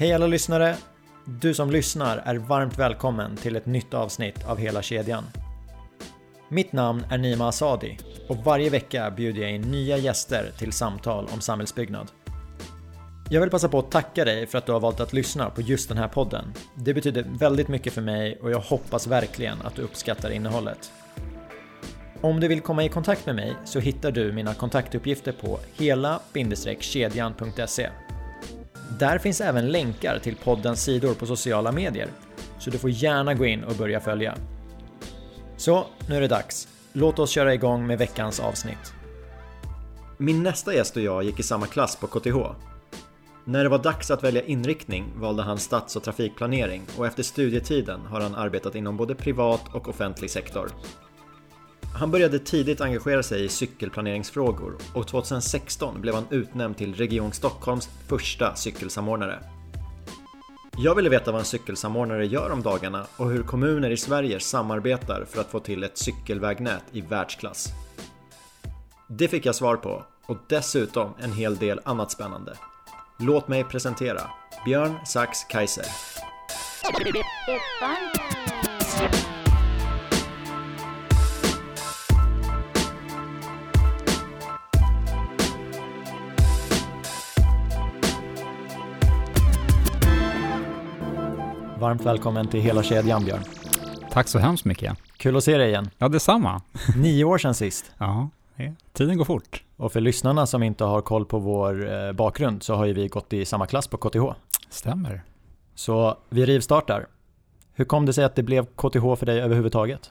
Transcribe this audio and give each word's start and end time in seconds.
Hej 0.00 0.12
alla 0.12 0.26
lyssnare! 0.26 0.76
Du 1.24 1.54
som 1.54 1.70
lyssnar 1.70 2.16
är 2.16 2.34
varmt 2.34 2.78
välkommen 2.78 3.36
till 3.36 3.56
ett 3.56 3.66
nytt 3.66 3.94
avsnitt 3.94 4.44
av 4.44 4.58
Hela 4.58 4.82
kedjan. 4.82 5.24
Mitt 6.48 6.72
namn 6.72 7.06
är 7.10 7.18
Nima 7.18 7.48
Asadi 7.48 7.98
och 8.28 8.36
varje 8.36 8.70
vecka 8.70 9.10
bjuder 9.10 9.42
jag 9.42 9.50
in 9.50 9.60
nya 9.60 9.96
gäster 9.96 10.52
till 10.58 10.72
samtal 10.72 11.28
om 11.34 11.40
samhällsbyggnad. 11.40 12.08
Jag 13.30 13.40
vill 13.40 13.50
passa 13.50 13.68
på 13.68 13.78
att 13.78 13.90
tacka 13.90 14.24
dig 14.24 14.46
för 14.46 14.58
att 14.58 14.66
du 14.66 14.72
har 14.72 14.80
valt 14.80 15.00
att 15.00 15.12
lyssna 15.12 15.50
på 15.50 15.60
just 15.60 15.88
den 15.88 15.98
här 15.98 16.08
podden. 16.08 16.44
Det 16.74 16.94
betyder 16.94 17.26
väldigt 17.38 17.68
mycket 17.68 17.92
för 17.92 18.02
mig 18.02 18.38
och 18.42 18.50
jag 18.50 18.60
hoppas 18.60 19.06
verkligen 19.06 19.62
att 19.62 19.74
du 19.74 19.82
uppskattar 19.82 20.30
innehållet. 20.30 20.92
Om 22.20 22.40
du 22.40 22.48
vill 22.48 22.60
komma 22.60 22.84
i 22.84 22.88
kontakt 22.88 23.26
med 23.26 23.34
mig 23.34 23.56
så 23.64 23.80
hittar 23.80 24.10
du 24.10 24.32
mina 24.32 24.54
kontaktuppgifter 24.54 25.32
på 25.32 25.58
hela-kedjan.se. 25.74 27.90
Där 29.00 29.18
finns 29.18 29.40
även 29.40 29.72
länkar 29.72 30.18
till 30.18 30.36
poddens 30.36 30.82
sidor 30.82 31.14
på 31.14 31.26
sociala 31.26 31.72
medier, 31.72 32.08
så 32.58 32.70
du 32.70 32.78
får 32.78 32.90
gärna 32.90 33.34
gå 33.34 33.46
in 33.46 33.64
och 33.64 33.74
börja 33.74 34.00
följa. 34.00 34.36
Så, 35.56 35.86
nu 36.08 36.16
är 36.16 36.20
det 36.20 36.28
dags. 36.28 36.68
Låt 36.92 37.18
oss 37.18 37.30
köra 37.30 37.54
igång 37.54 37.86
med 37.86 37.98
veckans 37.98 38.40
avsnitt. 38.40 38.92
Min 40.18 40.42
nästa 40.42 40.74
gäst 40.74 40.96
och 40.96 41.02
jag 41.02 41.24
gick 41.24 41.40
i 41.40 41.42
samma 41.42 41.66
klass 41.66 41.96
på 41.96 42.06
KTH. 42.06 42.36
När 43.44 43.62
det 43.62 43.70
var 43.70 43.78
dags 43.78 44.10
att 44.10 44.24
välja 44.24 44.42
inriktning 44.42 45.12
valde 45.16 45.42
han 45.42 45.58
stads 45.58 45.96
och 45.96 46.02
trafikplanering 46.02 46.82
och 46.96 47.06
efter 47.06 47.22
studietiden 47.22 48.00
har 48.00 48.20
han 48.20 48.34
arbetat 48.34 48.74
inom 48.74 48.96
både 48.96 49.14
privat 49.14 49.74
och 49.74 49.88
offentlig 49.88 50.30
sektor. 50.30 50.70
Han 51.94 52.10
började 52.10 52.38
tidigt 52.38 52.80
engagera 52.80 53.22
sig 53.22 53.44
i 53.44 53.48
cykelplaneringsfrågor 53.48 54.76
och 54.94 55.08
2016 55.08 56.00
blev 56.00 56.14
han 56.14 56.26
utnämnd 56.30 56.76
till 56.76 56.94
Region 56.94 57.32
Stockholms 57.32 57.88
första 58.08 58.54
cykelsamordnare. 58.54 59.38
Jag 60.76 60.94
ville 60.94 61.08
veta 61.08 61.32
vad 61.32 61.38
en 61.38 61.44
cykelsamordnare 61.44 62.26
gör 62.26 62.50
om 62.50 62.62
dagarna 62.62 63.06
och 63.16 63.30
hur 63.30 63.42
kommuner 63.42 63.90
i 63.90 63.96
Sverige 63.96 64.40
samarbetar 64.40 65.24
för 65.30 65.40
att 65.40 65.50
få 65.50 65.60
till 65.60 65.84
ett 65.84 65.98
cykelvägnät 65.98 66.84
i 66.92 67.00
världsklass. 67.00 67.68
Det 69.08 69.28
fick 69.28 69.46
jag 69.46 69.54
svar 69.54 69.76
på 69.76 70.04
och 70.26 70.38
dessutom 70.48 71.14
en 71.18 71.32
hel 71.32 71.56
del 71.56 71.80
annat 71.84 72.10
spännande. 72.10 72.54
Låt 73.18 73.48
mig 73.48 73.64
presentera 73.64 74.20
Björn 74.64 74.94
Sachs 75.06 75.44
Kaiser. 75.44 75.86
Varmt 91.90 92.06
välkommen 92.06 92.48
till 92.48 92.60
Hela 92.60 92.82
kedjan 92.82 93.24
Björn. 93.24 93.40
Tack 94.10 94.28
så 94.28 94.38
hemskt 94.38 94.64
mycket. 94.64 94.96
Kul 95.16 95.36
att 95.36 95.44
se 95.44 95.56
dig 95.56 95.68
igen. 95.68 95.90
Ja, 95.98 96.08
detsamma. 96.08 96.62
Nio 96.96 97.24
år 97.24 97.38
sedan 97.38 97.54
sist. 97.54 97.92
Ja, 97.98 98.28
tiden 98.92 99.18
går 99.18 99.24
fort. 99.24 99.64
Och 99.76 99.92
för 99.92 100.00
lyssnarna 100.00 100.46
som 100.46 100.62
inte 100.62 100.84
har 100.84 101.00
koll 101.00 101.26
på 101.26 101.38
vår 101.38 101.92
eh, 101.92 102.12
bakgrund 102.12 102.62
så 102.62 102.74
har 102.74 102.84
ju 102.84 102.92
vi 102.92 103.08
gått 103.08 103.32
i 103.32 103.44
samma 103.44 103.66
klass 103.66 103.86
på 103.86 103.96
KTH. 103.96 104.22
Stämmer. 104.68 105.22
Så 105.74 106.18
vi 106.28 106.46
rivstartar. 106.46 107.06
Hur 107.74 107.84
kom 107.84 108.06
det 108.06 108.12
sig 108.12 108.24
att 108.24 108.34
det 108.34 108.42
blev 108.42 108.66
KTH 108.66 109.16
för 109.16 109.26
dig 109.26 109.40
överhuvudtaget? 109.40 110.10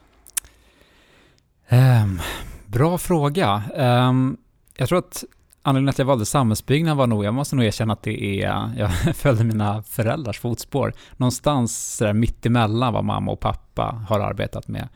Um, 1.70 2.22
bra 2.66 2.98
fråga. 2.98 3.64
Um, 3.76 4.38
jag 4.78 4.90
tror 4.90 5.00
att 5.00 5.24
anledningen 5.62 5.90
att 5.90 6.00
jag 6.00 6.06
valde 6.06 6.26
samhällsbyggnad 6.26 6.98
var 6.98 7.08
nog, 7.08 7.26
jag 7.26 7.34
måste 7.34 7.56
nog 7.56 7.66
erkänna 7.66 7.94
att 7.94 8.04
det 8.04 8.44
är, 8.44 8.72
jag 8.78 9.16
följde 9.16 9.44
mina 9.44 9.84
föräldrars 9.84 10.40
fotspår. 10.40 10.94
Någonstans 11.18 11.98
där 12.00 12.14
mittemellan 12.14 12.94
vad 12.94 13.04
mamma 13.04 13.32
och 13.32 13.40
pappa 13.40 14.06
har 14.10 14.20
arbetat 14.20 14.68
med. 14.68 14.88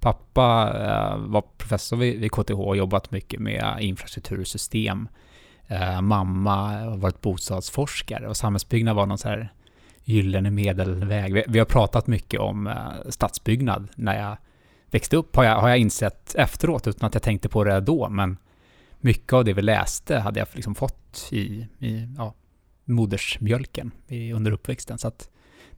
Pappa 0.00 0.72
eh, 0.74 1.16
var 1.18 1.42
professor 1.58 1.96
vid, 1.96 2.32
KTH 2.32 2.60
och 2.60 2.76
jobbat 2.76 3.10
mycket 3.10 3.40
med 3.40 3.76
infrastruktursystem. 3.80 5.08
Eh, 5.66 6.00
mamma 6.00 6.56
har 6.56 6.96
varit 6.96 7.20
bostadsforskare 7.20 8.28
och 8.28 8.36
samhällsbyggnad 8.36 8.96
var 8.96 9.06
någon 9.06 9.18
så 9.18 9.28
här 9.28 9.52
gyllene 10.04 10.50
medelväg. 10.50 11.34
Vi, 11.34 11.44
vi, 11.48 11.58
har 11.58 11.66
pratat 11.66 12.06
mycket 12.06 12.40
om 12.40 12.66
eh, 12.66 12.74
stadsbyggnad 13.08 13.88
när 13.94 14.20
jag 14.20 14.36
växte 14.90 15.16
upp, 15.16 15.36
har 15.36 15.44
jag, 15.44 15.60
har 15.60 15.68
jag 15.68 15.78
insett 15.78 16.34
efteråt, 16.34 16.86
utan 16.86 17.06
att 17.06 17.14
jag 17.14 17.22
tänkte 17.22 17.48
på 17.48 17.64
det 17.64 17.80
då, 17.80 18.08
men 18.08 18.36
mycket 19.02 19.32
av 19.32 19.44
det 19.44 19.52
vi 19.52 19.62
läste 19.62 20.18
hade 20.18 20.38
jag 20.38 20.48
liksom 20.52 20.74
fått 20.74 21.28
i, 21.30 21.66
i 21.78 22.08
ja, 22.16 22.34
modersmjölken 22.84 23.90
i, 24.08 24.32
under 24.32 24.52
uppväxten. 24.52 24.98
Så 24.98 25.08
att 25.08 25.28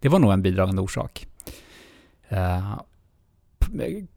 det 0.00 0.08
var 0.08 0.18
nog 0.18 0.32
en 0.32 0.42
bidragande 0.42 0.82
orsak. 0.82 1.26
Uh, 2.32 2.80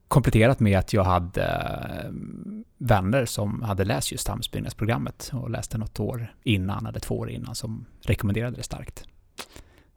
kompletterat 0.07 0.59
med 0.59 0.79
att 0.79 0.93
jag 0.93 1.03
hade 1.03 1.43
uh, 2.05 2.11
vänner 2.77 3.25
som 3.25 3.61
hade 3.61 3.85
läst 3.85 4.11
just 4.11 4.25
samhällsbyggnadsprogrammet 4.25 5.31
och 5.33 5.49
läste 5.49 5.77
något 5.77 5.99
år 5.99 6.35
innan, 6.43 6.85
eller 6.85 6.99
två 6.99 7.17
år 7.17 7.29
innan, 7.29 7.55
som 7.55 7.85
rekommenderade 8.01 8.57
det 8.57 8.63
starkt. 8.63 9.07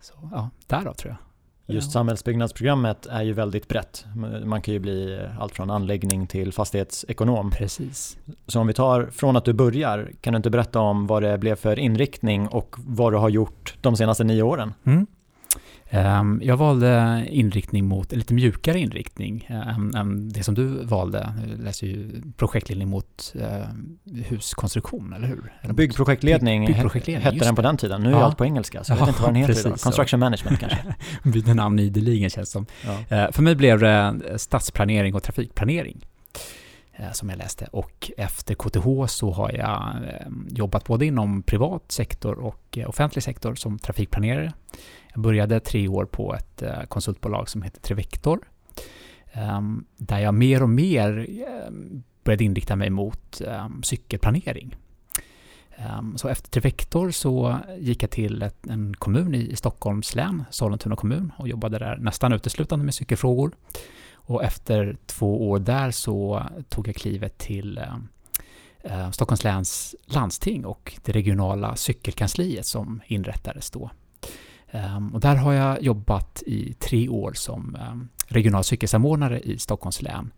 Så 0.00 0.28
ja, 0.32 0.50
därav 0.66 0.94
tror 0.94 1.10
jag. 1.10 1.29
Just 1.70 1.92
samhällsbyggnadsprogrammet 1.92 3.06
är 3.06 3.22
ju 3.22 3.32
väldigt 3.32 3.68
brett. 3.68 4.04
Man 4.44 4.62
kan 4.62 4.74
ju 4.74 4.80
bli 4.80 5.20
allt 5.38 5.54
från 5.54 5.70
anläggning 5.70 6.26
till 6.26 6.52
fastighetsekonom. 6.52 7.50
Precis. 7.50 8.18
Så 8.46 8.60
om 8.60 8.66
vi 8.66 8.72
tar 8.72 9.08
från 9.12 9.36
att 9.36 9.44
du 9.44 9.52
börjar, 9.52 10.12
kan 10.20 10.32
du 10.32 10.36
inte 10.36 10.50
berätta 10.50 10.80
om 10.80 11.06
vad 11.06 11.22
det 11.22 11.38
blev 11.38 11.54
för 11.54 11.78
inriktning 11.78 12.48
och 12.48 12.76
vad 12.78 13.12
du 13.12 13.16
har 13.16 13.28
gjort 13.28 13.74
de 13.80 13.96
senaste 13.96 14.24
nio 14.24 14.42
åren? 14.42 14.74
Mm. 14.84 15.06
Ehm, 15.92 16.40
jag 16.44 16.56
valde 16.56 17.26
inriktning 17.30 17.84
mot, 17.84 18.12
lite 18.12 18.34
mjukare 18.34 18.78
inriktning 18.78 19.46
än, 19.48 19.94
än 19.94 20.28
det 20.28 20.42
som 20.42 20.54
du 20.54 20.84
valde. 20.84 21.34
Jag 21.48 21.64
läste 21.64 21.86
ju 21.86 22.22
projektledning 22.36 22.88
mot 22.88 23.34
eh, 23.40 23.66
huskonstruktion, 24.28 25.12
eller 25.12 25.28
hur? 25.28 25.52
Eller 25.62 25.74
byggprojektledning, 25.74 26.66
byggprojektledning 26.66 27.24
hette 27.24 27.44
den 27.44 27.56
på 27.56 27.62
den 27.62 27.76
tiden. 27.76 28.02
Nu 28.02 28.08
är 28.08 28.12
ja. 28.12 28.24
allt 28.24 28.36
på 28.36 28.44
engelska, 28.44 28.84
så 28.84 28.92
jag 28.92 28.98
vet 28.98 29.08
inte 29.08 29.22
vad 29.22 29.30
den 29.30 29.36
heter 29.36 29.60
idag. 29.60 29.80
Construction 29.80 30.20
management 30.20 30.60
kanske? 30.60 30.94
Byter 31.22 31.54
namn 31.54 31.78
ideligen 31.78 32.30
känns 32.30 32.50
som. 32.50 32.66
Ja. 32.84 33.16
Eh, 33.16 33.30
för 33.32 33.42
mig 33.42 33.54
blev 33.54 33.78
det 33.78 34.20
stadsplanering 34.36 35.14
och 35.14 35.22
trafikplanering 35.22 36.06
eh, 36.92 37.12
som 37.12 37.28
jag 37.28 37.38
läste. 37.38 37.68
Och 37.72 38.10
efter 38.16 38.54
KTH 38.54 39.06
så 39.06 39.30
har 39.30 39.52
jag 39.52 39.96
jobbat 40.48 40.84
både 40.84 41.06
inom 41.06 41.42
privat 41.42 41.92
sektor 41.92 42.38
och 42.38 42.78
offentlig 42.86 43.22
sektor 43.22 43.54
som 43.54 43.78
trafikplanerare. 43.78 44.52
Jag 45.12 45.22
började 45.22 45.60
tre 45.60 45.88
år 45.88 46.04
på 46.04 46.34
ett 46.34 46.62
eh, 46.62 46.82
konsultbolag 46.82 47.48
som 47.48 47.62
heter 47.62 47.80
Trevector, 47.80 48.48
ehm, 49.32 49.84
där 49.96 50.18
jag 50.18 50.34
mer 50.34 50.62
och 50.62 50.70
mer 50.70 51.26
ehm, 51.28 52.02
började 52.24 52.44
inrikta 52.44 52.76
mig 52.76 52.90
mot 52.90 53.40
ehm, 53.40 53.82
cykelplanering. 53.82 54.76
Så 56.16 56.28
efter 56.28 56.50
Trevector 56.50 57.10
så 57.10 57.58
gick 57.78 58.02
jag 58.02 58.10
till 58.10 58.50
en 58.68 58.94
kommun 58.94 59.34
i 59.34 59.56
Stockholms 59.56 60.14
län, 60.14 60.44
Sollentuna 60.50 60.96
kommun, 60.96 61.32
och 61.38 61.48
jobbade 61.48 61.78
där 61.78 61.96
nästan 61.96 62.32
uteslutande 62.32 62.84
med 62.84 62.94
cykelfrågor. 62.94 63.52
Och 64.30 64.44
efter 64.44 64.96
två 65.06 65.50
år 65.50 65.58
där 65.58 65.90
så 65.90 66.46
tog 66.68 66.88
jag 66.88 66.94
klivet 66.94 67.38
till 67.38 67.78
eh, 67.78 67.96
eh, 68.82 69.10
Stockholms 69.10 69.44
läns 69.44 69.94
landsting 70.04 70.64
och 70.64 70.98
det 71.04 71.12
regionala 71.12 71.76
cykelkansliet 71.76 72.66
som 72.66 73.00
inrättades 73.06 73.70
då. 73.70 73.90
Ehm, 74.70 75.14
och 75.14 75.20
där 75.20 75.36
har 75.36 75.52
jag 75.52 75.82
jobbat 75.82 76.42
i 76.46 76.72
tre 76.72 77.08
år 77.08 77.32
som 77.32 77.76
ehm, 77.76 78.08
regional 78.26 78.64
cykelsamordnare 78.64 79.40
i 79.40 79.58
Stockholms 79.58 80.02
län 80.02 80.32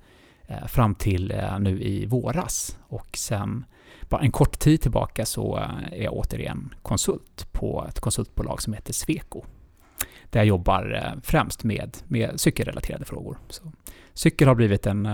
eh, 0.47 0.66
fram 0.66 0.94
till 0.94 1.31
eh, 1.31 1.59
nu 1.59 1.82
i 1.82 2.06
våras. 2.06 2.78
Och 2.88 3.09
sen 3.16 3.65
bara 4.09 4.20
en 4.20 4.32
kort 4.32 4.59
tid 4.59 4.81
tillbaka 4.81 5.26
så 5.26 5.59
eh, 5.59 5.98
är 6.00 6.03
jag 6.03 6.12
återigen 6.12 6.75
konsult 6.82 7.53
på 7.53 7.87
ett 7.88 8.00
konsultbolag 8.00 8.62
som 8.62 8.73
heter 8.73 8.93
Sweco. 8.93 9.44
Där 10.31 10.40
jag 10.40 10.46
jobbar 10.46 11.14
främst 11.23 11.64
med, 11.64 11.96
med 12.08 12.40
cykelrelaterade 12.40 13.05
frågor. 13.05 13.38
Så 13.49 13.73
cykel 14.14 14.49
har 14.49 14.55
blivit 14.55 14.87
en 14.87 15.08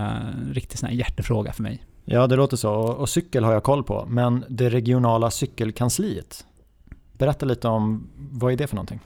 riktig 0.53 0.79
sån 0.79 0.95
hjärtefråga 0.95 1.53
för 1.53 1.63
mig. 1.63 1.85
Ja, 2.05 2.27
det 2.27 2.35
låter 2.35 2.57
så. 2.57 2.73
Och 2.73 3.09
cykel 3.09 3.43
har 3.43 3.53
jag 3.53 3.63
koll 3.63 3.83
på. 3.83 4.05
Men 4.09 4.45
det 4.49 4.69
regionala 4.69 5.31
cykelkansliet, 5.31 6.45
Berätta 7.19 7.45
lite 7.45 7.67
om, 7.67 8.09
vad 8.17 8.53
är 8.53 8.57
det 8.57 8.67
för 8.67 8.75
någonting? 8.75 8.99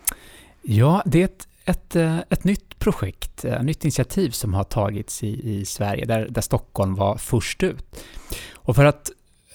Ja, 0.61 1.03
det 1.05 1.21
är 1.21 1.25
ett, 1.25 1.47
ett, 1.65 1.95
eh, 1.95 2.19
ett 2.29 2.43
nytt 2.43 2.79
projekt, 2.79 3.45
ett 3.45 3.63
nytt 3.63 3.83
initiativ 3.83 4.29
som 4.29 4.53
har 4.53 4.63
tagits 4.63 5.23
i, 5.23 5.51
i 5.51 5.65
Sverige, 5.65 6.05
där, 6.05 6.27
där 6.29 6.41
Stockholm 6.41 6.95
var 6.95 7.17
först 7.17 7.63
ut. 7.63 8.05
Och 8.53 8.75
för 8.75 8.85
att, 8.85 9.11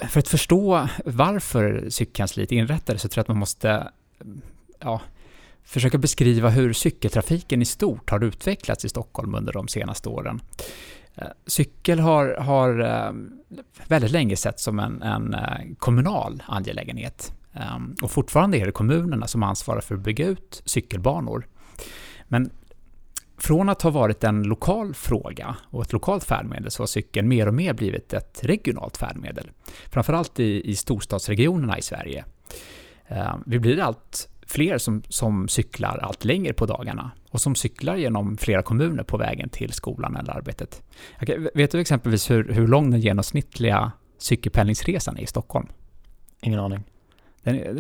för 0.08 0.20
att 0.20 0.28
förstå 0.28 0.88
varför 1.04 1.86
cykelkansliet 1.90 2.52
inrättades 2.52 3.02
så 3.02 3.08
tror 3.08 3.18
jag 3.18 3.22
att 3.22 3.28
man 3.28 3.38
måste 3.38 3.90
ja, 4.78 5.00
försöka 5.64 5.98
beskriva 5.98 6.48
hur 6.48 6.72
cykeltrafiken 6.72 7.62
i 7.62 7.64
stort 7.64 8.10
har 8.10 8.24
utvecklats 8.24 8.84
i 8.84 8.88
Stockholm 8.88 9.34
under 9.34 9.52
de 9.52 9.68
senaste 9.68 10.08
åren. 10.08 10.40
Eh, 11.14 11.26
cykel 11.46 12.00
har, 12.00 12.36
har 12.36 13.12
väldigt 13.86 14.10
länge 14.10 14.36
sett 14.36 14.60
som 14.60 14.78
en, 14.78 15.02
en 15.02 15.36
kommunal 15.78 16.42
angelägenhet. 16.46 17.32
Ehm, 17.52 17.94
och 18.02 18.10
fortfarande 18.10 18.58
är 18.58 18.66
det 18.66 18.72
kommunerna 18.72 19.26
som 19.26 19.42
ansvarar 19.42 19.80
för 19.80 19.94
att 19.94 20.00
bygga 20.00 20.26
ut 20.26 20.62
cykelbanor. 20.64 21.46
Men 22.24 22.50
från 23.38 23.68
att 23.68 23.82
ha 23.82 23.90
varit 23.90 24.24
en 24.24 24.42
lokal 24.42 24.94
fråga 24.94 25.56
och 25.70 25.82
ett 25.82 25.92
lokalt 25.92 26.24
färdmedel 26.24 26.70
så 26.70 26.82
har 26.82 26.86
cykeln 26.86 27.28
mer 27.28 27.46
och 27.46 27.54
mer 27.54 27.72
blivit 27.72 28.12
ett 28.12 28.40
regionalt 28.42 28.96
färdmedel. 28.96 29.50
Framförallt 29.90 30.40
i, 30.40 30.70
i 30.70 30.76
storstadsregionerna 30.76 31.78
i 31.78 31.82
Sverige. 31.82 32.24
Ehm, 33.06 33.42
vi 33.46 33.58
blir 33.58 33.80
allt 33.80 34.28
fler 34.46 34.78
som, 34.78 35.02
som 35.08 35.48
cyklar 35.48 35.98
allt 35.98 36.24
längre 36.24 36.52
på 36.52 36.66
dagarna 36.66 37.10
och 37.30 37.40
som 37.40 37.54
cyklar 37.54 37.96
genom 37.96 38.36
flera 38.36 38.62
kommuner 38.62 39.02
på 39.02 39.16
vägen 39.16 39.48
till 39.48 39.72
skolan 39.72 40.16
eller 40.16 40.32
arbetet. 40.32 40.82
Vet 41.54 41.70
du 41.70 41.80
exempelvis 41.80 42.30
hur, 42.30 42.52
hur 42.52 42.66
lång 42.66 42.90
den 42.90 43.00
genomsnittliga 43.00 43.92
cykelpendlingsresan 44.18 45.16
är 45.16 45.22
i 45.22 45.26
Stockholm? 45.26 45.66
Ingen 46.42 46.60
aning. 46.60 46.84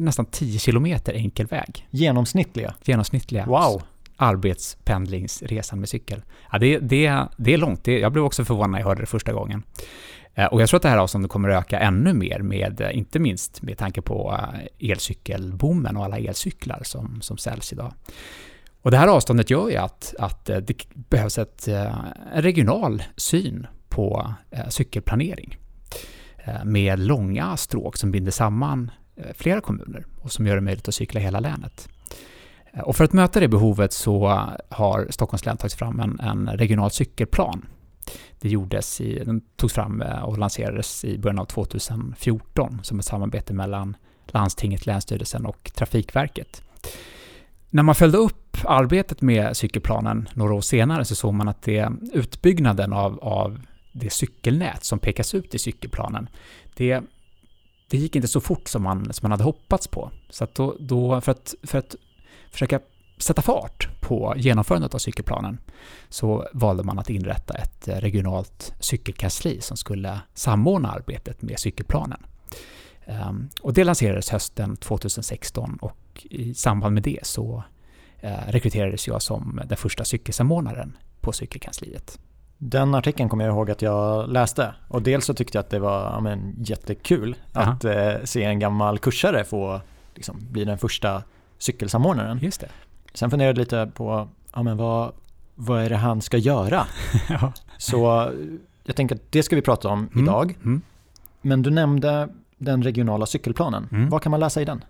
Nästan 0.00 0.26
10 0.26 0.58
kilometer 0.58 1.12
enkel 1.12 1.46
väg. 1.46 1.88
Genomsnittliga? 1.90 2.74
Genomsnittliga. 2.84 3.46
Wow! 3.46 3.82
Arbetspendlingsresan 4.16 5.80
med 5.80 5.88
cykel. 5.88 6.22
Ja, 6.52 6.58
det, 6.58 6.78
det, 6.78 7.26
det 7.36 7.54
är 7.54 7.58
långt. 7.58 7.84
Det, 7.84 7.98
jag 7.98 8.12
blev 8.12 8.24
också 8.24 8.44
förvånad 8.44 8.70
när 8.70 8.78
jag 8.78 8.86
hörde 8.86 9.02
det 9.02 9.06
första 9.06 9.32
gången. 9.32 9.62
Eh, 10.38 10.46
och 10.46 10.62
jag 10.62 10.68
tror 10.68 10.78
att 10.78 10.82
det 10.82 10.88
här 10.88 10.96
avståndet 10.96 11.30
kommer 11.30 11.48
att 11.48 11.64
öka 11.64 11.78
ännu 11.78 12.12
mer, 12.12 12.38
med, 12.38 12.80
eh, 12.80 12.98
inte 12.98 13.18
minst 13.18 13.62
med 13.62 13.78
tanke 13.78 14.02
på 14.02 14.38
eh, 14.38 14.90
elcykelboomen 14.90 15.96
och 15.96 16.04
alla 16.04 16.18
elcyklar 16.18 16.80
som, 16.82 17.22
som 17.22 17.38
säljs 17.38 17.72
idag. 17.72 17.92
Och 18.82 18.90
det 18.90 18.96
här 18.96 19.08
avståndet 19.08 19.50
gör 19.50 19.68
ju 19.68 19.76
att, 19.76 20.14
att 20.18 20.44
det 20.44 20.86
behövs 20.94 21.38
ett, 21.38 21.68
en 21.68 22.42
regional 22.42 23.02
syn 23.16 23.66
på 23.88 24.34
cykelplanering 24.68 25.56
med 26.64 26.98
långa 26.98 27.56
stråk 27.56 27.96
som 27.96 28.10
binder 28.10 28.32
samman 28.32 28.90
Eh, 29.18 29.32
flera 29.34 29.60
kommuner 29.60 30.06
och 30.22 30.32
som 30.32 30.46
gör 30.46 30.54
det 30.54 30.60
möjligt 30.60 30.88
att 30.88 30.94
cykla 30.94 31.20
hela 31.20 31.40
länet. 31.40 31.88
Eh, 32.72 32.80
och 32.80 32.96
för 32.96 33.04
att 33.04 33.12
möta 33.12 33.40
det 33.40 33.48
behovet 33.48 33.92
så 33.92 34.28
har 34.68 35.06
Stockholms 35.10 35.46
län 35.46 35.56
tagit 35.56 35.74
fram 35.74 36.00
en, 36.00 36.20
en 36.20 36.48
regional 36.48 36.90
cykelplan 36.90 37.66
det 38.40 38.48
gjordes 38.48 39.00
i, 39.00 39.24
den 39.24 39.40
togs 39.56 39.74
fram 39.74 40.02
eh, 40.02 40.22
och 40.22 40.38
lanserades 40.38 41.04
i 41.04 41.18
början 41.18 41.38
av 41.38 41.44
2014 41.44 42.80
som 42.82 42.98
ett 42.98 43.04
samarbete 43.04 43.54
mellan 43.54 43.96
landstinget, 44.26 44.86
Länsstyrelsen 44.86 45.46
och 45.46 45.70
Trafikverket. 45.74 46.62
När 47.70 47.82
man 47.82 47.94
följde 47.94 48.18
upp 48.18 48.56
arbetet 48.64 49.20
med 49.20 49.56
cykelplanen 49.56 50.28
några 50.34 50.54
år 50.54 50.60
senare 50.60 51.04
så 51.04 51.14
såg 51.14 51.34
man 51.34 51.48
att 51.48 51.62
det, 51.62 51.92
utbyggnaden 52.12 52.92
av, 52.92 53.18
av 53.18 53.60
det 53.92 54.12
cykelnät 54.12 54.84
som 54.84 54.98
pekas 54.98 55.34
ut 55.34 55.54
i 55.54 55.58
cykelplanen, 55.58 56.28
det, 56.74 57.02
det 57.88 57.98
gick 57.98 58.16
inte 58.16 58.28
så 58.28 58.40
fort 58.40 58.68
som 58.68 58.82
man, 58.82 59.12
som 59.12 59.24
man 59.24 59.30
hade 59.30 59.44
hoppats 59.44 59.88
på. 59.88 60.10
Så 60.30 60.44
att 60.44 60.54
då, 60.54 60.76
då 60.80 61.20
för, 61.20 61.32
att, 61.32 61.54
för 61.62 61.78
att 61.78 61.94
försöka 62.50 62.80
sätta 63.18 63.42
fart 63.42 63.88
på 64.00 64.34
genomförandet 64.36 64.94
av 64.94 64.98
cykelplanen 64.98 65.58
så 66.08 66.48
valde 66.52 66.82
man 66.82 66.98
att 66.98 67.10
inrätta 67.10 67.54
ett 67.54 67.88
eh, 67.88 67.96
regionalt 67.96 68.74
cykelkansli 68.80 69.60
som 69.60 69.76
skulle 69.76 70.20
samordna 70.34 70.90
arbetet 70.90 71.42
med 71.42 71.58
cykelplanen. 71.58 72.20
Ehm, 73.06 73.48
och 73.60 73.74
det 73.74 73.84
lanserades 73.84 74.30
hösten 74.30 74.76
2016 74.76 75.78
och 75.80 76.26
i 76.30 76.54
samband 76.54 76.94
med 76.94 77.02
det 77.02 77.26
så 77.26 77.62
eh, 78.20 78.38
rekryterades 78.48 79.06
jag 79.06 79.22
som 79.22 79.60
den 79.66 79.76
första 79.76 80.04
cykelsamordnaren 80.04 80.96
på 81.20 81.32
cykelkansliet. 81.32 82.18
Den 82.58 82.94
artikeln 82.94 83.28
kommer 83.28 83.44
jag 83.44 83.54
ihåg 83.54 83.70
att 83.70 83.82
jag 83.82 84.28
läste 84.28 84.74
och 84.88 85.02
dels 85.02 85.24
så 85.24 85.34
tyckte 85.34 85.58
jag 85.58 85.62
att 85.62 85.70
det 85.70 85.78
var 85.78 86.02
ja, 86.02 86.20
men, 86.20 86.54
jättekul 86.58 87.36
Aha. 87.54 87.72
att 87.72 87.84
eh, 87.84 88.14
se 88.24 88.44
en 88.44 88.58
gammal 88.58 88.98
kursare 88.98 89.44
få 89.44 89.80
liksom, 90.14 90.36
bli 90.50 90.64
den 90.64 90.78
första 90.78 91.22
cykelsamordnaren. 91.58 92.38
Just 92.38 92.60
det. 92.60 92.68
Sen 93.14 93.30
funderade 93.30 93.50
jag 93.50 93.58
lite 93.58 93.90
på, 93.94 94.28
ja 94.54 94.62
men 94.62 94.76
vad, 94.76 95.12
vad 95.54 95.82
är 95.82 95.88
det 95.88 95.96
han 95.96 96.22
ska 96.22 96.36
göra? 96.36 96.86
ja. 97.28 97.52
Så 97.78 98.30
jag 98.84 98.96
tänker 98.96 99.14
att 99.14 99.32
det 99.32 99.42
ska 99.42 99.56
vi 99.56 99.62
prata 99.62 99.88
om 99.88 100.08
mm. 100.12 100.24
idag. 100.24 100.56
Mm. 100.64 100.82
Men 101.42 101.62
du 101.62 101.70
nämnde 101.70 102.28
den 102.58 102.82
regionala 102.82 103.26
cykelplanen. 103.26 103.88
Mm. 103.92 104.08
Vad 104.08 104.22
kan 104.22 104.30
man 104.30 104.40
läsa 104.40 104.62
i 104.62 104.64
den? 104.64 104.84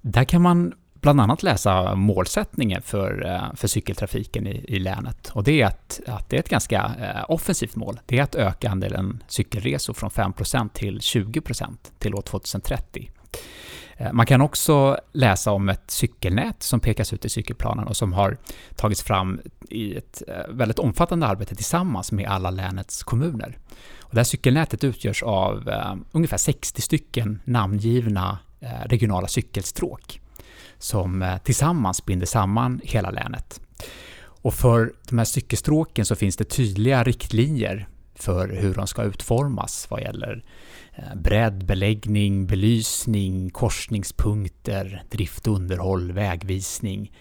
Där 0.00 0.24
kan 0.24 0.42
man 0.42 0.72
bland 1.00 1.20
annat 1.20 1.42
läsa 1.42 1.94
målsättningen 1.94 2.82
för, 2.82 3.26
eh, 3.26 3.54
för 3.54 3.68
cykeltrafiken 3.68 4.46
i, 4.46 4.64
i 4.68 4.78
länet. 4.78 5.30
Och 5.32 5.44
det 5.44 5.62
är 5.62 5.66
att, 5.66 6.00
att 6.06 6.30
det 6.30 6.36
är 6.36 6.40
ett 6.40 6.48
ganska 6.48 6.92
eh, 7.00 7.24
offensivt 7.28 7.76
mål. 7.76 8.00
Det 8.06 8.18
är 8.18 8.22
att 8.22 8.34
öka 8.34 8.70
andelen 8.70 9.22
cykelresor 9.26 9.94
från 9.94 10.10
5% 10.10 10.68
till 10.72 10.98
20% 10.98 11.76
till 11.98 12.14
år 12.14 12.22
2030. 12.22 13.10
Eh, 13.96 14.12
man 14.12 14.26
kan 14.26 14.40
också 14.40 14.98
läsa 15.12 15.52
om 15.52 15.68
ett 15.68 15.90
cykelnät 15.90 16.62
som 16.62 16.80
pekas 16.80 17.12
ut 17.12 17.24
i 17.24 17.28
cykelplanen 17.28 17.86
och 17.86 17.96
som 17.96 18.12
har 18.12 18.36
tagits 18.76 19.02
fram 19.02 19.40
i 19.70 19.96
ett 19.96 20.22
väldigt 20.48 20.78
omfattande 20.78 21.26
arbete 21.26 21.54
tillsammans 21.54 22.12
med 22.12 22.28
alla 22.28 22.50
länets 22.50 23.02
kommuner. 23.02 23.58
Och 24.00 24.14
det 24.14 24.20
här 24.20 24.24
cykelnätet 24.24 24.84
utgörs 24.84 25.22
av 25.22 25.70
ungefär 26.12 26.36
60 26.36 26.82
stycken 26.82 27.40
namngivna 27.44 28.38
regionala 28.86 29.26
cykelstråk 29.26 30.19
som 30.80 31.22
eh, 31.22 31.38
tillsammans 31.38 32.06
binder 32.06 32.26
samman 32.26 32.80
hela 32.84 33.10
länet. 33.10 33.60
Och 34.42 34.54
för 34.54 34.92
de 35.08 35.18
här 35.18 35.24
cykelstråken 35.24 36.06
så 36.06 36.16
finns 36.16 36.36
det 36.36 36.44
tydliga 36.44 37.04
riktlinjer 37.04 37.88
för 38.14 38.48
hur 38.48 38.74
de 38.74 38.86
ska 38.86 39.02
utformas 39.02 39.86
vad 39.90 40.00
gäller 40.00 40.44
eh, 40.94 41.14
bredd, 41.16 41.66
beläggning, 41.66 42.46
belysning, 42.46 43.50
korsningspunkter, 43.50 45.02
drift, 45.10 45.46
underhåll, 45.46 46.12
vägvisning. 46.12 47.12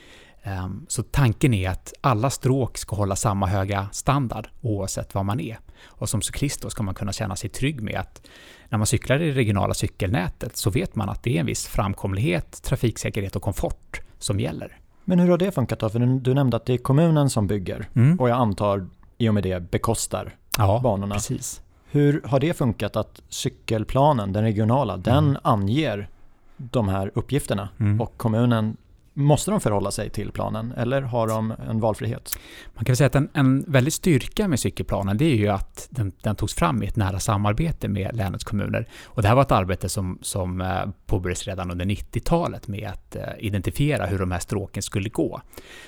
Ehm, 0.44 0.85
så 0.88 1.03
tanken 1.03 1.53
är 1.53 1.69
att 1.69 1.94
alla 2.01 2.29
stråk 2.29 2.77
ska 2.77 2.95
hålla 2.95 3.15
samma 3.15 3.47
höga 3.47 3.89
standard 3.91 4.47
oavsett 4.61 5.15
var 5.15 5.23
man 5.23 5.39
är. 5.39 5.57
Och 5.85 6.09
som 6.09 6.21
cyklist 6.21 6.61
då 6.61 6.69
ska 6.69 6.83
man 6.83 6.95
kunna 6.95 7.13
känna 7.13 7.35
sig 7.35 7.49
trygg 7.49 7.81
med 7.81 7.99
att 7.99 8.21
när 8.69 8.77
man 8.77 8.87
cyklar 8.87 9.21
i 9.21 9.25
det 9.25 9.31
regionala 9.31 9.73
cykelnätet 9.73 10.57
så 10.57 10.69
vet 10.69 10.95
man 10.95 11.09
att 11.09 11.23
det 11.23 11.35
är 11.35 11.39
en 11.39 11.45
viss 11.45 11.67
framkomlighet, 11.67 12.63
trafiksäkerhet 12.63 13.35
och 13.35 13.41
komfort 13.41 14.01
som 14.19 14.39
gäller. 14.39 14.77
Men 15.05 15.19
hur 15.19 15.29
har 15.29 15.37
det 15.37 15.51
funkat 15.51 15.79
då? 15.79 15.89
För 15.89 15.99
du 15.99 16.33
nämnde 16.33 16.57
att 16.57 16.65
det 16.65 16.73
är 16.73 16.77
kommunen 16.77 17.29
som 17.29 17.47
bygger 17.47 17.87
mm. 17.93 18.19
och 18.19 18.29
jag 18.29 18.37
antar 18.37 18.87
i 19.17 19.29
och 19.29 19.33
med 19.33 19.43
det 19.43 19.71
bekostar 19.71 20.35
ja, 20.57 20.79
banorna. 20.83 21.15
Precis. 21.15 21.61
Hur 21.91 22.21
har 22.25 22.39
det 22.39 22.53
funkat 22.53 22.95
att 22.95 23.21
cykelplanen, 23.29 24.33
den 24.33 24.43
regionala, 24.43 24.93
mm. 24.93 25.03
den 25.03 25.37
anger 25.41 26.09
de 26.57 26.89
här 26.89 27.11
uppgifterna 27.15 27.69
mm. 27.79 28.01
och 28.01 28.17
kommunen 28.17 28.77
Måste 29.19 29.52
de 29.52 29.61
förhålla 29.61 29.92
sig 29.92 30.09
till 30.09 30.31
planen 30.31 30.73
eller 30.78 31.02
har 31.02 31.28
de 31.28 31.54
en 31.69 31.80
valfrihet? 31.80 32.40
Man 32.73 32.85
kan 32.85 32.95
säga 32.95 33.07
att 33.07 33.16
en, 33.16 33.30
en 33.33 33.64
väldig 33.68 33.94
styrka 33.94 34.47
med 34.47 34.59
cykelplanen 34.59 35.18
det 35.18 35.26
är 35.26 35.35
ju 35.35 35.47
att 35.47 35.88
den, 35.90 36.11
den 36.21 36.35
togs 36.35 36.54
fram 36.54 36.83
i 36.83 36.85
ett 36.85 36.95
nära 36.95 37.19
samarbete 37.19 37.88
med 37.88 38.16
länets 38.16 38.44
kommuner. 38.44 38.88
Och 39.06 39.21
det 39.21 39.28
här 39.28 39.35
var 39.35 39.42
ett 39.42 39.52
arbete 39.52 39.90
som, 39.90 40.19
som 40.21 40.61
eh, 40.61 40.85
påbörjades 41.06 41.47
redan 41.47 41.71
under 41.71 41.85
90-talet 41.85 42.68
med 42.68 42.90
att 42.90 43.16
eh, 43.16 43.23
identifiera 43.40 44.06
hur 44.06 44.19
de 44.19 44.31
här 44.31 44.40
stråken 44.40 44.83
skulle 44.83 45.09
gå. 45.09 45.42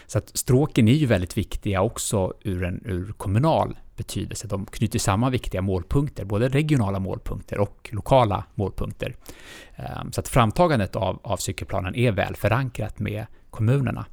Så 0.08 0.18
att 0.18 0.38
stråken 0.38 0.88
är 0.88 0.94
ju 0.94 1.06
väldigt 1.06 1.38
viktiga 1.38 1.82
också 1.82 2.34
ur 2.42 2.64
en 2.64 2.82
ur 2.86 3.14
kommunal 3.18 3.78
betydelse. 4.01 4.48
De 4.48 4.65
knyter 4.65 5.00
samman 5.00 5.31
viktiga 5.31 5.62
målpunkter, 5.62 6.25
både 6.25 6.50
regionala 6.50 7.00
målpunkter 7.00 7.60
och 7.60 7.89
lokala 7.91 8.43
målpunkter. 8.55 9.15
Ehm, 9.75 10.12
så 10.12 10.22
att 10.22 10.27
framtagandet 10.27 10.96
av, 10.96 11.20
av 11.24 11.38
cykelplanen 11.38 11.96
är 11.96 12.12
väl 12.12 12.36
förankrat 12.36 13.00
med 13.00 13.25
kommunerna. 13.50 14.05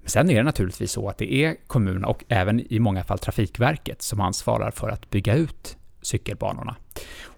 Men 0.00 0.10
sen 0.10 0.30
är 0.30 0.34
det 0.34 0.42
naturligtvis 0.42 0.92
så 0.92 1.08
att 1.08 1.18
det 1.18 1.32
är 1.34 1.56
kommunerna 1.66 2.08
och 2.08 2.24
även 2.28 2.72
i 2.72 2.78
många 2.78 3.04
fall 3.04 3.18
Trafikverket 3.18 4.02
som 4.02 4.20
ansvarar 4.20 4.70
för 4.70 4.88
att 4.88 5.10
bygga 5.10 5.34
ut 5.34 5.76
cykelbanorna. 6.02 6.76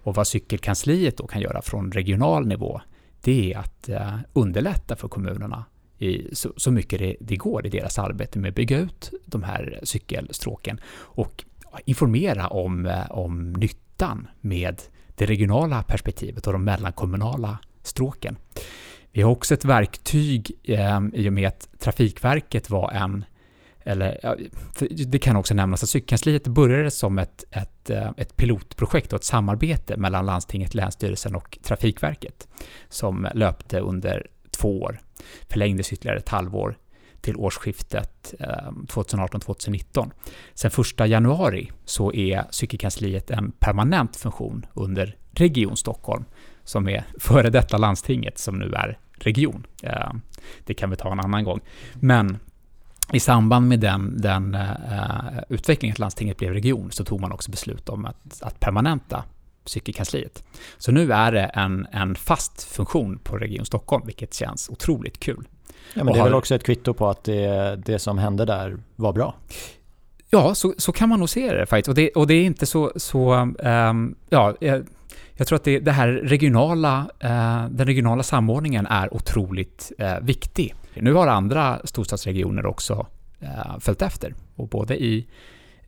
Och 0.03 0.15
vad 0.15 0.27
cykelkansliet 0.27 1.17
då 1.17 1.27
kan 1.27 1.41
göra 1.41 1.61
från 1.61 1.91
regional 1.91 2.47
nivå, 2.47 2.81
det 3.21 3.53
är 3.53 3.57
att 3.57 3.89
eh, 3.89 4.17
underlätta 4.33 4.95
för 4.95 5.07
kommunerna 5.07 5.65
i 5.97 6.35
så, 6.35 6.53
så 6.57 6.71
mycket 6.71 6.99
det, 6.99 7.15
det, 7.19 7.35
går 7.35 7.65
i 7.65 7.69
deras 7.69 7.99
arbete 7.99 8.39
med 8.39 8.49
att 8.49 8.55
bygga 8.55 8.77
ut 8.77 9.11
de 9.25 9.43
här 9.43 9.79
cykelstråken 9.83 10.79
och 10.95 11.43
informera 11.85 12.47
om, 12.47 12.85
eh, 12.85 13.11
om 13.11 13.53
nyttan 13.53 14.27
med 14.41 14.81
det 15.15 15.25
regionala 15.25 15.83
perspektivet 15.83 16.47
och 16.47 16.53
de 16.53 16.63
mellankommunala 16.63 17.57
stråken. 17.83 18.37
Vi 19.11 19.21
har 19.21 19.31
också 19.31 19.53
ett 19.53 19.65
verktyg 19.65 20.51
eh, 20.63 20.99
i 21.13 21.29
och 21.29 21.33
med 21.33 21.47
att 21.47 21.69
Trafikverket 21.79 22.69
var 22.69 22.91
en 22.91 23.25
eller, 23.83 24.37
det 25.05 25.19
kan 25.19 25.35
också 25.35 25.53
nämnas 25.53 25.83
att 25.83 25.89
cykelkansliet 25.89 26.47
började 26.47 26.91
som 26.91 27.19
ett, 27.19 27.43
ett, 27.51 27.89
eh, 27.89 28.11
ett 28.17 28.35
pilotprojekt 28.35 29.13
och 29.13 29.19
ett 29.19 29.23
samarbete 29.23 29.97
mellan 29.97 30.25
landstinget, 30.25 30.73
Länsstyrelsen 30.73 31.35
och 31.35 31.57
Trafikverket 31.63 32.47
som 32.89 33.27
löpte 33.33 33.79
under 33.79 34.27
två 34.51 34.81
år, 34.81 34.99
förlängdes 35.49 35.93
ytterligare 35.93 36.17
ett 36.17 36.29
halvår 36.29 36.77
till 37.21 37.35
årsskiftet 37.35 38.33
eh, 38.39 38.71
2018-2019. 38.87 40.11
Sen 40.53 40.71
1 40.99 41.09
januari 41.09 41.71
så 41.85 42.13
är 42.13 42.43
cykelkansliet 42.49 43.31
en 43.31 43.51
permanent 43.51 44.15
funktion 44.15 44.65
under 44.73 45.15
Region 45.31 45.77
Stockholm 45.77 46.25
som 46.63 46.89
är 46.89 47.03
före 47.19 47.49
detta 47.49 47.77
landstinget 47.77 48.37
som 48.39 48.59
nu 48.59 48.73
är 48.73 48.97
region. 49.13 49.67
Eh, 49.83 50.11
det 50.65 50.73
kan 50.73 50.89
vi 50.89 50.95
ta 50.95 51.11
en 51.11 51.19
annan 51.19 51.43
gång. 51.43 51.59
Men 51.93 52.39
i 53.13 53.19
samband 53.19 53.67
med 53.67 53.79
den, 53.79 54.21
den 54.21 54.55
uh, 54.55 55.39
utvecklingen 55.49 55.93
att 55.93 55.99
landstinget 55.99 56.37
blev 56.37 56.53
region 56.53 56.91
så 56.91 57.05
tog 57.05 57.21
man 57.21 57.31
också 57.31 57.51
beslut 57.51 57.89
om 57.89 58.05
att, 58.05 58.41
att 58.41 58.59
permanenta 58.59 59.23
cykelkansliet. 59.65 60.43
Så 60.77 60.91
nu 60.91 61.13
är 61.13 61.31
det 61.31 61.43
en, 61.43 61.87
en 61.91 62.15
fast 62.15 62.63
funktion 62.63 63.19
på 63.19 63.37
Region 63.37 63.65
Stockholm, 63.65 64.05
vilket 64.05 64.33
känns 64.33 64.69
otroligt 64.69 65.19
kul. 65.19 65.47
Ja, 65.93 66.03
men 66.03 66.13
det 66.13 66.19
är 66.19 66.23
väl 66.23 66.33
också 66.33 66.55
ett 66.55 66.63
kvitto 66.63 66.93
på 66.93 67.09
att 67.09 67.23
det, 67.23 67.75
det 67.85 67.99
som 67.99 68.17
hände 68.17 68.45
där 68.45 68.77
var 68.95 69.13
bra? 69.13 69.35
Ja, 70.29 70.55
så, 70.55 70.73
så 70.77 70.91
kan 70.91 71.09
man 71.09 71.19
nog 71.19 71.29
se 71.29 71.53
det 71.53 71.65
faktiskt. 71.65 71.89
Och 71.89 71.95
det, 71.95 72.09
och 72.09 72.27
det 72.27 72.33
är 72.33 72.43
inte 72.43 72.65
så... 72.65 72.91
så 72.95 73.33
um, 73.33 74.15
ja, 74.29 74.55
jag, 74.59 74.85
jag, 75.33 75.47
tror 75.47 75.55
att 75.55 75.63
det, 75.63 75.79
det 75.79 75.91
här 75.91 76.07
regionala, 76.07 76.99
uh, 77.23 77.69
den 77.69 77.85
regionala 77.85 78.23
samordningen 78.23 78.85
är 78.85 79.13
otroligt 79.13 79.91
uh, 80.01 80.19
viktig. 80.21 80.75
Nu 80.93 81.13
har 81.13 81.27
andra 81.27 81.81
storstadsregioner 81.83 82.65
också 82.65 83.07
uh, 83.43 83.79
följt 83.79 84.01
efter. 84.01 84.35
Och 84.55 84.67
både 84.67 85.03
i 85.03 85.27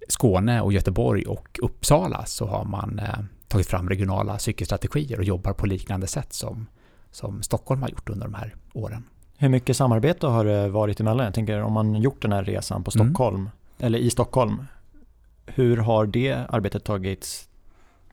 Skåne 0.07 0.61
och 0.61 0.73
Göteborg 0.73 1.25
och 1.25 1.59
Uppsala 1.61 2.25
så 2.25 2.45
har 2.47 2.65
man 2.65 3.01
tagit 3.47 3.67
fram 3.67 3.89
regionala 3.89 4.39
cykelstrategier 4.39 5.17
och 5.17 5.23
jobbar 5.23 5.53
på 5.53 5.65
liknande 5.65 6.07
sätt 6.07 6.33
som, 6.33 6.67
som 7.11 7.43
Stockholm 7.43 7.81
har 7.81 7.89
gjort 7.89 8.09
under 8.09 8.25
de 8.25 8.33
här 8.33 8.55
åren. 8.73 9.03
Hur 9.37 9.49
mycket 9.49 9.77
samarbete 9.77 10.27
har 10.27 10.45
det 10.45 10.69
varit 10.69 10.99
emellan? 10.99 11.25
Jag 11.25 11.33
tänker 11.33 11.61
om 11.61 11.73
man 11.73 11.95
gjort 11.95 12.21
den 12.21 12.31
här 12.31 12.43
resan 12.43 12.83
på 12.83 12.91
mm. 12.95 13.07
Stockholm, 13.07 13.35
mm. 13.35 13.49
eller 13.79 13.99
i 13.99 14.09
Stockholm, 14.09 14.65
hur 15.45 15.77
har 15.77 16.05
det 16.05 16.37
arbetet 16.49 16.83
tagits 16.83 17.49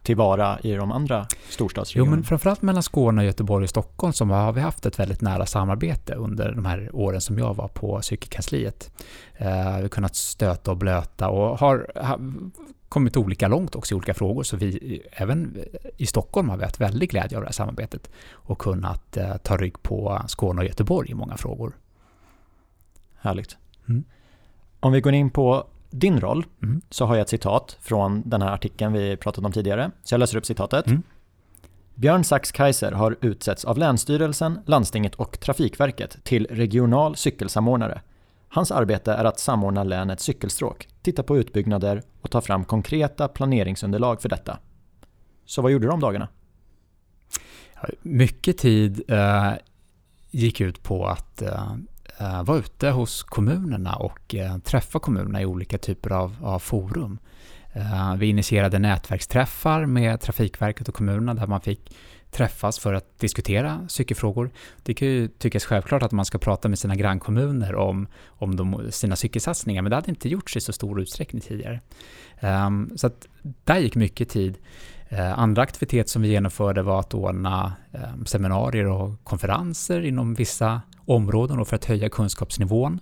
tillvara 0.03 0.59
i 0.61 0.73
de 0.73 0.93
andra 0.93 1.27
storstadsregionerna? 1.49 2.13
Jo, 2.13 2.17
men 2.17 2.25
framförallt 2.25 2.63
mellan 2.63 2.83
Skåne, 2.83 3.25
Göteborg 3.25 3.65
och 3.65 3.71
Stockholm 3.71 4.13
så 4.13 4.25
har 4.25 4.53
vi 4.53 4.61
haft 4.61 4.87
ett 4.87 4.99
väldigt 4.99 5.21
nära 5.21 5.47
samarbete 5.47 6.15
under 6.15 6.53
de 6.53 6.65
här 6.65 6.91
åren 6.93 7.21
som 7.21 7.39
jag 7.39 7.55
var 7.55 7.69
på 7.69 8.03
cykelkansliet. 8.03 8.91
Eh, 9.37 9.77
vi 9.77 9.83
har 9.83 9.89
kunnat 9.89 10.17
stöta 10.17 10.71
och 10.71 10.77
blöta 10.77 11.29
och 11.29 11.59
har 11.59 11.91
kommit 12.91 13.17
olika 13.17 13.49
långt 13.49 13.75
också 13.75 13.95
i 13.95 13.97
olika 13.97 14.15
frågor, 14.15 14.43
så 14.43 14.57
vi, 14.57 15.03
även 15.13 15.65
i 15.97 16.07
Stockholm 16.07 16.49
har 16.49 16.57
vi 16.57 16.65
haft 16.65 16.81
väldigt 16.81 17.11
glädje 17.11 17.39
av 17.39 17.43
det 17.43 17.49
här 17.49 17.53
samarbetet 17.53 18.11
och 18.33 18.59
kunnat 18.59 19.17
eh, 19.17 19.37
ta 19.37 19.57
rygg 19.57 19.83
på 19.83 20.23
Skåne 20.29 20.61
och 20.61 20.67
Göteborg 20.67 21.11
i 21.11 21.15
många 21.15 21.37
frågor. 21.37 21.77
Härligt. 23.21 23.57
Mm. 23.89 24.05
Om 24.81 24.93
vi 24.93 25.01
går 25.01 25.13
in 25.13 25.31
på 25.31 25.67
din 25.91 26.21
roll 26.21 26.45
mm. 26.63 26.81
så 26.91 27.05
har 27.05 27.15
jag 27.15 27.23
ett 27.23 27.29
citat 27.29 27.77
från 27.81 28.23
den 28.29 28.43
här 28.43 28.53
artikeln 28.53 28.93
vi 28.93 29.17
pratat 29.17 29.45
om 29.45 29.53
tidigare. 29.53 29.91
Så 30.03 30.15
jag 30.15 30.19
läser 30.19 30.39
upp 30.39 30.47
citatet. 30.47 30.87
Mm. 30.87 31.03
Björn 31.95 32.25
Sachs 32.25 32.53
Kaiser 32.53 32.93
har 32.93 33.17
utsetts 33.21 33.65
av 33.65 33.79
Länsstyrelsen, 33.79 34.59
Landstinget 34.67 35.15
och 35.15 35.41
Trafikverket 35.41 36.25
till 36.25 36.47
regional 36.51 37.17
cykelsamordnare. 37.17 38.01
Hans 38.53 38.71
arbete 38.71 39.13
är 39.13 39.25
att 39.25 39.39
samordna 39.39 39.85
länets 39.85 40.25
cykelstråk, 40.25 40.89
titta 41.03 41.23
på 41.23 41.39
utbyggnader 41.39 42.03
och 42.21 42.31
ta 42.31 42.41
fram 42.41 42.65
konkreta 42.65 43.29
planeringsunderlag 43.29 44.23
för 44.23 44.29
detta. 44.29 44.59
Så 45.47 45.63
vad 45.63 45.73
gjorde 45.73 45.87
du 45.87 45.91
om 45.91 46.01
dagarna? 46.01 46.29
Mycket 48.03 48.59
tid 48.59 49.03
eh, 49.09 49.53
gick 50.31 50.61
ut 50.61 50.83
på 50.83 51.07
att 51.07 51.43
eh, 51.43 51.75
Eh, 52.21 52.43
vara 52.43 52.59
ute 52.59 52.91
hos 52.91 53.23
kommunerna 53.23 53.97
och 53.97 54.35
eh, 54.35 54.59
träffa 54.59 54.99
kommunerna 54.99 55.43
i 55.43 55.47
olika 55.47 55.79
typer 55.79 56.11
av, 56.11 56.37
av 56.43 56.59
forum. 56.59 57.19
Eh, 57.73 58.15
vi 58.17 58.27
initierade 58.27 58.79
nätverksträffar 58.79 59.87
med 59.87 60.21
Trafikverket 60.21 60.89
och 60.89 60.95
kommunerna 60.95 61.35
där 61.35 61.47
man 61.47 61.61
fick 61.61 61.97
träffas 62.31 62.79
för 62.79 62.95
att 62.95 63.19
diskutera 63.19 63.89
cykelfrågor. 63.89 64.51
Det 64.83 64.95
kan 64.95 65.09
ju 65.09 65.29
tyckas 65.29 65.65
självklart 65.65 66.03
att 66.03 66.13
man 66.13 66.25
ska 66.25 66.39
prata 66.39 66.69
med 66.69 66.79
sina 66.79 66.97
grannkommuner 66.97 67.75
om, 67.75 68.07
om 68.27 68.57
de, 68.57 68.87
sina 68.91 69.17
cykelsatsningar, 69.17 69.83
men 69.83 69.91
det 69.91 69.97
hade 69.97 70.11
inte 70.11 70.29
gjorts 70.29 70.57
i 70.57 70.61
så 70.61 70.73
stor 70.73 71.01
utsträckning 71.01 71.43
tidigare. 71.43 71.81
Um, 72.41 72.93
så 72.97 73.07
att 73.07 73.29
där 73.65 73.79
gick 73.79 73.95
mycket 73.95 74.29
tid. 74.29 74.59
Uh, 75.13 75.39
andra 75.39 75.63
aktiviteter 75.63 76.11
som 76.11 76.23
vi 76.23 76.29
genomförde 76.29 76.83
var 76.83 77.01
att 77.01 77.15
ordna 77.15 77.73
um, 77.93 78.27
seminarier 78.27 78.87
och 78.87 79.25
konferenser 79.25 80.01
inom 80.01 80.35
vissa 80.35 80.83
områden 80.99 81.65
för 81.65 81.77
att 81.77 81.85
höja 81.85 82.09
kunskapsnivån. 82.09 83.01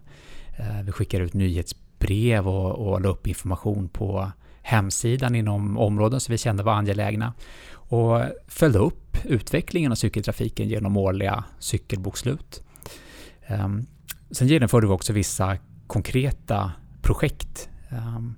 Uh, 0.61 0.83
vi 0.83 0.93
skickade 0.93 1.25
ut 1.25 1.35
nyhetsbrev 1.35 2.49
och, 2.49 2.89
och 2.89 3.01
la 3.01 3.09
upp 3.09 3.27
information 3.27 3.89
på 3.89 4.33
hemsidan 4.69 5.35
inom 5.35 5.79
områden 5.79 6.21
som 6.21 6.33
vi 6.33 6.39
kände 6.39 6.63
var 6.63 6.73
angelägna 6.73 7.33
och 7.71 8.23
följde 8.47 8.79
upp 8.79 9.17
utvecklingen 9.25 9.93
av 9.93 9.97
cykeltrafiken 9.97 10.69
genom 10.69 10.97
årliga 10.97 11.45
cykelbokslut. 11.59 12.63
Um, 13.49 13.87
sen 14.31 14.49
genomförde 14.49 14.87
vi 14.87 14.93
också 14.93 15.13
vissa 15.13 15.57
konkreta 15.87 16.73
projekt 17.03 17.69
um, 17.91 18.35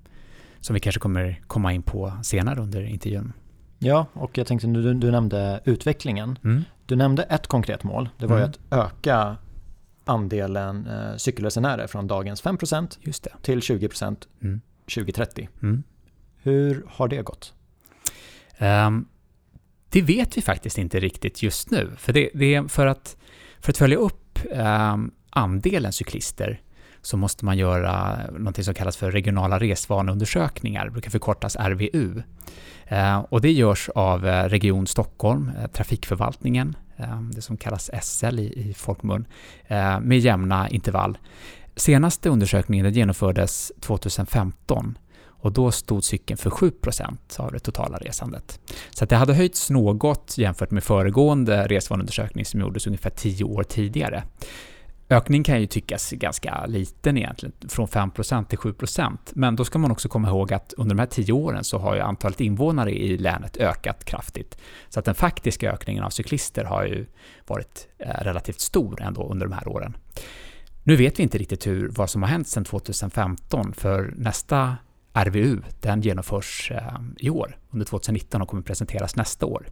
som 0.60 0.74
vi 0.74 0.80
kanske 0.80 1.00
kommer 1.00 1.42
komma 1.46 1.72
in 1.72 1.82
på 1.82 2.12
senare 2.22 2.60
under 2.60 2.82
intervjun. 2.82 3.32
Ja, 3.78 4.06
och 4.12 4.38
jag 4.38 4.46
tänkte 4.46 4.66
du, 4.66 4.94
du 4.94 5.10
nämnde 5.10 5.60
utvecklingen. 5.64 6.38
Mm. 6.44 6.64
Du 6.86 6.96
nämnde 6.96 7.22
ett 7.22 7.46
konkret 7.46 7.84
mål. 7.84 8.08
Det 8.18 8.26
var 8.26 8.36
mm. 8.36 8.50
att 8.50 8.58
öka 8.70 9.36
andelen 10.04 10.86
eh, 10.86 11.16
cykelresenärer 11.16 11.86
från 11.86 12.06
dagens 12.06 12.42
5% 12.42 12.98
Just 13.00 13.24
det. 13.24 13.32
till 13.42 13.60
20% 13.60 14.26
mm. 14.42 14.60
2030. 14.94 15.48
Mm. 15.62 15.82
Hur 16.42 16.84
har 16.88 17.08
det 17.08 17.22
gått? 17.22 17.54
Um, 18.58 19.08
det 19.88 20.02
vet 20.02 20.36
vi 20.36 20.42
faktiskt 20.42 20.78
inte 20.78 21.00
riktigt 21.00 21.42
just 21.42 21.70
nu. 21.70 21.90
För, 21.96 22.12
det, 22.12 22.30
det 22.34 22.54
är 22.54 22.68
för, 22.68 22.86
att, 22.86 23.16
för 23.60 23.72
att 23.72 23.76
följa 23.76 23.96
upp 23.96 24.38
um, 24.50 25.10
andelen 25.30 25.92
cyklister 25.92 26.60
så 27.02 27.16
måste 27.16 27.44
man 27.44 27.58
göra 27.58 28.18
något 28.38 28.64
som 28.64 28.74
kallas 28.74 28.96
för 28.96 29.10
regionala 29.10 29.58
resvaneundersökningar, 29.58 30.84
det 30.84 30.90
brukar 30.90 31.10
förkortas 31.10 31.56
RVU. 31.56 32.22
Ehm, 32.86 33.22
och 33.22 33.40
det 33.40 33.52
görs 33.52 33.88
av 33.88 34.26
eh, 34.26 34.44
Region 34.48 34.86
Stockholm, 34.86 35.50
eh, 35.58 35.66
Trafikförvaltningen, 35.66 36.76
det 37.32 37.42
som 37.42 37.56
kallas 37.56 37.90
SL 38.02 38.38
i, 38.38 38.68
i 38.68 38.74
folkmun, 38.74 39.26
eh, 39.66 40.00
med 40.00 40.18
jämna 40.18 40.68
intervall. 40.68 41.18
Senaste 41.76 42.28
undersökningen 42.28 42.92
genomfördes 42.92 43.72
2015 43.80 44.98
och 45.40 45.52
då 45.52 45.70
stod 45.70 46.04
cykeln 46.04 46.38
för 46.38 46.50
7% 46.50 47.16
av 47.36 47.52
det 47.52 47.58
totala 47.58 47.98
resandet. 47.98 48.60
Så 48.90 49.04
det 49.04 49.16
hade 49.16 49.34
höjts 49.34 49.70
något 49.70 50.34
jämfört 50.38 50.70
med 50.70 50.84
föregående 50.84 51.66
resvaneundersökning 51.66 52.44
som 52.44 52.60
gjordes 52.60 52.86
ungefär 52.86 53.10
10 53.10 53.44
år 53.44 53.62
tidigare. 53.62 54.22
Ökningen 55.12 55.44
kan 55.44 55.60
ju 55.60 55.66
tyckas 55.66 56.10
ganska 56.10 56.66
liten 56.66 57.16
egentligen, 57.16 57.52
från 57.68 57.86
5% 57.86 58.44
till 58.44 58.58
7% 58.58 59.18
men 59.32 59.56
då 59.56 59.64
ska 59.64 59.78
man 59.78 59.90
också 59.90 60.08
komma 60.08 60.28
ihåg 60.28 60.52
att 60.52 60.74
under 60.76 60.94
de 60.94 61.00
här 61.00 61.06
10 61.06 61.32
åren 61.32 61.64
så 61.64 61.78
har 61.78 61.94
ju 61.94 62.00
antalet 62.00 62.40
invånare 62.40 62.90
i 62.90 63.18
länet 63.18 63.56
ökat 63.56 64.04
kraftigt. 64.04 64.58
Så 64.88 64.98
att 64.98 65.04
den 65.04 65.14
faktiska 65.14 65.72
ökningen 65.72 66.04
av 66.04 66.10
cyklister 66.10 66.64
har 66.64 66.84
ju 66.84 67.06
varit 67.46 67.88
eh, 67.98 68.24
relativt 68.24 68.60
stor 68.60 69.02
ändå 69.02 69.30
under 69.30 69.46
de 69.46 69.52
här 69.52 69.68
åren. 69.68 69.96
Nu 70.82 70.96
vet 70.96 71.18
vi 71.18 71.22
inte 71.22 71.38
riktigt 71.38 71.66
hur, 71.66 71.88
vad 71.88 72.10
som 72.10 72.22
har 72.22 72.28
hänt 72.28 72.48
sedan 72.48 72.64
2015, 72.64 73.72
för 73.72 74.14
nästa 74.16 74.76
RVU, 75.12 75.62
den 75.80 76.00
genomförs 76.00 76.70
eh, 76.74 77.00
i 77.18 77.30
år, 77.30 77.58
under 77.70 77.86
2019 77.86 78.42
och 78.42 78.48
kommer 78.48 78.62
presenteras 78.62 79.16
nästa 79.16 79.46
år. 79.46 79.66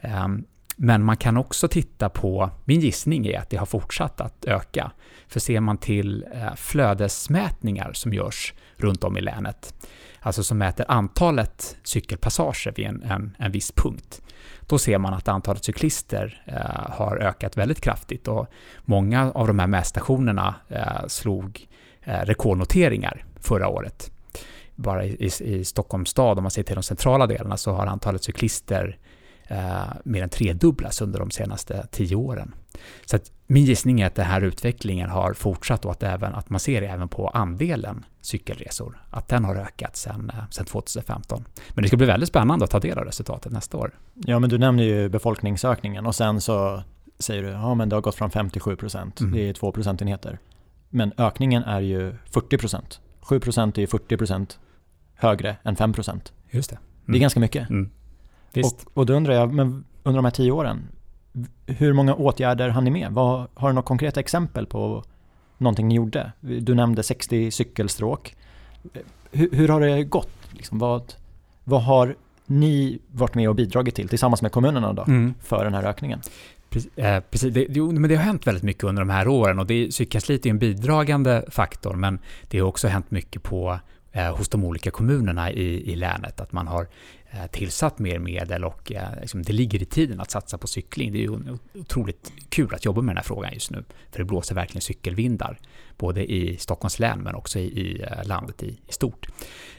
Ehm, 0.00 0.44
men 0.76 1.04
man 1.04 1.16
kan 1.16 1.36
också 1.36 1.68
titta 1.68 2.08
på, 2.08 2.50
min 2.64 2.80
gissning 2.80 3.26
är 3.26 3.38
att 3.38 3.50
det 3.50 3.56
har 3.56 3.66
fortsatt 3.66 4.20
att 4.20 4.44
öka. 4.44 4.92
För 5.28 5.40
ser 5.40 5.60
man 5.60 5.78
till 5.78 6.24
eh, 6.32 6.54
flödesmätningar 6.54 7.92
som 7.92 8.12
görs 8.12 8.54
runt 8.76 9.04
om 9.04 9.18
i 9.18 9.20
länet, 9.20 9.74
alltså 10.20 10.42
som 10.42 10.58
mäter 10.58 10.86
antalet 10.88 11.76
cykelpassager 11.82 12.72
vid 12.76 12.86
en, 12.86 13.02
en, 13.02 13.36
en 13.38 13.52
viss 13.52 13.72
punkt, 13.72 14.22
då 14.66 14.78
ser 14.78 14.98
man 14.98 15.14
att 15.14 15.28
antalet 15.28 15.64
cyklister 15.64 16.42
eh, 16.46 16.96
har 16.96 17.16
ökat 17.16 17.56
väldigt 17.56 17.80
kraftigt 17.80 18.28
och 18.28 18.46
många 18.84 19.32
av 19.32 19.46
de 19.46 19.58
här 19.58 19.66
mätstationerna 19.66 20.54
eh, 20.68 21.06
slog 21.06 21.68
eh, 22.02 22.20
rekordnoteringar 22.20 23.24
förra 23.40 23.68
året 23.68 24.12
bara 24.76 25.04
i, 25.04 25.30
i, 25.40 25.64
Stockholms 25.64 26.10
stad, 26.10 26.38
om 26.38 26.44
man 26.44 26.50
ser 26.50 26.62
till 26.62 26.74
de 26.74 26.82
centrala 26.82 27.26
delarna, 27.26 27.56
så 27.56 27.72
har 27.72 27.86
antalet 27.86 28.24
cyklister 28.24 28.98
eh, 29.46 29.84
mer 30.04 30.22
än 30.22 30.28
tredubblats 30.28 31.00
under 31.00 31.18
de 31.18 31.30
senaste 31.30 31.86
tio 31.90 32.16
åren. 32.16 32.54
Så 33.04 33.18
min 33.46 33.64
gissning 33.64 34.00
är 34.00 34.06
att 34.06 34.14
den 34.14 34.26
här 34.26 34.40
utvecklingen 34.40 35.10
har 35.10 35.34
fortsatt 35.34 35.84
och 35.84 35.90
att, 35.90 36.02
även, 36.02 36.34
att 36.34 36.50
man 36.50 36.60
ser 36.60 36.80
det 36.80 36.86
även 36.86 37.08
på 37.08 37.28
andelen 37.28 38.04
cykelresor, 38.20 39.02
att 39.10 39.28
den 39.28 39.44
har 39.44 39.56
ökat 39.56 39.96
sedan, 39.96 40.30
eh, 40.34 40.50
sedan 40.50 40.66
2015. 40.66 41.44
Men 41.68 41.82
det 41.82 41.88
ska 41.88 41.96
bli 41.96 42.06
väldigt 42.06 42.28
spännande 42.28 42.64
att 42.64 42.70
ta 42.70 42.80
del 42.80 42.98
av 42.98 43.04
resultatet 43.04 43.52
nästa 43.52 43.76
år. 43.76 43.90
Ja, 44.14 44.38
men 44.38 44.50
du 44.50 44.58
nämner 44.58 44.84
ju 44.84 45.08
befolkningsökningen 45.08 46.06
och 46.06 46.14
sen 46.14 46.40
så 46.40 46.82
säger 47.18 47.42
du 47.42 47.48
ja 47.48 47.74
men 47.74 47.88
det 47.88 47.96
har 47.96 48.00
gått 48.00 48.14
från 48.14 48.30
5 48.30 48.50
till 48.50 48.60
7 48.60 48.76
procent. 48.76 49.20
Mm. 49.20 49.32
Det 49.32 49.48
är 49.48 49.52
2 49.52 49.72
procentenheter. 49.72 50.38
Men 50.90 51.12
ökningen 51.18 51.62
är 51.62 51.80
ju 51.80 52.14
40 52.30 52.58
procent. 52.58 53.00
7 53.20 53.40
procent 53.40 53.78
är 53.78 53.80
ju 53.80 53.86
40 53.86 54.16
procent 54.16 54.58
högre 55.16 55.56
än 55.62 55.76
5% 55.76 56.32
Just 56.50 56.70
det. 56.70 56.76
Mm. 56.76 56.86
Det 57.04 57.10
är 57.10 57.12
mm. 57.12 57.20
ganska 57.20 57.40
mycket. 57.40 57.70
Mm. 57.70 57.90
Visst. 58.52 58.86
Och, 58.86 58.98
och 58.98 59.06
då 59.06 59.12
undrar 59.12 59.34
jag, 59.34 59.54
men 59.54 59.84
under 60.02 60.18
de 60.18 60.24
här 60.24 60.32
tio 60.32 60.52
åren, 60.52 60.88
hur 61.66 61.92
många 61.92 62.14
åtgärder 62.14 62.68
hann 62.68 62.84
ni 62.84 62.90
med? 62.90 63.12
Vad, 63.12 63.48
har 63.54 63.68
du 63.68 63.74
några 63.74 63.86
konkreta 63.86 64.20
exempel 64.20 64.66
på 64.66 65.04
någonting 65.58 65.88
ni 65.88 65.94
gjorde? 65.94 66.32
Du 66.40 66.74
nämnde 66.74 67.02
60 67.02 67.50
cykelstråk. 67.50 68.36
Hur, 69.30 69.50
hur 69.52 69.68
har 69.68 69.80
det 69.80 70.04
gått? 70.04 70.30
Liksom, 70.52 70.78
vad, 70.78 71.14
vad 71.64 71.82
har 71.82 72.16
ni 72.46 72.98
varit 73.12 73.34
med 73.34 73.48
och 73.48 73.54
bidragit 73.54 73.94
till 73.94 74.08
tillsammans 74.08 74.42
med 74.42 74.52
kommunerna 74.52 74.92
då, 74.92 75.02
mm. 75.02 75.34
för 75.40 75.64
den 75.64 75.74
här 75.74 75.84
ökningen? 75.84 76.20
Eh, 76.96 77.20
precis, 77.30 77.54
det, 77.54 77.66
jo, 77.70 77.92
men 77.92 78.10
det 78.10 78.16
har 78.16 78.22
hänt 78.22 78.46
väldigt 78.46 78.64
mycket 78.64 78.84
under 78.84 79.02
de 79.02 79.10
här 79.10 79.28
åren 79.28 79.58
och 79.58 79.66
det, 79.66 79.94
cykelkansliet 79.94 80.46
är 80.46 80.50
en 80.50 80.58
bidragande 80.58 81.44
faktor 81.50 81.94
men 81.94 82.18
det 82.48 82.58
har 82.58 82.66
också 82.66 82.88
hänt 82.88 83.10
mycket 83.10 83.42
på, 83.42 83.70
eh, 83.70 83.78
Eh, 84.16 84.36
hos 84.36 84.48
de 84.48 84.64
olika 84.64 84.90
kommunerna 84.90 85.52
i, 85.52 85.92
i 85.92 85.96
länet. 85.96 86.40
Att 86.40 86.52
man 86.52 86.66
har 86.66 86.86
eh, 87.30 87.46
tillsatt 87.46 87.98
mer 87.98 88.18
medel 88.18 88.64
och 88.64 88.92
eh, 88.92 89.20
liksom, 89.20 89.42
det 89.42 89.52
ligger 89.52 89.82
i 89.82 89.84
tiden 89.84 90.20
att 90.20 90.30
satsa 90.30 90.58
på 90.58 90.66
cykling. 90.66 91.12
Det 91.12 91.18
är 91.18 91.22
ju 91.22 91.58
otroligt 91.74 92.32
kul 92.48 92.74
att 92.74 92.84
jobba 92.84 93.00
med 93.00 93.10
den 93.10 93.16
här 93.16 93.24
frågan 93.24 93.52
just 93.52 93.70
nu 93.70 93.84
för 94.10 94.18
det 94.18 94.24
blåser 94.24 94.54
verkligen 94.54 94.82
cykelvindar 94.82 95.58
både 95.96 96.32
i 96.32 96.56
Stockholms 96.56 96.98
län 96.98 97.18
men 97.18 97.34
också 97.34 97.58
i, 97.58 97.62
i 97.62 98.02
eh, 98.02 98.24
landet 98.24 98.62
i, 98.62 98.80
i 98.88 98.92
stort. 98.92 99.26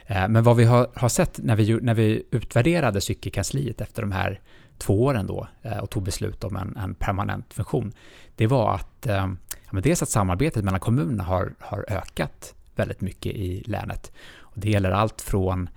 Eh, 0.06 0.27
men 0.27 0.44
vad 0.44 0.56
vi 0.56 0.63
har, 0.63 0.89
har 0.96 1.10
sett 1.10 1.39
när 1.44 1.56
vi, 1.56 1.79
när 1.82 1.94
vi 1.94 2.24
utvärderade 2.32 3.01
cykelkansliet 3.01 3.82
efter 3.82 4.01
de 4.01 4.12
här 4.12 4.41
två 4.77 5.03
åren 5.03 5.27
då 5.27 5.48
eh, 5.62 5.77
och 5.77 5.89
tog 5.89 6.03
beslut 6.03 6.44
om 6.44 6.56
en, 6.56 6.77
en 6.77 6.96
permanent 6.96 7.53
funktion, 7.53 7.94
det 8.36 8.48
var 8.48 8.75
att 8.75 9.08
eh, 9.08 9.27
dels 9.72 10.01
att 10.01 10.10
samarbetet 10.10 10.63
mellan 10.63 10.79
kommunerna 10.79 11.24
har, 11.24 11.53
har 11.60 11.86
ökat 11.88 12.53
väldigt 12.79 13.01
mycket 13.01 13.36
i 13.36 13.63
länet. 13.65 14.12
Och 14.39 14.60
det 14.60 14.69
gäller 14.69 14.91
allt 14.91 15.22
från 15.22 15.69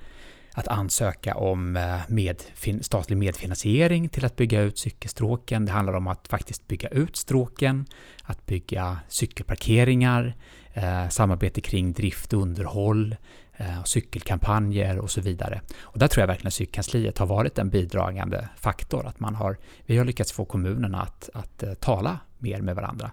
att 0.54 0.68
ansöka 0.68 1.34
om 1.34 1.76
eh, 1.76 1.98
med, 2.08 2.42
statlig 2.80 3.16
medfinansiering 3.16 4.08
till 4.08 4.24
att 4.24 4.36
bygga 4.36 4.60
ut 4.60 4.78
cykelstråken. 4.78 5.64
Det 5.64 5.72
handlar 5.72 5.94
om 5.94 6.06
att 6.06 6.28
faktiskt 6.28 6.68
bygga 6.68 6.88
ut 6.88 7.16
stråken, 7.16 7.86
att 8.22 8.46
bygga 8.46 8.98
cykelparkeringar, 9.08 10.34
eh, 10.74 11.08
samarbete 11.08 11.60
kring 11.60 11.92
drift 11.92 12.32
och 12.32 12.42
underhåll, 12.42 13.16
eh, 13.56 13.84
cykelkampanjer 13.84 14.98
och 14.98 15.10
så 15.10 15.20
vidare. 15.20 15.60
Och 15.80 15.98
där 15.98 16.08
tror 16.08 16.22
jag 16.22 16.26
verkligen 16.26 16.48
att 16.48 16.54
cykelkansliet 16.54 17.18
har 17.18 17.26
varit 17.26 17.58
en 17.58 17.70
bidragande 17.70 18.48
faktor, 18.56 19.06
att 19.06 19.20
man 19.20 19.34
har, 19.34 19.56
vi 19.86 19.98
har 19.98 20.04
lyckats 20.04 20.32
få 20.32 20.44
kommunerna 20.44 21.02
att, 21.02 21.30
att 21.34 21.62
eh, 21.62 21.74
tala 21.74 22.18
mer 22.38 22.60
med 22.60 22.76
varandra. 22.76 23.10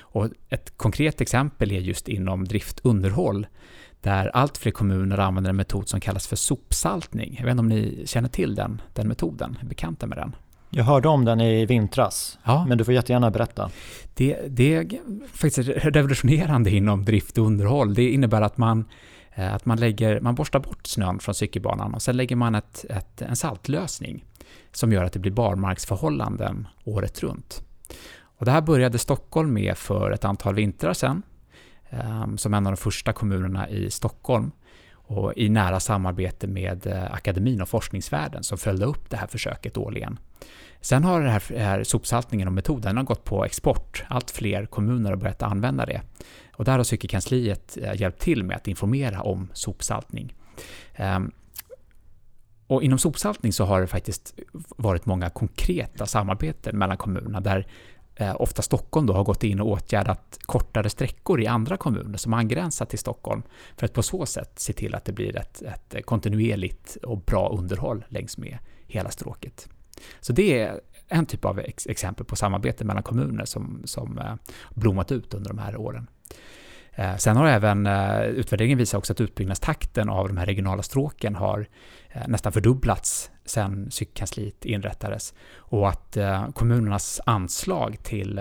Och 0.00 0.28
ett 0.48 0.72
konkret 0.76 1.20
exempel 1.20 1.72
är 1.72 1.80
just 1.80 2.08
inom 2.08 2.44
drift 2.44 2.78
och 2.80 2.90
underhåll, 2.90 3.46
där 4.00 4.26
allt 4.28 4.58
fler 4.58 4.72
kommuner 4.72 5.18
använder 5.18 5.50
en 5.50 5.56
metod 5.56 5.88
som 5.88 6.00
kallas 6.00 6.26
för 6.26 6.36
sopsaltning. 6.36 7.36
Jag 7.38 7.44
vet 7.44 7.50
inte 7.50 7.60
om 7.60 7.68
ni 7.68 8.02
känner 8.06 8.28
till 8.28 8.54
den, 8.54 8.82
den 8.94 9.08
metoden, 9.08 9.58
är 9.62 9.66
bekanta 9.66 10.06
med 10.06 10.18
den? 10.18 10.34
Jag 10.70 10.84
hörde 10.84 11.08
om 11.08 11.24
den 11.24 11.40
i 11.40 11.66
vintras, 11.66 12.38
ja. 12.44 12.66
men 12.68 12.78
du 12.78 12.84
får 12.84 12.94
jättegärna 12.94 13.30
berätta. 13.30 13.70
Det, 14.14 14.38
det 14.48 14.74
är 14.74 14.88
faktiskt 15.32 15.68
revolutionerande 15.68 16.70
inom 16.70 17.04
drift 17.04 17.38
och 17.38 17.46
underhåll. 17.46 17.94
Det 17.94 18.10
innebär 18.10 18.42
att 18.42 18.58
man, 18.58 18.84
eh, 19.34 19.54
att 19.54 19.66
man, 19.66 19.80
lägger, 19.80 20.20
man 20.20 20.34
borstar 20.34 20.58
bort 20.58 20.86
snön 20.86 21.18
från 21.18 21.34
cykelbanan 21.34 21.94
och 21.94 22.02
sen 22.02 22.16
lägger 22.16 22.36
man 22.36 22.54
ett, 22.54 22.84
ett, 22.90 23.22
en 23.22 23.36
saltlösning 23.36 24.24
som 24.72 24.92
gör 24.92 25.04
att 25.04 25.12
det 25.12 25.18
blir 25.18 25.32
barmarksförhållanden 25.32 26.68
året 26.84 27.22
runt. 27.22 27.62
Och 28.40 28.46
det 28.46 28.52
här 28.52 28.60
började 28.60 28.98
Stockholm 28.98 29.52
med 29.52 29.78
för 29.78 30.10
ett 30.10 30.24
antal 30.24 30.54
vintrar 30.54 30.92
sedan, 30.92 31.22
ehm, 31.90 32.38
som 32.38 32.54
en 32.54 32.66
av 32.66 32.72
de 32.72 32.76
första 32.76 33.12
kommunerna 33.12 33.68
i 33.68 33.90
Stockholm 33.90 34.50
och 34.92 35.32
i 35.36 35.48
nära 35.48 35.80
samarbete 35.80 36.46
med 36.46 36.86
eh, 36.86 37.12
akademin 37.12 37.62
och 37.62 37.68
forskningsvärlden 37.68 38.44
som 38.44 38.58
följde 38.58 38.86
upp 38.86 39.10
det 39.10 39.16
här 39.16 39.26
försöket 39.26 39.76
årligen. 39.76 40.18
Sen 40.80 41.04
har 41.04 41.20
den 41.20 41.30
här, 41.30 41.58
här 41.58 41.84
sopsaltningen 41.84 42.48
och 42.48 42.54
metoden 42.54 42.96
har 42.96 43.04
gått 43.04 43.24
på 43.24 43.44
export. 43.44 44.04
Allt 44.08 44.30
fler 44.30 44.66
kommuner 44.66 45.10
har 45.10 45.16
börjat 45.16 45.42
använda 45.42 45.86
det. 45.86 46.02
Och 46.56 46.64
där 46.64 46.76
har 46.76 46.84
cykelkansliet 46.84 47.78
eh, 47.82 48.00
hjälpt 48.00 48.20
till 48.20 48.44
med 48.44 48.56
att 48.56 48.68
informera 48.68 49.22
om 49.22 49.48
sopsaltning. 49.52 50.34
Ehm, 50.94 51.30
och 52.70 52.82
inom 52.82 52.98
sopsaltning 52.98 53.52
så 53.52 53.64
har 53.64 53.80
det 53.80 53.86
faktiskt 53.86 54.34
varit 54.76 55.06
många 55.06 55.30
konkreta 55.30 56.06
samarbeten 56.06 56.78
mellan 56.78 56.96
kommunerna 56.96 57.40
där 57.40 57.66
Eh, 58.20 58.36
ofta 58.38 58.62
Stockholm 58.62 59.06
då 59.06 59.12
har 59.12 59.24
gått 59.24 59.44
in 59.44 59.60
och 59.60 59.68
åtgärdat 59.68 60.38
kortare 60.42 60.90
sträckor 60.90 61.40
i 61.40 61.46
andra 61.46 61.76
kommuner 61.76 62.18
som 62.18 62.34
angränsar 62.34 62.86
till 62.86 62.98
Stockholm 62.98 63.42
för 63.76 63.86
att 63.86 63.92
på 63.92 64.02
så 64.02 64.26
sätt 64.26 64.58
se 64.58 64.72
till 64.72 64.94
att 64.94 65.04
det 65.04 65.12
blir 65.12 65.36
ett, 65.36 65.62
ett 65.62 66.06
kontinuerligt 66.06 66.96
och 67.02 67.18
bra 67.18 67.48
underhåll 67.48 68.04
längs 68.08 68.38
med 68.38 68.58
hela 68.86 69.10
stråket. 69.10 69.68
Så 70.20 70.32
det 70.32 70.58
är 70.58 70.80
en 71.08 71.26
typ 71.26 71.44
av 71.44 71.58
ex 71.58 71.86
exempel 71.86 72.26
på 72.26 72.36
samarbete 72.36 72.84
mellan 72.84 73.02
kommuner 73.02 73.44
som, 73.44 73.82
som 73.84 74.18
eh, 74.18 74.34
blommat 74.74 75.12
ut 75.12 75.34
under 75.34 75.48
de 75.48 75.58
här 75.58 75.76
åren. 75.76 76.06
Eh, 76.92 77.16
sen 77.16 77.36
har 77.36 77.46
även 77.46 77.86
eh, 77.86 78.22
utvärderingen 78.22 78.78
visat 78.78 78.98
också 78.98 79.12
att 79.12 79.20
utbyggnadstakten 79.20 80.08
av 80.08 80.28
de 80.28 80.36
här 80.36 80.46
regionala 80.46 80.82
stråken 80.82 81.34
har 81.34 81.66
eh, 82.08 82.28
nästan 82.28 82.52
fördubblats 82.52 83.29
sedan 83.50 83.90
cykelkansliet 83.90 84.64
inrättades 84.64 85.34
och 85.56 85.88
att 85.88 86.16
kommunernas 86.54 87.20
anslag 87.26 88.02
till, 88.02 88.40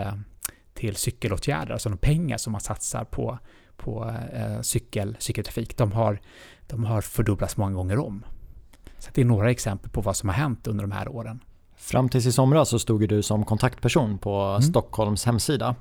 till 0.73 0.95
cykelåtgärder, 0.95 1.73
alltså 1.73 1.89
de 1.89 1.97
pengar 1.97 2.37
som 2.37 2.51
man 2.51 2.61
satsar 2.61 3.03
på, 3.03 3.39
på 3.77 4.13
cykel, 4.61 5.15
cykeltrafik, 5.19 5.77
de 5.77 5.91
har, 5.91 6.21
de 6.67 6.83
har 6.85 7.01
fördubblats 7.01 7.57
många 7.57 7.73
gånger 7.73 7.99
om. 7.99 8.25
Så 8.99 9.09
det 9.13 9.21
är 9.21 9.25
några 9.25 9.51
exempel 9.51 9.91
på 9.91 10.01
vad 10.01 10.15
som 10.15 10.29
har 10.29 10.35
hänt 10.35 10.67
under 10.67 10.83
de 10.83 10.91
här 10.91 11.07
åren. 11.07 11.39
Fram 11.75 12.09
tills 12.09 12.25
i 12.25 12.31
somras 12.31 12.69
så 12.69 12.79
stod 12.79 13.09
du 13.09 13.21
som 13.21 13.45
kontaktperson 13.45 14.17
på 14.17 14.41
mm. 14.41 14.61
Stockholms 14.61 15.25
hemsida 15.25 15.75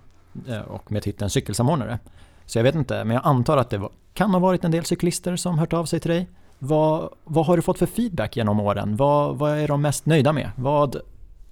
eh, 0.49 0.61
och 0.61 0.93
med 0.93 1.03
titeln 1.03 1.31
cykelsamordnare. 1.31 1.99
Så 2.47 2.59
jag 2.59 2.63
vet 2.65 2.75
inte, 2.75 3.05
men 3.05 3.15
jag 3.15 3.27
antar 3.27 3.57
att 3.57 3.71
det 3.71 3.89
kan 4.15 4.31
ha 4.31 4.39
varit 4.39 4.65
en 4.65 4.71
del 4.71 4.85
cyklister 4.85 5.37
som 5.37 5.59
hört 5.59 5.73
av 5.73 5.85
sig 5.85 6.01
till 6.01 6.11
dig. 6.11 6.29
Vad, 6.59 7.15
vad 7.25 7.47
har 7.47 7.57
du 7.57 7.63
fått 7.63 7.79
för 7.79 7.87
feedback 7.87 8.37
genom 8.37 8.61
åren? 8.61 8.97
Vad, 8.97 9.39
vad 9.39 9.59
är 9.59 9.69
de 9.69 9.83
mest 9.83 10.07
nöjda 10.07 10.33
med? 10.33 10.51
Vad 10.57 10.97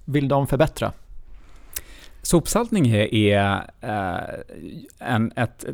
vill 0.05 0.27
de 0.27 0.47
förbättra? 0.47 0.91
Sopsaltning 2.21 2.87
är 2.87 3.69
eh, 3.81 4.19
en, 4.99 5.31
ett, 5.35 5.65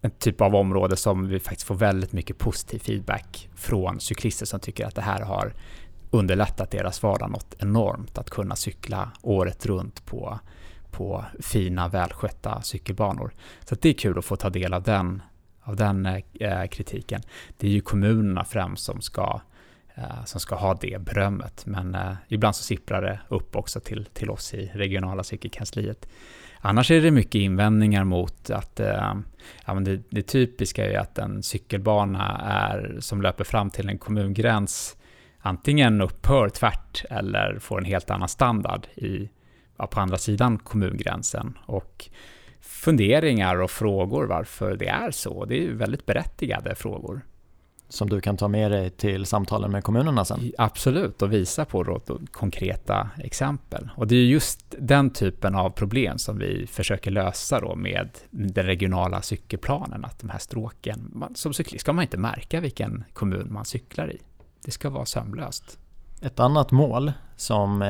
en 0.00 0.10
typ 0.10 0.40
av 0.40 0.54
område 0.54 0.96
som 0.96 1.28
vi 1.28 1.40
faktiskt 1.40 1.66
får 1.66 1.74
väldigt 1.74 2.12
mycket 2.12 2.38
positiv 2.38 2.78
feedback 2.78 3.48
från 3.54 4.00
cyklister 4.00 4.46
som 4.46 4.60
tycker 4.60 4.86
att 4.86 4.94
det 4.94 5.02
här 5.02 5.20
har 5.20 5.52
underlättat 6.10 6.70
deras 6.70 7.02
vardag 7.02 7.30
något 7.30 7.54
enormt 7.58 8.18
att 8.18 8.30
kunna 8.30 8.56
cykla 8.56 9.10
året 9.22 9.66
runt 9.66 10.06
på, 10.06 10.38
på 10.90 11.24
fina, 11.40 11.88
välskötta 11.88 12.62
cykelbanor. 12.62 13.34
Så 13.64 13.74
det 13.74 13.88
är 13.88 13.92
kul 13.92 14.18
att 14.18 14.24
få 14.24 14.36
ta 14.36 14.50
del 14.50 14.74
av 14.74 14.82
den, 14.82 15.22
av 15.66 15.76
den 15.76 16.06
eh, 16.06 16.22
eh, 16.40 16.66
kritiken. 16.66 17.22
Det 17.56 17.66
är 17.66 17.70
ju 17.70 17.80
kommunerna 17.80 18.44
främst 18.44 18.84
som 18.84 19.00
ska, 19.00 19.40
eh, 19.94 20.24
som 20.24 20.40
ska 20.40 20.54
ha 20.54 20.74
det 20.74 21.02
berömmet, 21.02 21.66
men 21.66 21.94
eh, 21.94 22.12
ibland 22.28 22.56
så 22.56 22.62
sipprar 22.62 23.02
det 23.02 23.20
upp 23.28 23.56
också 23.56 23.80
till, 23.80 24.04
till 24.04 24.30
oss 24.30 24.54
i 24.54 24.70
regionala 24.74 25.24
cykelkansliet. 25.24 26.08
Annars 26.60 26.90
är 26.90 27.02
det 27.02 27.10
mycket 27.10 27.34
invändningar 27.34 28.04
mot 28.04 28.50
att 28.50 28.80
eh, 28.80 29.14
ja, 29.66 29.74
men 29.74 29.84
det, 29.84 30.00
det 30.10 30.22
typiska 30.22 30.90
är 30.92 30.98
att 30.98 31.18
en 31.18 31.42
cykelbana 31.42 32.40
är, 32.44 32.96
som 33.00 33.22
löper 33.22 33.44
fram 33.44 33.70
till 33.70 33.88
en 33.88 33.98
kommungräns 33.98 34.96
antingen 35.46 36.00
upphör 36.00 36.48
tvärt 36.48 37.04
eller 37.10 37.58
får 37.58 37.78
en 37.78 37.84
helt 37.84 38.10
annan 38.10 38.28
standard 38.28 38.86
i, 38.94 39.30
ja, 39.76 39.86
på 39.86 40.00
andra 40.00 40.18
sidan 40.18 40.58
kommungränsen. 40.58 41.58
Och 41.66 42.10
funderingar 42.66 43.60
och 43.60 43.70
frågor 43.70 44.26
varför 44.26 44.76
det 44.76 44.88
är 44.88 45.10
så, 45.10 45.44
det 45.44 45.66
är 45.66 45.72
väldigt 45.72 46.06
berättigade 46.06 46.74
frågor. 46.74 47.20
Som 47.88 48.10
du 48.10 48.20
kan 48.20 48.36
ta 48.36 48.48
med 48.48 48.70
dig 48.70 48.90
till 48.90 49.26
samtalen 49.26 49.70
med 49.70 49.84
kommunerna 49.84 50.24
sen? 50.24 50.52
Absolut, 50.58 51.22
och 51.22 51.32
visa 51.32 51.64
på 51.64 51.82
då, 51.82 52.00
då, 52.06 52.20
konkreta 52.30 53.10
exempel. 53.18 53.88
Och 53.96 54.06
det 54.06 54.16
är 54.16 54.24
just 54.24 54.74
den 54.78 55.10
typen 55.10 55.54
av 55.54 55.70
problem 55.70 56.18
som 56.18 56.38
vi 56.38 56.66
försöker 56.66 57.10
lösa 57.10 57.60
då 57.60 57.74
med 57.74 58.10
den 58.30 58.66
regionala 58.66 59.22
cykelplanen, 59.22 60.04
att 60.04 60.18
de 60.18 60.30
här 60.30 60.38
stråken, 60.38 61.10
man, 61.14 61.34
som 61.34 61.54
cyklist 61.54 61.80
ska 61.80 61.92
man 61.92 62.02
inte 62.02 62.18
märka 62.18 62.60
vilken 62.60 63.04
kommun 63.12 63.48
man 63.50 63.64
cyklar 63.64 64.12
i. 64.12 64.18
Det 64.64 64.70
ska 64.70 64.90
vara 64.90 65.06
sömlöst. 65.06 65.78
Ett 66.22 66.40
annat 66.40 66.70
mål 66.70 67.12
som 67.36 67.82
eh, 67.82 67.88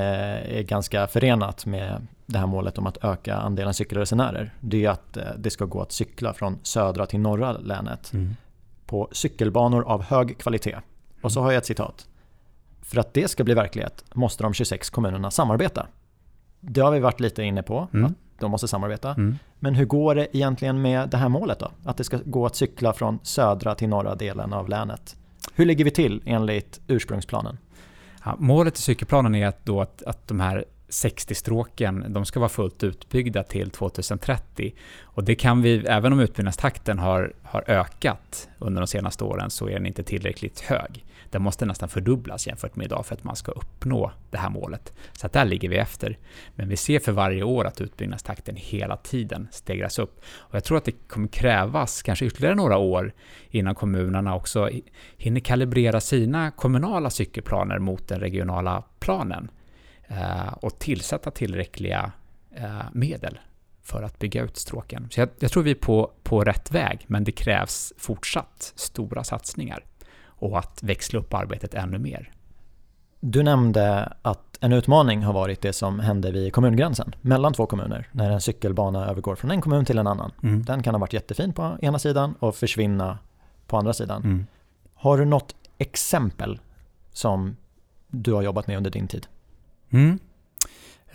är 0.58 0.62
ganska 0.62 1.06
förenat 1.06 1.66
med 1.66 2.06
det 2.26 2.38
här 2.38 2.46
målet 2.46 2.78
om 2.78 2.86
att 2.86 3.04
öka 3.04 3.36
andelen 3.36 3.74
cykelresenärer 3.74 4.54
det 4.60 4.84
är 4.84 4.90
att 4.90 5.16
eh, 5.16 5.24
det 5.38 5.50
ska 5.50 5.64
gå 5.64 5.82
att 5.82 5.92
cykla 5.92 6.34
från 6.34 6.58
södra 6.62 7.06
till 7.06 7.20
norra 7.20 7.52
länet 7.52 8.12
mm. 8.12 8.36
på 8.86 9.08
cykelbanor 9.12 9.84
av 9.84 10.02
hög 10.02 10.38
kvalitet. 10.38 10.76
Och 11.22 11.32
så 11.32 11.40
har 11.40 11.52
jag 11.52 11.58
ett 11.58 11.66
citat. 11.66 12.06
För 12.82 13.00
att 13.00 13.14
det 13.14 13.30
ska 13.30 13.44
bli 13.44 13.54
verklighet 13.54 14.04
måste 14.14 14.42
de 14.42 14.54
26 14.54 14.90
kommunerna 14.90 15.30
samarbeta. 15.30 15.86
Det 16.60 16.80
har 16.80 16.90
vi 16.90 17.00
varit 17.00 17.20
lite 17.20 17.42
inne 17.42 17.62
på, 17.62 17.88
mm. 17.92 18.04
att 18.06 18.12
de 18.40 18.50
måste 18.50 18.68
samarbeta. 18.68 19.10
Mm. 19.10 19.38
Men 19.58 19.74
hur 19.74 19.84
går 19.84 20.14
det 20.14 20.36
egentligen 20.36 20.82
med 20.82 21.08
det 21.08 21.16
här 21.16 21.28
målet 21.28 21.58
då? 21.58 21.70
Att 21.84 21.96
det 21.96 22.04
ska 22.04 22.18
gå 22.24 22.46
att 22.46 22.56
cykla 22.56 22.92
från 22.92 23.18
södra 23.22 23.74
till 23.74 23.88
norra 23.88 24.14
delen 24.14 24.52
av 24.52 24.68
länet. 24.68 25.16
Hur 25.54 25.64
ligger 25.64 25.84
vi 25.84 25.90
till 25.90 26.22
enligt 26.24 26.80
ursprungsplanen? 26.86 27.58
Ja, 28.26 28.36
målet 28.38 28.78
i 28.78 28.82
cykelplanen 28.82 29.34
är 29.34 29.46
att, 29.46 29.64
då 29.64 29.80
att, 29.80 30.02
att 30.02 30.28
de 30.28 30.40
här 30.40 30.64
60-stråken, 30.88 32.04
de 32.12 32.24
ska 32.24 32.40
vara 32.40 32.48
fullt 32.48 32.82
utbyggda 32.82 33.42
till 33.42 33.70
2030. 33.70 34.74
Och 35.02 35.24
det 35.24 35.34
kan 35.34 35.62
vi, 35.62 35.86
även 35.86 36.12
om 36.12 36.20
utbyggnadstakten 36.20 36.98
har, 36.98 37.32
har 37.42 37.64
ökat 37.66 38.48
under 38.58 38.80
de 38.80 38.86
senaste 38.86 39.24
åren, 39.24 39.50
så 39.50 39.68
är 39.68 39.72
den 39.72 39.86
inte 39.86 40.02
tillräckligt 40.02 40.60
hög. 40.60 41.04
Den 41.36 41.42
måste 41.42 41.66
nästan 41.66 41.88
fördubblas 41.88 42.46
jämfört 42.46 42.76
med 42.76 42.84
idag 42.84 43.06
för 43.06 43.14
att 43.14 43.24
man 43.24 43.36
ska 43.36 43.52
uppnå 43.52 44.12
det 44.30 44.38
här 44.38 44.50
målet. 44.50 44.92
Så 45.12 45.26
att 45.26 45.32
där 45.32 45.44
ligger 45.44 45.68
vi 45.68 45.76
efter. 45.76 46.18
Men 46.54 46.68
vi 46.68 46.76
ser 46.76 46.98
för 46.98 47.12
varje 47.12 47.42
år 47.42 47.66
att 47.66 47.80
utbyggnadstakten 47.80 48.56
hela 48.56 48.96
tiden 48.96 49.48
stegras 49.50 49.98
upp. 49.98 50.20
Och 50.36 50.54
jag 50.54 50.64
tror 50.64 50.78
att 50.78 50.84
det 50.84 50.92
kommer 50.92 51.28
krävas 51.28 52.02
kanske 52.02 52.26
ytterligare 52.26 52.54
några 52.54 52.76
år 52.76 53.12
innan 53.50 53.74
kommunerna 53.74 54.34
också 54.34 54.70
hinner 55.16 55.40
kalibrera 55.40 56.00
sina 56.00 56.50
kommunala 56.50 57.10
cykelplaner 57.10 57.78
mot 57.78 58.08
den 58.08 58.20
regionala 58.20 58.82
planen 58.98 59.50
eh, 60.08 60.52
och 60.52 60.78
tillsätta 60.78 61.30
tillräckliga 61.30 62.12
eh, 62.54 62.82
medel 62.92 63.38
för 63.82 64.02
att 64.02 64.18
bygga 64.18 64.42
ut 64.42 64.56
stråken. 64.56 65.08
Så 65.10 65.20
jag, 65.20 65.28
jag 65.38 65.50
tror 65.50 65.62
vi 65.62 65.70
är 65.70 65.74
på, 65.74 66.12
på 66.22 66.44
rätt 66.44 66.70
väg, 66.70 67.04
men 67.06 67.24
det 67.24 67.32
krävs 67.32 67.92
fortsatt 67.98 68.72
stora 68.76 69.24
satsningar 69.24 69.84
och 70.38 70.58
att 70.58 70.82
växla 70.82 71.18
upp 71.18 71.34
arbetet 71.34 71.74
ännu 71.74 71.98
mer. 71.98 72.32
Du 73.20 73.42
nämnde 73.42 74.12
att 74.22 74.58
en 74.60 74.72
utmaning 74.72 75.22
har 75.22 75.32
varit 75.32 75.60
det 75.60 75.72
som 75.72 76.00
hände 76.00 76.32
vid 76.32 76.52
kommungränsen 76.52 77.14
mellan 77.20 77.52
två 77.52 77.66
kommuner 77.66 78.08
när 78.12 78.30
en 78.30 78.40
cykelbana 78.40 79.06
övergår 79.06 79.34
från 79.34 79.50
en 79.50 79.60
kommun 79.60 79.84
till 79.84 79.98
en 79.98 80.06
annan. 80.06 80.32
Mm. 80.42 80.64
Den 80.64 80.82
kan 80.82 80.94
ha 80.94 80.98
varit 80.98 81.12
jättefin 81.12 81.52
på 81.52 81.78
ena 81.82 81.98
sidan 81.98 82.34
och 82.38 82.56
försvinna 82.56 83.18
på 83.66 83.76
andra 83.76 83.92
sidan. 83.92 84.24
Mm. 84.24 84.46
Har 84.94 85.18
du 85.18 85.24
något 85.24 85.54
exempel 85.78 86.60
som 87.12 87.56
du 88.08 88.32
har 88.32 88.42
jobbat 88.42 88.66
med 88.66 88.76
under 88.76 88.90
din 88.90 89.08
tid? 89.08 89.26
Mm. 89.90 90.18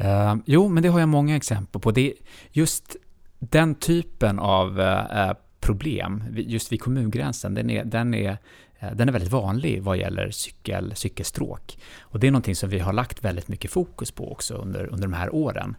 Uh, 0.02 0.36
jo, 0.46 0.70
men 0.70 0.84
det 0.84 0.90
har 0.90 1.00
jag 1.00 1.10
många 1.10 1.36
exempel 1.36 1.82
på. 1.82 1.92
Det 1.92 2.14
just 2.52 2.96
den 3.40 3.76
typen 3.76 4.40
av 4.40 4.80
uh, 4.80 5.34
problem, 5.60 6.24
just 6.32 6.72
vid 6.72 6.82
kommungränsen, 6.82 7.54
den 7.54 7.70
är, 7.70 7.86
den 7.86 8.14
är 8.14 8.38
Eh, 8.82 8.92
den 8.96 9.08
är 9.08 9.14
väldigt 9.14 9.32
vanlig 9.32 9.84
vad 9.84 9.98
gäller 9.98 10.32
cykel, 10.32 10.96
cykelstråk. 10.96 11.78
Och 12.00 12.20
det 12.20 12.28
är 12.28 12.32
någonting 12.32 12.56
som 12.56 12.70
vi 12.70 12.80
har 12.80 12.94
lagt 12.94 13.24
väldigt 13.24 13.48
mycket 13.48 13.72
fokus 13.72 14.12
på 14.12 14.32
också 14.32 14.54
under, 14.54 14.86
under 14.86 15.08
de 15.08 15.14
här 15.14 15.36
åren. 15.36 15.76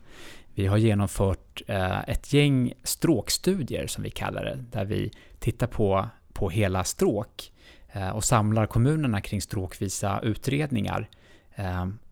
Vi 0.54 0.66
har 0.66 0.76
genomfört 0.76 1.62
eh, 1.66 2.08
ett 2.08 2.32
gäng 2.32 2.72
stråkstudier 2.82 3.86
som 3.86 4.02
vi 4.02 4.10
kallar 4.10 4.44
det, 4.44 4.64
där 4.70 4.84
vi 4.84 5.10
tittar 5.38 5.66
på, 5.66 6.08
på 6.32 6.50
hela 6.50 6.84
stråk 6.84 7.52
eh, 7.92 8.10
och 8.10 8.24
samlar 8.24 8.66
kommunerna 8.66 9.20
kring 9.20 9.42
stråkvisa 9.42 10.20
utredningar 10.22 11.08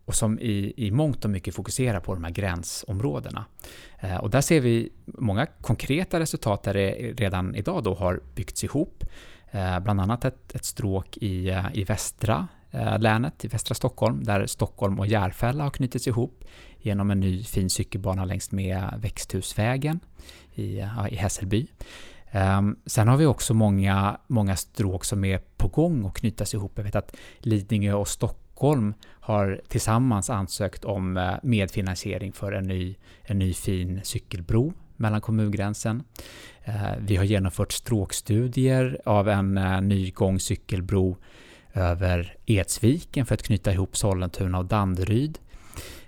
och 0.05 0.15
som 0.15 0.39
i, 0.39 0.73
i 0.77 0.91
mångt 0.91 1.25
och 1.25 1.31
mycket 1.31 1.55
fokuserar 1.55 1.99
på 1.99 2.13
de 2.13 2.23
här 2.23 2.31
gränsområdena. 2.31 3.45
Och 4.21 4.29
där 4.29 4.41
ser 4.41 4.61
vi 4.61 4.91
många 5.05 5.45
konkreta 5.45 6.19
resultat 6.19 6.63
där 6.63 6.73
det 6.73 6.91
redan 7.17 7.55
idag 7.55 7.83
då 7.83 7.93
har 7.93 8.21
byggts 8.35 8.63
ihop 8.63 9.03
Eh, 9.51 9.79
bland 9.79 10.01
annat 10.01 10.25
ett, 10.25 10.55
ett 10.55 10.65
stråk 10.65 11.17
i, 11.17 11.49
eh, 11.49 11.65
i 11.73 11.83
västra 11.83 12.47
eh, 12.71 12.99
länet, 12.99 13.45
i 13.45 13.47
västra 13.47 13.75
Stockholm, 13.75 14.23
där 14.23 14.45
Stockholm 14.45 14.99
och 14.99 15.07
Järfälla 15.07 15.63
har 15.63 15.71
knutits 15.71 16.07
ihop 16.07 16.43
genom 16.77 17.11
en 17.11 17.19
ny 17.19 17.43
fin 17.43 17.69
cykelbana 17.69 18.25
längs 18.25 18.51
med 18.51 18.93
Växthusvägen 18.97 19.99
i, 20.53 20.77
i 21.09 21.15
Hässelby. 21.15 21.67
Ehm, 22.31 22.75
sen 22.85 23.07
har 23.07 23.17
vi 23.17 23.25
också 23.25 23.53
många, 23.53 24.17
många 24.27 24.55
stråk 24.55 25.05
som 25.05 25.23
är 25.23 25.39
på 25.57 25.67
gång 25.67 26.05
att 26.05 26.13
knytas 26.13 26.53
ihop. 26.53 26.71
Jag 26.75 26.83
vet 26.83 26.95
att 26.95 27.15
Lidingö 27.39 27.93
och 27.93 28.07
Stockholm 28.07 28.93
har 29.03 29.61
tillsammans 29.67 30.29
ansökt 30.29 30.85
om 30.85 31.37
medfinansiering 31.43 32.31
för 32.31 32.51
en 32.51 32.63
ny, 32.63 32.95
en 33.21 33.39
ny 33.39 33.53
fin 33.53 34.01
cykelbro 34.03 34.73
mellan 35.01 35.21
kommungränsen. 35.21 36.03
Eh, 36.63 36.91
vi 36.99 37.15
har 37.15 37.23
genomfört 37.23 37.71
stråkstudier 37.71 39.01
av 39.05 39.29
en 39.29 39.57
eh, 39.57 39.81
ny 39.81 40.11
gångcykelbro 40.11 41.17
över 41.73 42.35
Edsviken 42.45 43.25
för 43.25 43.33
att 43.33 43.43
knyta 43.43 43.71
ihop 43.71 43.97
Sollentuna 43.97 44.57
och 44.57 44.65
Danderyd. 44.65 45.39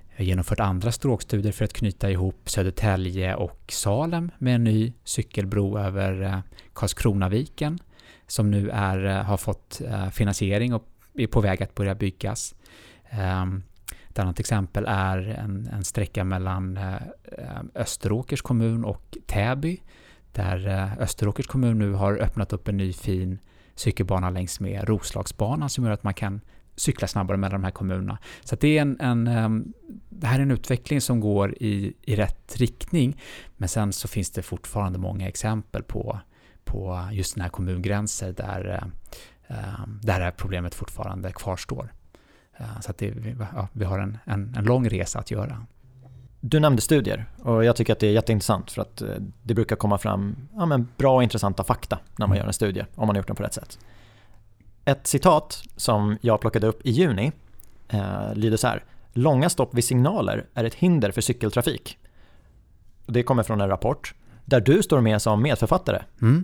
Vi 0.09 0.15
har 0.17 0.25
genomfört 0.25 0.59
andra 0.59 0.91
stråkstudier 0.91 1.51
för 1.51 1.65
att 1.65 1.73
knyta 1.73 2.11
ihop 2.11 2.49
Södertälje 2.49 3.35
och 3.35 3.63
Salem 3.67 4.31
med 4.37 4.55
en 4.55 4.63
ny 4.63 4.93
cykelbro 5.03 5.79
över 5.79 6.21
eh, 6.21 6.39
Karlskronaviken 6.73 7.79
som 8.27 8.51
nu 8.51 8.69
är, 8.69 9.23
har 9.23 9.37
fått 9.37 9.81
finansiering 10.11 10.73
och 10.73 10.87
är 11.13 11.27
på 11.27 11.41
väg 11.41 11.63
att 11.63 11.75
börja 11.75 11.95
byggas. 11.95 12.55
Ehm, 13.09 13.63
ett 14.13 14.19
annat 14.19 14.39
exempel 14.39 14.85
är 14.87 15.17
en, 15.17 15.69
en 15.73 15.83
sträcka 15.83 16.23
mellan 16.23 16.77
eh, 16.77 16.93
eh, 17.37 17.61
Österåkers 17.75 18.41
kommun 18.41 18.85
och 18.85 19.17
Täby 19.25 19.81
där 20.31 20.67
eh, 20.67 21.01
Österåkers 21.01 21.47
kommun 21.47 21.79
nu 21.79 21.93
har 21.93 22.17
öppnat 22.17 22.53
upp 22.53 22.67
en 22.67 22.77
ny 22.77 22.93
fin 22.93 23.39
cykelbana 23.75 24.29
längs 24.29 24.59
med 24.59 24.89
Roslagsbanan 24.89 25.69
som 25.69 25.83
gör 25.83 25.91
att 25.91 26.03
man 26.03 26.13
kan 26.13 26.41
cykla 26.75 27.07
snabbare 27.07 27.37
mellan 27.37 27.61
de 27.61 27.63
här 27.63 27.71
kommunerna. 27.71 28.17
Så 28.43 28.55
det, 28.55 28.77
är 28.77 28.81
en, 28.81 28.99
en, 28.99 29.27
ehm, 29.27 29.73
det 30.09 30.27
här 30.27 30.39
är 30.39 30.43
en 30.43 30.51
utveckling 30.51 31.01
som 31.01 31.19
går 31.19 31.53
i, 31.53 31.93
i 32.01 32.15
rätt 32.15 32.55
riktning, 32.57 33.21
men 33.57 33.69
sen 33.69 33.93
så 33.93 34.07
finns 34.07 34.31
det 34.31 34.41
fortfarande 34.41 34.99
många 34.99 35.27
exempel 35.27 35.83
på, 35.83 36.19
på 36.63 37.09
just 37.11 37.35
den 37.35 37.41
här 37.41 37.49
kommungränser 37.49 38.31
där, 38.31 38.89
ehm, 39.47 39.99
där 40.01 40.19
det 40.19 40.25
här 40.25 40.31
problemet 40.31 40.75
fortfarande 40.75 41.31
kvarstår. 41.31 41.91
Eh, 42.57 42.79
så 42.81 42.91
att 42.91 42.97
det, 42.97 43.13
ja, 43.55 43.67
vi 43.73 43.85
har 43.85 43.99
en, 43.99 44.17
en, 44.25 44.55
en 44.57 44.63
lång 44.63 44.89
resa 44.89 45.19
att 45.19 45.31
göra. 45.31 45.65
Du 46.39 46.59
nämnde 46.59 46.81
studier 46.81 47.25
och 47.39 47.65
jag 47.65 47.75
tycker 47.75 47.93
att 47.93 47.99
det 47.99 48.07
är 48.07 48.11
jätteintressant 48.11 48.71
för 48.71 48.81
att 48.81 49.01
eh, 49.01 49.07
det 49.43 49.53
brukar 49.53 49.75
komma 49.75 49.97
fram 49.97 50.35
ja, 50.55 50.65
men 50.65 50.87
bra 50.97 51.15
och 51.15 51.23
intressanta 51.23 51.63
fakta 51.63 51.99
när 52.15 52.27
man 52.27 52.37
mm. 52.37 52.37
gör 52.37 52.47
en 52.47 52.53
studie, 52.53 52.85
om 52.95 53.07
man 53.07 53.15
har 53.15 53.15
gjort 53.15 53.27
den 53.27 53.35
på 53.35 53.43
rätt 53.43 53.53
sätt. 53.53 53.79
Ett 54.85 55.07
citat 55.07 55.63
som 55.75 56.17
jag 56.21 56.41
plockade 56.41 56.67
upp 56.67 56.85
i 56.85 56.91
juni 56.91 57.31
eh, 57.89 58.33
lyder 58.33 58.57
så 58.57 58.67
här. 58.67 58.83
Långa 59.13 59.49
stopp 59.49 59.73
vid 59.73 59.83
signaler 59.83 60.45
är 60.53 60.63
ett 60.63 60.73
hinder 60.73 61.11
för 61.11 61.21
cykeltrafik. 61.21 61.97
Det 63.05 63.23
kommer 63.23 63.43
från 63.43 63.61
en 63.61 63.69
rapport 63.69 64.13
där 64.45 64.61
du 64.61 64.83
står 64.83 65.01
med 65.01 65.21
som 65.21 65.41
medförfattare. 65.41 66.03
Mm. 66.21 66.43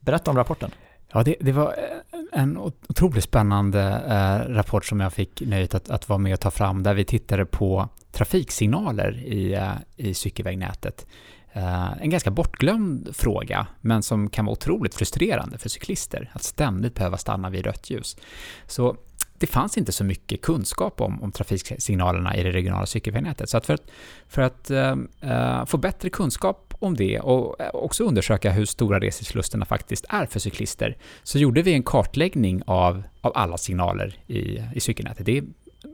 Berätta 0.00 0.30
om 0.30 0.36
rapporten. 0.36 0.70
Ja, 1.12 1.22
det, 1.22 1.36
det, 1.40 1.52
var 1.52 1.66
eh, 1.66 2.40
en 2.40 2.56
otroligt 2.56 3.24
spännande 3.24 3.80
eh, 4.08 4.52
rapport 4.54 4.84
som 4.84 5.00
jag 5.00 5.12
fick 5.12 5.40
nöjet 5.40 5.74
att, 5.74 5.90
att 5.90 6.08
vara 6.08 6.18
med 6.18 6.34
och 6.34 6.40
ta 6.40 6.50
fram, 6.50 6.82
där 6.82 6.94
vi 6.94 7.04
tittade 7.04 7.46
på 7.46 7.88
trafiksignaler 8.12 9.18
i, 9.18 9.54
eh, 9.54 9.72
i 9.96 10.14
cykelvägnätet. 10.14 11.06
Eh, 11.52 12.02
en 12.02 12.10
ganska 12.10 12.30
bortglömd 12.30 13.16
fråga, 13.16 13.66
men 13.80 14.02
som 14.02 14.30
kan 14.30 14.44
vara 14.44 14.52
otroligt 14.52 14.94
frustrerande 14.94 15.58
för 15.58 15.68
cyklister, 15.68 16.30
att 16.32 16.42
ständigt 16.42 16.94
behöva 16.94 17.16
stanna 17.16 17.50
vid 17.50 17.64
rött 17.64 17.90
ljus. 17.90 18.16
Så 18.66 18.96
det 19.38 19.46
fanns 19.46 19.78
inte 19.78 19.92
så 19.92 20.04
mycket 20.04 20.42
kunskap 20.42 21.00
om, 21.00 21.22
om 21.22 21.32
trafiksignalerna 21.32 22.36
i 22.36 22.42
det 22.42 22.50
regionala 22.50 22.86
cykelvägnätet. 22.86 23.50
Så 23.50 23.56
att 23.56 23.66
för 23.66 23.74
att, 23.74 23.90
för 24.28 24.42
att 24.42 24.70
eh, 24.70 24.96
eh, 25.20 25.64
få 25.64 25.76
bättre 25.76 26.10
kunskap 26.10 26.69
om 26.80 26.96
det 26.96 27.20
och 27.20 27.56
också 27.84 28.04
undersöka 28.04 28.50
hur 28.50 28.64
stora 28.64 29.00
reseslusterna 29.00 29.64
faktiskt 29.64 30.04
är 30.08 30.26
för 30.26 30.40
cyklister, 30.40 30.96
så 31.22 31.38
gjorde 31.38 31.62
vi 31.62 31.72
en 31.72 31.82
kartläggning 31.82 32.62
av, 32.66 33.02
av 33.20 33.32
alla 33.34 33.58
signaler 33.58 34.18
i, 34.26 34.62
i 34.74 34.80
cykelnätet. 34.80 35.26
Det 35.26 35.38
är 35.38 35.44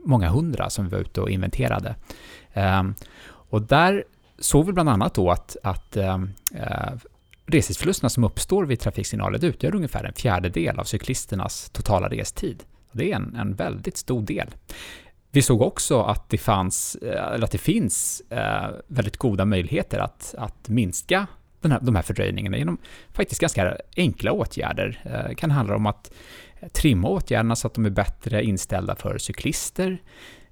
många 0.05 0.29
hundra 0.29 0.69
som 0.69 0.85
vi 0.85 0.91
var 0.91 0.99
ute 0.99 1.21
och 1.21 1.29
inventerade. 1.29 1.95
Um, 2.53 2.95
och 3.49 3.61
där 3.61 4.03
såg 4.39 4.65
vi 4.65 4.73
bland 4.73 4.89
annat 4.89 5.13
då 5.13 5.31
att, 5.31 5.57
att 5.63 5.97
ehm, 5.97 6.29
eh, 6.55 6.61
um, 6.61 6.93
uh, 6.93 6.99
reseförlusterna 7.45 8.09
som 8.09 8.23
uppstår 8.23 8.65
vid 8.65 8.79
trafiksignaler 8.79 9.45
utgör 9.45 9.75
ungefär 9.75 10.03
en 10.03 10.13
fjärdedel 10.13 10.79
av 10.79 10.83
cyklisternas 10.83 11.69
totala 11.69 12.09
restid. 12.09 12.63
Det 12.91 13.11
är 13.11 13.15
en, 13.15 13.35
en 13.35 13.55
väldigt 13.55 13.97
stor 13.97 14.21
del. 14.21 14.47
Vi 15.37 15.41
såg 15.41 15.61
också 15.61 16.01
att 16.01 16.29
det, 16.29 16.37
fanns, 16.37 16.95
eh, 16.95 17.33
eller 17.33 17.43
att 17.43 17.51
det 17.51 17.57
finns 17.57 18.21
eh, 18.29 18.69
väldigt 18.87 19.17
goda 19.17 19.45
möjligheter 19.45 19.99
att, 19.99 20.35
att 20.37 20.69
minska 20.69 21.27
den 21.61 21.71
här, 21.71 21.79
de 21.81 21.95
här 21.95 22.01
fördröjningarna 22.01 22.57
genom 22.57 22.77
faktiskt 23.13 23.41
ganska 23.41 23.77
enkla 23.97 24.31
åtgärder. 24.31 25.01
Det 25.29 25.35
kan 25.35 25.51
handla 25.51 25.75
om 25.75 25.85
att 25.85 26.11
trimma 26.73 27.07
åtgärderna 27.07 27.55
så 27.55 27.67
att 27.67 27.73
de 27.73 27.85
är 27.85 27.89
bättre 27.89 28.43
inställda 28.43 28.95
för 28.95 29.17
cyklister. 29.17 30.01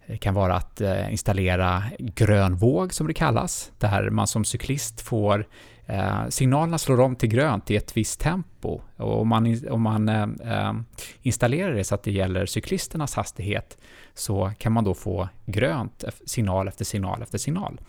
Det 0.07 0.17
kan 0.17 0.33
vara 0.33 0.55
att 0.55 0.81
eh, 0.81 1.11
installera 1.11 1.83
grön 1.99 2.55
våg 2.55 2.93
som 2.93 3.07
det 3.07 3.13
kallas, 3.13 3.71
där 3.79 4.09
man 4.09 4.27
som 4.27 4.45
cyklist 4.45 5.01
får 5.01 5.47
Eh, 5.87 6.27
signalerna 6.29 6.77
slår 6.77 6.99
om 6.99 7.15
till 7.15 7.29
grönt 7.29 7.71
i 7.71 7.75
ett 7.75 7.97
visst 7.97 8.19
tempo 8.19 8.81
och 8.95 9.21
om 9.21 9.27
man, 9.27 9.69
om 9.69 9.81
man 9.81 10.09
eh, 10.09 10.27
eh, 10.43 10.73
installerar 11.21 11.73
det 11.73 11.83
så 11.83 11.95
att 11.95 12.03
det 12.03 12.11
gäller 12.11 12.45
cyklisternas 12.45 13.15
hastighet 13.15 13.77
så 14.13 14.51
kan 14.57 14.71
man 14.71 14.83
då 14.83 14.93
få 14.93 15.29
grönt 15.45 16.03
signal 16.25 16.67
efter 16.67 16.85
signal 16.85 17.21
efter 17.21 17.37
signal. 17.37 17.79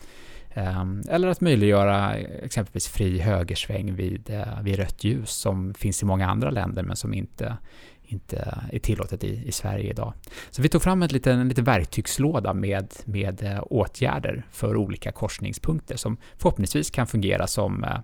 Eh, 0.50 0.84
eller 1.08 1.28
att 1.28 1.40
möjliggöra 1.40 2.16
exempelvis 2.16 2.88
fri 2.88 3.18
högersväng 3.18 3.94
vid, 3.94 4.30
eh, 4.30 4.62
vid 4.62 4.76
rött 4.76 5.04
ljus 5.04 5.30
som 5.30 5.74
finns 5.74 6.02
i 6.02 6.06
många 6.06 6.28
andra 6.28 6.50
länder 6.50 6.82
men 6.82 6.96
som 6.96 7.14
inte 7.14 7.56
inte 8.06 8.58
är 8.72 8.78
tillåtet 8.78 9.24
i, 9.24 9.42
i 9.46 9.52
Sverige 9.52 9.90
idag. 9.90 10.12
Så 10.50 10.62
vi 10.62 10.68
tog 10.68 10.82
fram 10.82 11.02
en 11.02 11.08
liten, 11.08 11.38
en 11.38 11.48
liten 11.48 11.64
verktygslåda 11.64 12.54
med, 12.54 12.94
med 13.04 13.42
eh, 13.42 13.62
åtgärder 13.62 14.46
för 14.50 14.76
olika 14.76 15.12
korsningspunkter 15.12 15.96
som 15.96 16.16
förhoppningsvis 16.38 16.90
kan 16.90 17.06
fungera 17.06 17.46
som 17.46 17.84
eh, 17.84 17.98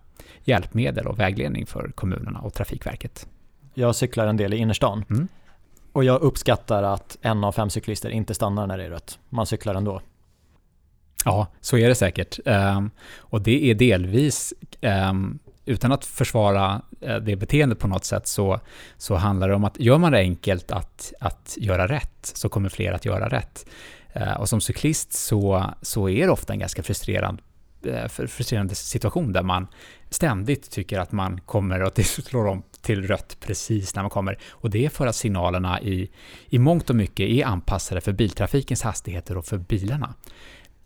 hjälpmedel 0.45 1.07
och 1.07 1.19
vägledning 1.19 1.67
för 1.67 1.93
kommunerna 1.95 2.41
och 2.41 2.55
Trafikverket. 2.55 3.29
Jag 3.75 3.97
cyklar 3.97 4.27
en 4.27 4.37
del 4.37 4.55
i 4.55 4.57
innerstan 4.57 5.05
mm. 5.11 5.29
och 5.93 6.05
jag 6.05 6.23
uppskattar 6.23 6.83
att 6.83 7.19
en 7.23 7.45
av 7.45 7.53
fem 7.53 7.71
cyklister 7.71 8.11
inte 8.11 8.35
stannar 8.35 8.67
när 8.67 8.79
det 8.79 8.85
är 8.85 8.91
rött. 8.91 9.19
Man 9.29 9.47
cyklar 9.47 9.75
ändå. 9.75 10.01
Ja, 11.25 11.47
så 11.61 11.77
är 11.77 11.89
det 11.89 11.95
säkert. 11.95 12.39
Um, 12.45 12.91
och 13.17 13.43
det 13.43 13.71
är 13.71 13.75
delvis 13.75 14.55
um, 14.81 15.39
utan 15.65 15.93
att 15.93 16.05
försvara 16.05 16.83
eh, 17.01 17.17
det 17.17 17.37
beteendet 17.37 17.79
på 17.79 17.89
något 17.89 18.05
sätt 18.05 18.27
så, 18.27 18.61
så 18.97 19.15
handlar 19.15 19.49
det 19.49 19.55
om 19.55 19.65
att 19.65 19.81
gör 19.81 19.99
man 19.99 20.13
det 20.13 20.19
enkelt 20.19 20.71
att, 20.71 21.13
att 21.21 21.57
göra 21.61 21.87
rätt 21.87 22.33
så 22.35 22.49
kommer 22.49 22.69
fler 22.69 22.93
att 22.93 23.05
göra 23.05 23.29
rätt. 23.29 23.67
Eh, 24.13 24.33
och 24.33 24.49
som 24.49 24.61
cyklist 24.61 25.13
så, 25.13 25.65
så 25.83 26.09
är 26.09 26.27
det 26.27 26.33
ofta 26.33 26.53
en 26.53 26.59
ganska 26.59 26.83
frustrerande, 26.83 27.43
eh, 27.87 28.09
frustrerande 28.09 28.75
situation 28.75 29.33
där 29.33 29.43
man 29.43 29.67
ständigt 30.11 30.71
tycker 30.71 30.99
att 30.99 31.13
man 31.13 31.41
kommer 31.41 31.83
och 31.83 31.93
det 31.97 32.05
slår 32.05 32.47
om 32.47 32.63
till 32.81 33.07
rött 33.07 33.37
precis 33.41 33.95
när 33.95 34.03
man 34.03 34.11
kommer. 34.11 34.39
Och 34.51 34.71
det 34.71 34.85
är 34.85 34.91
för 34.91 35.07
att 35.07 35.17
signalerna 35.17 35.81
i, 35.81 36.11
i 36.47 36.59
mångt 36.59 36.91
och 36.91 36.97
mycket 36.97 37.29
är 37.29 37.45
anpassade 37.45 38.01
för 38.01 38.13
biltrafikens 38.13 38.83
hastigheter 38.83 39.37
och 39.37 39.45
för 39.45 39.59
bilarna. 39.59 40.15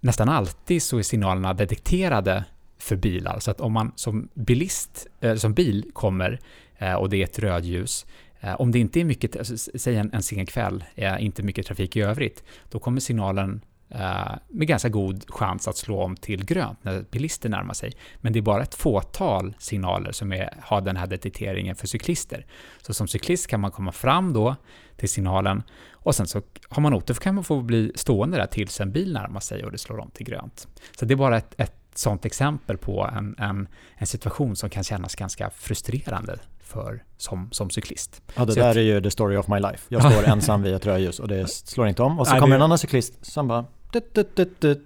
Nästan 0.01 0.29
alltid 0.29 0.83
så 0.83 0.99
är 0.99 1.03
signalerna 1.03 1.55
detekterade 1.55 2.45
för 2.79 2.97
bilar. 2.97 3.41
Så 3.41 3.51
att 3.51 3.61
om 3.61 3.73
man 3.73 3.93
som 3.97 4.29
bilist, 4.35 5.07
eh, 5.21 5.35
som 5.35 5.55
bil 5.55 5.91
kommer 5.93 6.41
eh, 6.79 6.95
och 6.95 7.11
det 7.11 7.17
är 7.17 7.25
ett 7.25 7.39
rödljus, 7.39 8.07
eh, 8.41 8.55
om 8.61 8.73
det 8.73 8.79
inte 8.79 9.01
är 9.01 9.05
mycket, 9.05 9.37
alltså, 9.37 9.57
säg 9.79 9.97
en, 9.97 10.11
en 10.13 10.23
sen 10.23 10.47
kväll, 10.47 10.85
eh, 10.95 11.25
inte 11.25 11.43
mycket 11.43 11.67
trafik 11.67 11.97
i 11.97 12.01
övrigt, 12.01 12.45
då 12.71 12.79
kommer 12.79 13.01
signalen 13.01 13.61
eh, 13.89 14.33
med 14.49 14.69
ganska 14.69 14.89
god 14.89 15.25
chans 15.29 15.69
att 15.69 15.77
slå 15.77 16.03
om 16.03 16.17
till 16.17 16.45
grönt 16.45 16.79
när 16.83 17.05
bilister 17.11 17.49
närmar 17.49 17.75
sig. 17.75 17.93
Men 18.21 18.33
det 18.33 18.39
är 18.39 18.43
bara 18.43 18.63
ett 18.63 18.75
fåtal 18.75 19.55
signaler 19.59 20.13
som 20.13 20.33
är, 20.33 20.55
har 20.63 20.81
den 20.81 20.97
här 20.97 21.07
detekteringen 21.07 21.77
för 21.77 21.87
cyklister. 21.87 22.47
Så 22.83 22.95
som 22.95 23.09
cyklist 23.09 23.47
kan 23.47 23.61
man 23.61 23.71
komma 23.71 23.93
fram 23.93 24.33
då 24.33 24.57
till 24.97 25.09
signalen 25.09 25.63
och 25.91 26.15
sen 26.15 26.27
så 26.27 26.43
har 26.69 26.83
man 26.83 26.95
otur 26.95 27.15
kan 27.15 27.35
man 27.35 27.45
få 27.45 27.61
bli 27.61 27.93
stående 27.95 28.37
där 28.37 28.47
tills 28.47 28.81
en 28.81 28.93
bil 28.93 29.13
närmar 29.13 29.41
sig 29.41 29.65
och 29.65 29.73
det 29.73 29.79
slår 29.79 29.99
om 29.99 30.11
till 30.11 30.27
grönt. 30.27 30.69
Så 30.99 31.05
det 31.05 31.15
är 31.15 31.17
bara 31.17 31.37
ett, 31.37 31.55
ett 31.57 31.86
sånt 31.99 32.25
exempel 32.25 32.77
på 32.77 33.11
en, 33.17 33.35
en, 33.39 33.69
en, 33.97 34.07
situation 34.07 34.57
som 34.57 34.71
kan 34.71 34.85
kännas 34.85 35.15
ganska 35.15 35.51
frustrerande 35.51 36.39
för, 36.63 37.03
som, 37.17 37.49
som 37.53 37.71
cyklist. 37.71 38.23
Ja, 38.35 38.45
det 38.45 38.53
så 38.53 38.61
där 38.61 38.67
jag, 38.67 38.77
är 38.77 38.81
ju 38.81 39.01
the 39.01 39.11
story 39.11 39.37
of 39.37 39.49
my 39.49 39.61
life. 39.61 39.85
Jag 39.89 40.13
står 40.13 40.25
ensam 40.33 40.63
vid 40.63 40.75
ett 40.75 40.87
rödljus 40.87 41.21
och 41.21 41.29
det 41.29 41.51
slår 41.51 41.89
inte 41.89 42.03
om. 42.03 42.19
Och 42.19 42.27
så 42.27 42.37
kommer 42.37 42.57
en 42.57 42.63
annan 42.63 42.79
cyklist 42.79 43.27
som 43.27 43.49
bara 43.49 43.65
dut, 43.93 44.15
dut, 44.15 44.37
dut, 44.37 44.61
dut, 44.61 44.83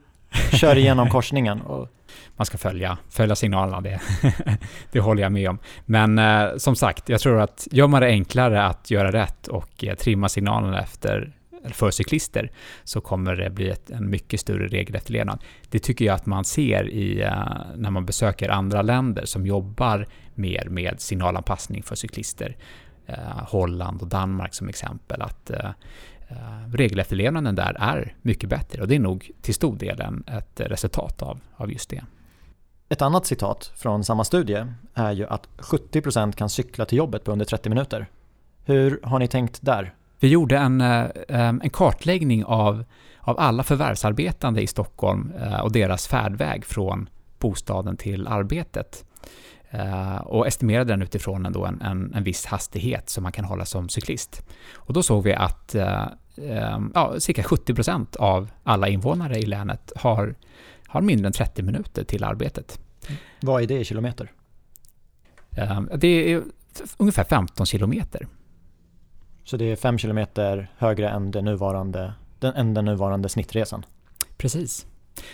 kör 0.52 0.76
igenom 0.76 1.10
korsningen. 1.10 1.60
Och... 1.60 1.88
Man 2.36 2.46
ska 2.46 2.58
följa, 2.58 2.98
följa 3.10 3.36
signalerna, 3.36 3.80
det, 3.80 4.00
det 4.92 5.00
håller 5.00 5.22
jag 5.22 5.32
med 5.32 5.50
om. 5.50 5.58
Men 5.84 6.18
eh, 6.18 6.56
som 6.56 6.76
sagt, 6.76 7.08
jag 7.08 7.20
tror 7.20 7.40
att 7.40 7.68
gör 7.70 7.86
man 7.86 8.00
det 8.00 8.08
enklare 8.08 8.64
att 8.64 8.90
göra 8.90 9.12
rätt 9.12 9.46
och 9.46 9.84
eh, 9.84 9.94
trimma 9.94 10.28
signalerna 10.28 10.80
efter 10.80 11.32
för 11.64 11.90
cyklister 11.90 12.50
så 12.84 13.00
kommer 13.00 13.36
det 13.36 13.50
bli 13.50 13.70
ett, 13.70 13.90
en 13.90 14.10
mycket 14.10 14.40
större 14.40 14.68
regelefterlevnad. 14.68 15.44
Det 15.68 15.78
tycker 15.78 16.04
jag 16.04 16.14
att 16.14 16.26
man 16.26 16.44
ser 16.44 16.88
i, 16.88 17.22
eh, 17.22 17.32
när 17.76 17.90
man 17.90 18.06
besöker 18.06 18.48
andra 18.48 18.82
länder 18.82 19.24
som 19.24 19.46
jobbar 19.46 20.06
mer 20.34 20.68
med 20.68 21.00
signalanpassning 21.00 21.82
för 21.82 21.94
cyklister. 21.94 22.56
Eh, 23.06 23.14
Holland 23.48 24.02
och 24.02 24.08
Danmark 24.08 24.54
som 24.54 24.68
exempel. 24.68 25.22
att 25.22 25.50
eh, 25.50 25.70
regelefterlevnaden 26.72 27.54
där 27.54 27.76
är 27.80 28.14
mycket 28.22 28.50
bättre 28.50 28.82
och 28.82 28.88
det 28.88 28.94
är 28.94 29.00
nog 29.00 29.30
till 29.42 29.54
stor 29.54 29.76
del 29.76 30.02
ett 30.26 30.60
resultat 30.60 31.22
av, 31.22 31.40
av 31.56 31.72
just 31.72 31.90
det. 31.90 32.02
Ett 32.88 33.02
annat 33.02 33.26
citat 33.26 33.72
från 33.76 34.04
samma 34.04 34.24
studie 34.24 34.66
är 34.94 35.12
ju 35.12 35.26
att 35.26 35.48
70% 35.58 36.32
kan 36.32 36.50
cykla 36.50 36.84
till 36.84 36.98
jobbet 36.98 37.24
på 37.24 37.32
under 37.32 37.44
30 37.44 37.68
minuter. 37.68 38.06
Hur 38.64 39.00
har 39.02 39.18
ni 39.18 39.28
tänkt 39.28 39.58
där? 39.62 39.94
Vi 40.20 40.28
gjorde 40.28 40.58
en, 40.58 40.80
eh, 40.80 41.08
en 41.28 41.70
kartläggning 41.70 42.44
av, 42.44 42.84
av 43.18 43.40
alla 43.40 43.62
förvärvsarbetande 43.62 44.62
i 44.62 44.66
Stockholm 44.66 45.32
eh, 45.40 45.60
och 45.60 45.72
deras 45.72 46.06
färdväg 46.06 46.64
från 46.64 47.08
bostaden 47.38 47.96
till 47.96 48.26
arbetet. 48.26 49.04
Eh, 49.70 50.16
och 50.16 50.46
estimerade 50.46 50.92
den 50.92 51.02
utifrån 51.02 51.46
en, 51.46 51.54
en, 51.54 51.80
en, 51.80 52.14
en 52.14 52.24
viss 52.24 52.46
hastighet 52.46 53.10
som 53.10 53.22
man 53.22 53.32
kan 53.32 53.44
hålla 53.44 53.64
som 53.64 53.88
cyklist. 53.88 54.42
Och 54.74 54.92
då 54.92 55.02
såg 55.02 55.24
vi 55.24 55.34
att 55.34 55.74
ja, 56.94 57.20
cirka 57.20 57.42
70 57.42 57.74
procent 57.74 58.16
av 58.16 58.50
alla 58.64 58.88
invånare 58.88 59.38
i 59.38 59.46
länet 59.46 59.92
har, 59.96 60.34
har 60.86 61.00
mindre 61.00 61.26
än 61.26 61.32
30 61.32 61.62
minuter 61.62 62.04
till 62.04 62.24
arbetet. 62.24 62.80
Vad 63.40 63.62
är 63.62 63.66
det 63.66 63.78
i 63.78 63.84
kilometer? 63.84 64.32
Det 65.94 66.32
är 66.32 66.42
ungefär 66.98 67.24
15 67.24 67.66
kilometer. 67.66 68.26
Så 69.50 69.56
det 69.56 69.64
är 69.64 69.76
5 69.76 69.98
km 69.98 70.26
högre 70.76 71.08
än, 71.08 71.30
det 71.30 71.42
nuvarande, 71.42 72.12
den, 72.38 72.54
än 72.54 72.74
den 72.74 72.84
nuvarande 72.84 73.28
snittresan. 73.28 73.84
Precis. 74.36 74.86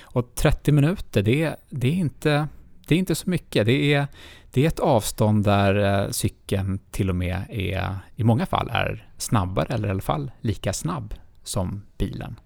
Och 0.03 0.35
30 0.35 0.73
minuter, 0.73 1.23
det, 1.23 1.57
det, 1.71 1.89
är, 1.89 1.93
inte, 1.93 2.49
det 2.87 2.95
är 2.95 2.99
inte 2.99 3.15
så 3.15 3.31
mycket. 3.31 3.67
Det 3.67 3.95
är, 3.95 4.07
det 4.51 4.65
är 4.65 4.69
ett 4.69 4.79
avstånd 4.79 5.45
där 5.45 6.05
eh, 6.05 6.11
cykeln 6.11 6.79
till 6.91 7.11
och 7.11 7.17
med 7.17 7.45
är, 7.49 7.99
i 8.15 8.25
många 8.25 8.47
fall 8.47 8.71
är 8.73 9.09
snabbare, 9.17 9.75
eller 9.75 9.89
i 9.89 9.91
alla 9.91 10.01
fall 10.01 10.31
lika 10.41 10.73
snabb 10.73 11.15
som 11.43 11.83
bilen. 11.99 12.41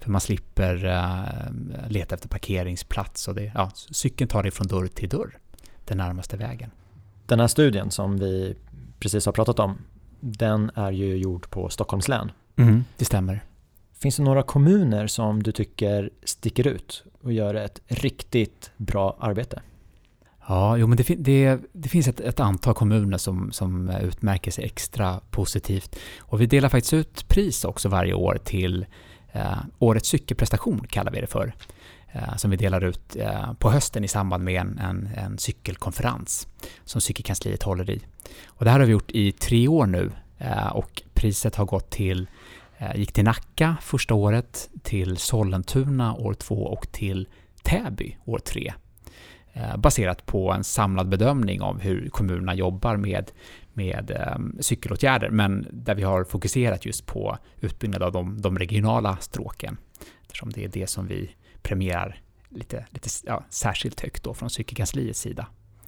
För 0.00 0.10
man 0.10 0.20
slipper 0.20 0.84
uh, 0.84 1.88
leta 1.88 2.14
efter 2.14 2.28
parkeringsplats 2.28 3.28
och 3.28 3.34
det, 3.34 3.52
ja, 3.54 3.70
cykeln 3.74 4.28
tar 4.28 4.42
dig 4.42 4.52
från 4.52 4.66
dörr 4.66 4.86
till 4.86 5.08
dörr, 5.08 5.38
den 5.84 5.98
närmaste 5.98 6.36
vägen. 6.36 6.70
Den 7.26 7.40
här 7.40 7.46
studien 7.46 7.90
som 7.90 8.16
vi 8.16 8.56
precis 9.00 9.26
har 9.26 9.32
pratat 9.32 9.58
om, 9.58 9.78
den 10.20 10.70
är 10.74 10.90
ju 10.90 11.16
gjord 11.16 11.50
på 11.50 11.68
Stockholms 11.68 12.08
län. 12.08 12.32
Mm, 12.56 12.84
det 12.96 13.04
stämmer. 13.04 13.44
Finns 13.98 14.16
det 14.16 14.22
några 14.22 14.42
kommuner 14.42 15.06
som 15.06 15.42
du 15.42 15.52
tycker 15.52 16.10
sticker 16.24 16.66
ut 16.66 17.04
och 17.22 17.32
gör 17.32 17.54
ett 17.54 17.80
riktigt 17.86 18.70
bra 18.76 19.16
arbete? 19.20 19.62
Ja, 20.48 20.76
jo, 20.76 20.86
men 20.86 20.96
det, 20.96 21.14
det, 21.14 21.58
det 21.72 21.88
finns 21.88 22.08
ett, 22.08 22.20
ett, 22.20 22.40
antal 22.40 22.74
kommuner 22.74 23.18
som, 23.18 23.52
som 23.52 23.88
utmärker 23.88 24.50
sig 24.50 24.64
extra 24.64 25.20
positivt. 25.30 25.96
Och 26.18 26.40
vi 26.40 26.46
delar 26.46 26.68
faktiskt 26.68 26.94
ut 26.94 27.28
pris 27.28 27.64
också 27.64 27.88
varje 27.88 28.14
år 28.14 28.38
till 28.44 28.86
eh, 29.32 29.58
Årets 29.78 30.08
cykelprestation, 30.08 30.86
kallar 30.88 31.12
vi 31.12 31.20
det 31.20 31.26
för. 31.26 31.54
Eh, 32.16 32.36
som 32.36 32.50
vi 32.50 32.56
delar 32.56 32.84
ut 32.84 33.16
eh, 33.16 33.52
på 33.52 33.70
hösten 33.70 34.04
i 34.04 34.08
samband 34.08 34.44
med 34.44 34.60
en, 34.60 34.78
en, 34.78 35.08
en 35.16 35.38
cykelkonferens 35.38 36.48
som 36.84 37.00
cykelkansliet 37.00 37.62
håller 37.62 37.90
i. 37.90 38.02
Och 38.46 38.64
det 38.64 38.70
här 38.70 38.78
har 38.78 38.86
vi 38.86 38.92
gjort 38.92 39.10
i 39.10 39.32
tre 39.32 39.68
år 39.68 39.86
nu 39.86 40.12
eh, 40.38 40.66
och 40.66 41.02
priset 41.14 41.56
har 41.56 41.64
gått 41.64 41.90
till, 41.90 42.26
gick 42.94 43.12
till 43.12 43.24
Nacka 43.24 43.76
första 43.82 44.14
året, 44.14 44.70
till 44.82 45.16
Sollentuna 45.16 46.14
år 46.14 46.34
två 46.34 46.66
och 46.66 46.92
till 46.92 47.28
Täby 47.62 48.16
år 48.24 48.38
tre. 48.38 48.72
Baserat 49.78 50.26
på 50.26 50.52
en 50.52 50.64
samlad 50.64 51.08
bedömning 51.08 51.60
av 51.62 51.80
hur 51.80 52.08
kommunerna 52.08 52.54
jobbar 52.54 52.96
med, 52.96 53.30
med 53.72 54.12
cykelåtgärder, 54.60 55.30
men 55.30 55.66
där 55.70 55.94
vi 55.94 56.02
har 56.02 56.24
fokuserat 56.24 56.86
just 56.86 57.06
på 57.06 57.38
utbyggnad 57.60 58.02
av 58.02 58.12
de, 58.12 58.40
de 58.40 58.58
regionala 58.58 59.16
stråken. 59.16 59.76
Eftersom 60.22 60.50
det 60.50 60.64
är 60.64 60.68
det 60.68 60.86
som 60.86 61.06
vi 61.06 61.30
premierar 61.66 62.20
lite, 62.48 62.84
lite 62.90 63.08
ja, 63.24 63.44
särskilt 63.50 64.00
högt 64.00 64.22
då 64.22 64.34
från 64.34 64.50
cykelkansliets 64.50 65.20
sida. 65.20 65.46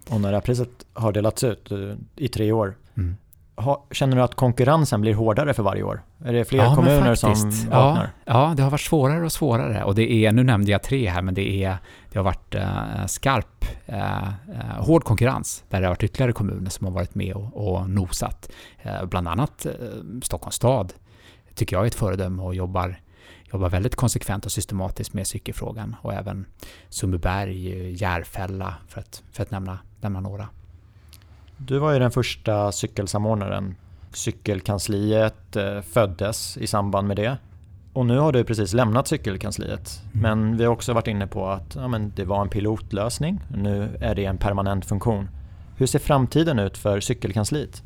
Och 0.08 0.20
när 0.20 0.28
det 0.28 0.36
här 0.36 0.42
priset 0.42 0.68
har 0.92 1.12
delats 1.12 1.44
ut 1.44 1.70
eh, 1.70 1.78
i 2.16 2.28
tre 2.28 2.52
år, 2.52 2.76
mm. 2.96 3.16
känner 3.90 4.16
du 4.16 4.22
att 4.22 4.34
konkurrensen 4.34 5.00
blir 5.00 5.14
hårdare 5.14 5.54
för 5.54 5.62
varje 5.62 5.82
år? 5.82 6.02
Är 6.24 6.32
det 6.32 6.44
fler 6.44 6.64
ja, 6.64 6.74
kommuner 6.74 7.14
som 7.14 7.30
vaknar? 7.30 8.10
Ja, 8.24 8.48
ja, 8.48 8.54
det 8.56 8.62
har 8.62 8.70
varit 8.70 8.80
svårare 8.80 9.24
och 9.24 9.32
svårare. 9.32 9.84
Och 9.84 9.94
det 9.94 10.12
är, 10.12 10.32
nu 10.32 10.44
nämnde 10.44 10.70
jag 10.70 10.82
tre 10.82 11.08
här, 11.08 11.22
men 11.22 11.34
det, 11.34 11.64
är, 11.64 11.76
det 12.12 12.18
har 12.18 12.24
varit 12.24 12.54
uh, 12.54 13.06
skarp, 13.06 13.64
uh, 13.88 14.28
uh, 14.48 14.84
hård 14.84 15.04
konkurrens. 15.04 15.64
Där 15.68 15.80
det 15.80 15.86
har 15.86 15.92
varit 15.92 16.02
ytterligare 16.02 16.32
kommuner 16.32 16.70
som 16.70 16.86
har 16.86 16.92
varit 16.92 17.14
med 17.14 17.34
och, 17.34 17.68
och 17.68 17.90
nosat. 17.90 18.50
bland 19.04 19.28
annat 19.28 19.66
Stockholms 20.22 20.54
stad 20.54 20.92
tycker 21.54 21.76
jag 21.76 21.82
är 21.82 21.86
ett 21.86 21.94
föredöme 21.94 22.42
och 22.42 22.54
jobbar 22.54 22.96
jobbar 23.52 23.68
väldigt 23.68 23.96
konsekvent 23.96 24.46
och 24.46 24.52
systematiskt 24.52 25.14
med 25.14 25.26
cykelfrågan 25.26 25.96
och 26.02 26.14
även 26.14 26.46
Sundbyberg, 26.88 27.92
Järfälla 27.92 28.74
för 28.88 29.00
att, 29.00 29.22
för 29.32 29.42
att 29.42 29.50
nämna, 29.50 29.78
nämna 30.00 30.20
några. 30.20 30.48
Du 31.56 31.78
var 31.78 31.92
ju 31.92 31.98
den 31.98 32.10
första 32.10 32.72
cykelsamordnaren. 32.72 33.74
Cykelkansliet 34.12 35.56
eh, 35.56 35.80
föddes 35.80 36.56
i 36.56 36.66
samband 36.66 37.08
med 37.08 37.16
det. 37.16 37.36
Och 37.92 38.06
nu 38.06 38.18
har 38.18 38.32
du 38.32 38.44
precis 38.44 38.72
lämnat 38.72 39.08
cykelkansliet. 39.08 40.02
Mm. 40.04 40.22
Men 40.22 40.56
vi 40.56 40.64
har 40.64 40.72
också 40.72 40.92
varit 40.92 41.06
inne 41.06 41.26
på 41.26 41.48
att 41.48 41.74
ja, 41.74 41.88
men 41.88 42.12
det 42.16 42.24
var 42.24 42.42
en 42.42 42.48
pilotlösning. 42.48 43.40
Nu 43.56 43.96
är 44.00 44.14
det 44.14 44.24
en 44.24 44.38
permanent 44.38 44.84
funktion. 44.84 45.28
Hur 45.76 45.86
ser 45.86 45.98
framtiden 45.98 46.58
ut 46.58 46.78
för 46.78 47.00
cykelkansliet? 47.00 47.82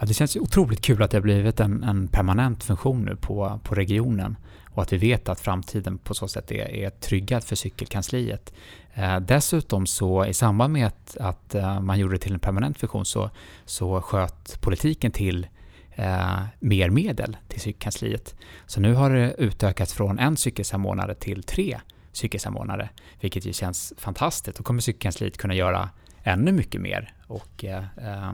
Ja, 0.00 0.06
det 0.06 0.14
känns 0.14 0.36
otroligt 0.36 0.80
kul 0.80 1.02
att 1.02 1.10
det 1.10 1.16
har 1.16 1.22
blivit 1.22 1.60
en, 1.60 1.82
en 1.82 2.08
permanent 2.08 2.64
funktion 2.64 3.04
nu 3.04 3.16
på, 3.16 3.60
på 3.64 3.74
regionen 3.74 4.36
och 4.70 4.82
att 4.82 4.92
vi 4.92 4.96
vet 4.96 5.28
att 5.28 5.40
framtiden 5.40 5.98
på 5.98 6.14
så 6.14 6.28
sätt 6.28 6.52
är, 6.52 6.70
är 6.70 6.90
tryggad 6.90 7.44
för 7.44 7.56
cykelkansliet. 7.56 8.54
Eh, 8.94 9.20
dessutom 9.20 9.86
så 9.86 10.26
i 10.26 10.34
samband 10.34 10.72
med 10.72 10.86
att, 10.86 11.16
att 11.16 11.54
eh, 11.54 11.80
man 11.80 11.98
gjorde 11.98 12.14
det 12.14 12.18
till 12.18 12.34
en 12.34 12.40
permanent 12.40 12.78
funktion 12.78 13.04
så, 13.04 13.30
så 13.64 14.00
sköt 14.00 14.60
politiken 14.60 15.10
till 15.10 15.46
eh, 15.94 16.42
mer 16.60 16.90
medel 16.90 17.36
till 17.48 17.60
cykelkansliet. 17.60 18.34
Så 18.66 18.80
nu 18.80 18.94
har 18.94 19.10
det 19.10 19.34
utökats 19.38 19.94
från 19.94 20.18
en 20.18 20.36
cykelsamordnare 20.36 21.14
till 21.14 21.42
tre 21.42 21.80
cykelsamordnare, 22.12 22.88
vilket 23.20 23.46
ju 23.46 23.52
känns 23.52 23.92
fantastiskt. 23.98 24.56
Då 24.56 24.62
kommer 24.62 24.80
cykelkansliet 24.80 25.38
kunna 25.38 25.54
göra 25.54 25.90
ännu 26.22 26.52
mycket 26.52 26.80
mer 26.80 27.14
och 27.26 27.64
eh, 27.64 27.84
eh, 27.96 28.32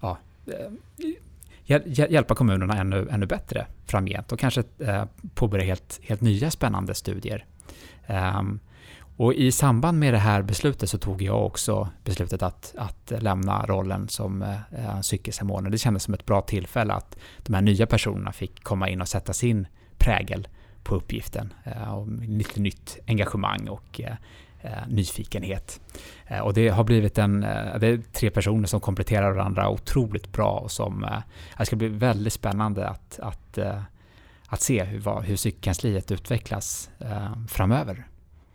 ja, 0.00 0.18
Eh, 0.46 1.80
hjälpa 1.86 2.34
kommunerna 2.34 2.78
ännu, 2.78 3.08
ännu 3.10 3.26
bättre 3.26 3.66
framgent 3.86 4.32
och 4.32 4.38
kanske 4.38 4.62
eh, 4.78 5.04
påbörja 5.34 5.64
helt, 5.64 6.00
helt 6.02 6.20
nya 6.20 6.50
spännande 6.50 6.94
studier. 6.94 7.44
Um, 8.38 8.60
och 9.16 9.34
i 9.34 9.52
samband 9.52 9.98
med 9.98 10.14
det 10.14 10.18
här 10.18 10.42
beslutet 10.42 10.90
så 10.90 10.98
tog 10.98 11.22
jag 11.22 11.46
också 11.46 11.88
beslutet 12.04 12.42
att, 12.42 12.74
att 12.78 13.12
lämna 13.18 13.66
rollen 13.66 14.08
som 14.08 14.42
eh, 14.42 14.56
eh, 14.72 15.00
cykelsamordnare. 15.00 15.72
Det 15.72 15.78
kändes 15.78 16.02
som 16.02 16.14
ett 16.14 16.26
bra 16.26 16.40
tillfälle 16.40 16.92
att 16.92 17.18
de 17.38 17.54
här 17.54 17.62
nya 17.62 17.86
personerna 17.86 18.32
fick 18.32 18.62
komma 18.62 18.88
in 18.88 19.00
och 19.00 19.08
sätta 19.08 19.32
sin 19.32 19.66
prägel 19.98 20.48
på 20.82 20.94
uppgiften. 20.94 21.52
Eh, 21.64 21.94
och 21.94 22.08
lite 22.08 22.60
nytt 22.60 22.98
engagemang 23.06 23.68
och 23.68 24.00
eh, 24.00 24.14
eh, 24.62 24.72
eh 24.72 24.88
nyfikenhet. 24.88 25.80
Eh, 26.26 26.38
och 26.38 26.54
det 26.54 26.68
har 26.68 26.84
blivit 26.84 27.18
en, 27.18 27.42
eh, 27.42 27.78
det 27.78 27.86
är 27.86 28.02
tre 28.12 28.30
personer 28.30 28.66
som 28.66 28.80
kompletterar 28.80 29.32
varandra 29.32 29.68
otroligt 29.68 30.32
bra 30.32 30.50
och 30.50 30.70
som, 30.70 31.06
det 31.58 31.66
ska 31.66 31.76
bli 31.76 31.88
väldigt 31.88 32.32
spännande 32.32 32.88
att, 32.88 33.20
att, 33.22 33.58
att 34.46 34.60
se 34.60 34.84
hur, 34.84 35.20
hur 35.20 35.36
cykelkansliet 35.36 36.10
utvecklas 36.10 36.90
framöver. 37.48 38.06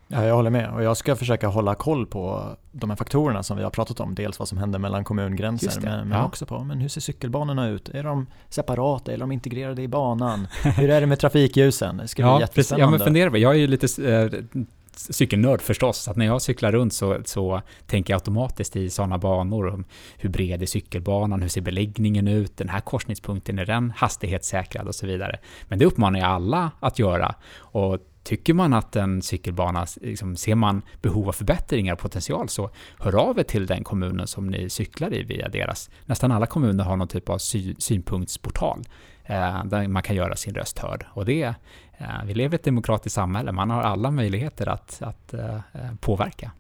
Ja, 0.08 0.26
jag 0.26 0.36
håller 0.36 0.50
med 0.50 0.70
och 0.70 0.84
jag 0.84 0.98
ska 0.98 1.16
försöka 1.16 1.48
hålla 1.48 1.76
koll 1.76 2.06
på 2.06 2.56
de 2.72 2.90
här 2.90 2.98
faktorerna 2.98 3.44
som 3.44 3.58
vi 3.58 3.64
har 3.64 3.70
pratat 3.70 4.00
om. 4.00 4.16
Dels 4.16 4.40
vad 4.40 4.48
som 4.48 4.58
händer 4.58 4.80
mellan 4.80 5.04
kommungränser 5.04 5.82
men, 5.82 6.08
men 6.08 6.18
ja. 6.18 6.26
också 6.26 6.46
på 6.46 6.64
men 6.64 6.82
hur 6.82 6.90
ser 6.90 7.02
cykelbanorna 7.02 7.70
ut? 7.70 7.90
Är 7.90 8.04
de 8.04 8.28
separata 8.50 9.12
eller 9.12 9.26
är 9.26 9.28
de 9.28 9.32
integrerade 9.32 9.82
i 9.82 9.88
banan? 9.88 10.48
hur 10.64 10.90
är 10.90 11.02
det 11.02 11.08
med 11.08 11.20
trafikljusen? 11.20 11.98
Det 11.98 12.08
ska 12.08 12.22
ja, 12.22 12.36
bli 12.36 12.44
jättespännande. 12.44 12.86
Ja, 12.86 12.90
men 12.90 13.00
fundera 13.00 13.38
Jag 13.38 13.54
är 13.54 13.58
ju 13.58 13.68
lite 13.68 14.12
eh, 14.12 14.62
cykelnörd 15.00 15.62
förstås, 15.62 15.98
så 15.98 16.12
att 16.12 16.18
när 16.18 16.26
jag 16.26 16.42
cyklar 16.42 16.72
runt 16.72 16.94
så, 16.94 17.18
så 17.26 17.62
tänker 17.86 18.14
jag 18.14 18.18
automatiskt 18.18 18.76
i 18.76 18.90
sådana 18.90 19.18
banor. 19.18 19.84
Hur 20.18 20.30
bred 20.30 20.62
är 20.62 20.66
cykelbanan? 20.66 21.42
Hur 21.42 21.50
ser 21.50 21.62
beläggningen 21.62 22.28
ut? 22.28 22.58
Den 22.58 22.70
här 22.70 22.80
korsningspunkten, 22.80 23.60
är 23.60 23.66
den 23.66 23.94
hastighetssäkrad 23.96 24.88
och 24.88 24.96
så 24.96 25.08
vidare? 25.08 25.40
Men 25.68 25.80
det 25.80 25.86
uppmanar 25.86 26.20
jag 26.20 26.30
alla 26.30 26.72
att 26.80 27.00
göra. 27.00 27.36
Och 27.58 28.00
Tycker 28.26 28.54
man 28.54 28.74
att 28.74 28.96
en 28.96 29.22
cykelbana, 29.22 29.86
liksom, 30.02 30.36
ser 30.36 30.56
man 30.56 30.82
behov 31.02 31.28
av 31.28 31.32
förbättringar 31.32 31.94
och 31.94 32.00
potential 32.00 32.50
så 32.50 32.70
hör 33.00 33.16
av 33.16 33.40
er 33.40 33.44
till 33.44 33.66
den 33.66 33.84
kommunen 33.84 34.28
som 34.28 34.48
ni 34.48 34.70
cyklar 34.70 35.14
i 35.14 35.24
via 35.24 35.50
deras. 35.50 35.90
Nästan 36.06 36.32
alla 36.32 36.46
kommuner 36.46 36.84
har 36.84 36.98
någon 36.98 37.08
typ 37.08 37.30
av 37.30 37.38
sy 37.38 37.76
synpunktsportal 37.78 38.84
eh, 39.26 39.66
där 39.66 39.88
man 39.88 40.04
kan 40.04 40.16
göra 40.16 40.36
sin 40.36 40.56
röst 40.56 40.80
hörd. 40.80 41.06
Och 41.10 41.26
det, 41.26 41.54
Eh, 41.98 42.26
vi 42.26 42.34
lever 42.34 42.54
i 42.54 42.56
ett 42.56 42.64
demokratiskt 42.64 43.16
samhälle, 43.16 43.52
man 43.52 43.70
har 43.70 43.82
alla 43.82 44.12
möjligheter 44.12 44.70
att, 44.70 45.02
att 45.02 45.34
eh, 45.34 45.60
påverka. 46.00 46.52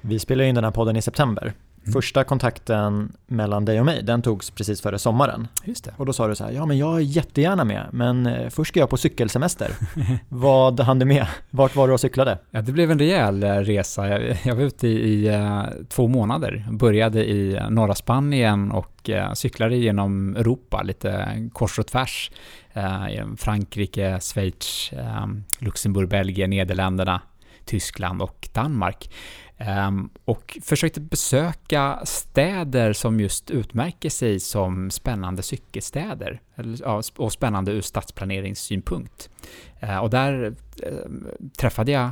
Vi 0.00 0.18
spelar 0.18 0.44
in 0.44 0.54
den 0.54 0.64
här 0.64 0.70
podden 0.70 0.96
i 0.96 1.02
september 1.02 1.54
Första 1.92 2.24
kontakten 2.24 3.12
mellan 3.26 3.64
dig 3.64 3.80
och 3.80 3.86
mig, 3.86 4.02
den 4.02 4.22
togs 4.22 4.50
precis 4.50 4.80
före 4.80 4.98
sommaren. 4.98 5.48
Just 5.64 5.84
det. 5.84 5.94
Och 5.96 6.06
då 6.06 6.12
sa 6.12 6.28
du 6.28 6.34
så 6.34 6.44
här, 6.44 6.52
ja 6.52 6.66
men 6.66 6.78
jag 6.78 6.96
är 6.96 7.00
jättegärna 7.00 7.64
med, 7.64 7.86
men 7.92 8.26
eh, 8.26 8.48
först 8.48 8.68
ska 8.68 8.80
jag 8.80 8.90
på 8.90 8.96
cykelsemester. 8.96 9.70
Vad 10.28 10.80
hann 10.80 10.98
du 10.98 11.06
med? 11.06 11.26
Vart 11.50 11.76
var 11.76 11.88
du 11.88 11.94
och 11.94 12.00
cyklade? 12.00 12.38
Ja, 12.50 12.62
det 12.62 12.72
blev 12.72 12.90
en 12.90 12.98
rejäl 12.98 13.42
eh, 13.42 13.54
resa. 13.54 14.08
Jag, 14.44 14.54
var 14.54 14.62
ute 14.62 14.88
i, 14.88 15.24
i 15.24 15.36
uh, 15.36 15.62
två 15.88 16.08
månader. 16.08 16.66
Började 16.70 17.30
i 17.30 17.60
norra 17.70 17.94
Spanien 17.94 18.70
och 18.70 19.10
cyklade 19.34 19.76
genom 19.76 20.36
Europa, 20.36 20.82
lite 20.82 21.28
kors 21.52 21.78
och 21.78 21.86
tvärs. 21.86 22.30
Frankrike, 23.36 24.20
Schweiz, 24.20 24.90
Luxemburg, 25.58 26.08
Belgien, 26.08 26.50
Nederländerna, 26.50 27.20
Tyskland 27.68 28.22
och 28.22 28.48
Danmark. 28.52 29.10
Ehm, 29.58 30.10
och 30.24 30.58
försökte 30.62 31.00
besöka 31.00 32.00
städer 32.04 32.92
som 32.92 33.20
just 33.20 33.50
utmärker 33.50 34.10
sig 34.10 34.40
som 34.40 34.90
spännande 34.90 35.42
cykelstäder 35.42 36.40
och 37.16 37.32
spännande 37.32 37.72
ur 37.72 37.80
stadsplaneringssynpunkt. 37.80 39.30
Ehm, 39.80 40.00
och 40.00 40.10
där 40.10 40.54
ehm, 40.82 41.26
träffade 41.58 41.92
jag 41.92 42.10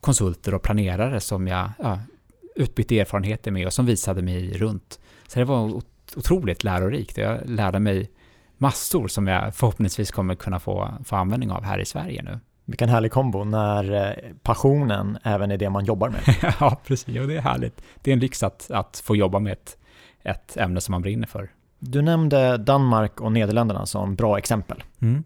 konsulter 0.00 0.54
och 0.54 0.62
planerare 0.62 1.20
som 1.20 1.46
jag 1.46 1.70
ja, 1.78 2.00
utbytte 2.56 2.98
erfarenheter 2.98 3.50
med 3.50 3.66
och 3.66 3.72
som 3.72 3.86
visade 3.86 4.22
mig 4.22 4.58
runt. 4.58 5.00
Så 5.28 5.38
det 5.38 5.44
var 5.44 5.82
otroligt 6.16 6.64
lärorikt. 6.64 7.18
Jag 7.18 7.48
lärde 7.50 7.80
mig 7.80 8.10
massor 8.58 9.08
som 9.08 9.26
jag 9.26 9.54
förhoppningsvis 9.54 10.10
kommer 10.10 10.34
kunna 10.34 10.60
få, 10.60 10.94
få 11.04 11.16
användning 11.16 11.50
av 11.50 11.64
här 11.64 11.78
i 11.78 11.84
Sverige 11.84 12.22
nu. 12.22 12.38
Vilken 12.70 12.88
härlig 12.88 13.12
kombo 13.12 13.44
när 13.44 13.92
eh, 13.92 14.32
passionen 14.42 15.18
även 15.22 15.50
är 15.50 15.58
det 15.58 15.70
man 15.70 15.84
jobbar 15.84 16.08
med. 16.08 16.20
ja, 16.60 16.80
precis. 16.86 17.20
Och 17.20 17.28
det 17.28 17.36
är 17.36 17.40
härligt. 17.40 17.82
Det 18.02 18.10
är 18.10 18.12
en 18.12 18.20
lyx 18.20 18.42
att, 18.42 18.70
att 18.70 19.02
få 19.04 19.16
jobba 19.16 19.38
med 19.38 19.52
ett, 19.52 19.78
ett 20.22 20.56
ämne 20.56 20.80
som 20.80 20.92
man 20.92 21.02
brinner 21.02 21.26
för. 21.26 21.50
Du 21.78 22.02
nämnde 22.02 22.56
Danmark 22.56 23.20
och 23.20 23.32
Nederländerna 23.32 23.86
som 23.86 24.14
bra 24.14 24.38
exempel. 24.38 24.82
Mm. 25.00 25.24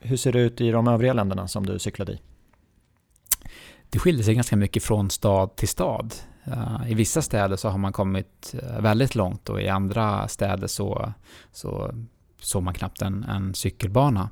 Hur 0.00 0.16
ser 0.16 0.32
det 0.32 0.40
ut 0.40 0.60
i 0.60 0.70
de 0.70 0.88
övriga 0.88 1.12
länderna 1.12 1.48
som 1.48 1.66
du 1.66 1.78
cyklade 1.78 2.12
i? 2.12 2.20
Det 3.90 3.98
skiljer 3.98 4.24
sig 4.24 4.34
ganska 4.34 4.56
mycket 4.56 4.82
från 4.82 5.10
stad 5.10 5.56
till 5.56 5.68
stad. 5.68 6.14
Uh, 6.48 6.90
I 6.90 6.94
vissa 6.94 7.22
städer 7.22 7.56
så 7.56 7.68
har 7.68 7.78
man 7.78 7.92
kommit 7.92 8.54
uh, 8.54 8.80
väldigt 8.80 9.14
långt 9.14 9.48
och 9.48 9.62
i 9.62 9.68
andra 9.68 10.28
städer 10.28 10.66
så, 10.66 11.12
så 11.52 11.94
såg 12.40 12.62
man 12.62 12.74
knappt 12.74 13.02
en, 13.02 13.24
en 13.24 13.54
cykelbana. 13.54 14.30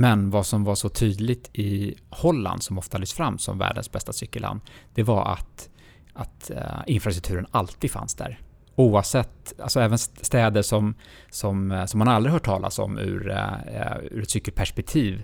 Men 0.00 0.30
vad 0.30 0.46
som 0.46 0.64
var 0.64 0.74
så 0.74 0.88
tydligt 0.88 1.50
i 1.52 1.94
Holland, 2.10 2.62
som 2.62 2.78
ofta 2.78 2.98
lyfts 2.98 3.14
fram 3.14 3.38
som 3.38 3.58
världens 3.58 3.92
bästa 3.92 4.12
cykelland, 4.12 4.60
det 4.94 5.02
var 5.02 5.24
att, 5.32 5.70
att 6.12 6.50
uh, 6.54 6.82
infrastrukturen 6.86 7.46
alltid 7.50 7.90
fanns 7.90 8.14
där. 8.14 8.40
Oavsett, 8.74 9.60
alltså 9.60 9.80
även 9.80 9.98
städer 9.98 10.62
som, 10.62 10.94
som, 11.30 11.70
eh, 11.70 11.84
som 11.84 11.98
man 11.98 12.08
aldrig 12.08 12.32
hört 12.32 12.44
talas 12.44 12.78
om 12.78 12.98
ur, 12.98 13.28
uh, 13.28 13.96
ur 14.10 14.22
ett 14.22 14.30
cykelperspektiv 14.30 15.22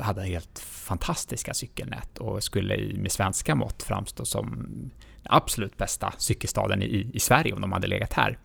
hade 0.00 0.22
helt 0.22 0.58
fantastiska 0.58 1.54
cykelnät 1.54 2.18
och 2.18 2.42
skulle 2.42 2.94
med 2.94 3.12
svenska 3.12 3.54
mått 3.54 3.82
framstå 3.82 4.24
som 4.24 4.68
absolut 5.22 5.76
bästa 5.76 6.12
cykelstaden 6.18 6.82
i, 6.82 7.10
i 7.12 7.20
Sverige 7.20 7.52
om 7.52 7.60
de 7.60 7.72
hade 7.72 7.86
legat 7.86 8.12
här. 8.12 8.38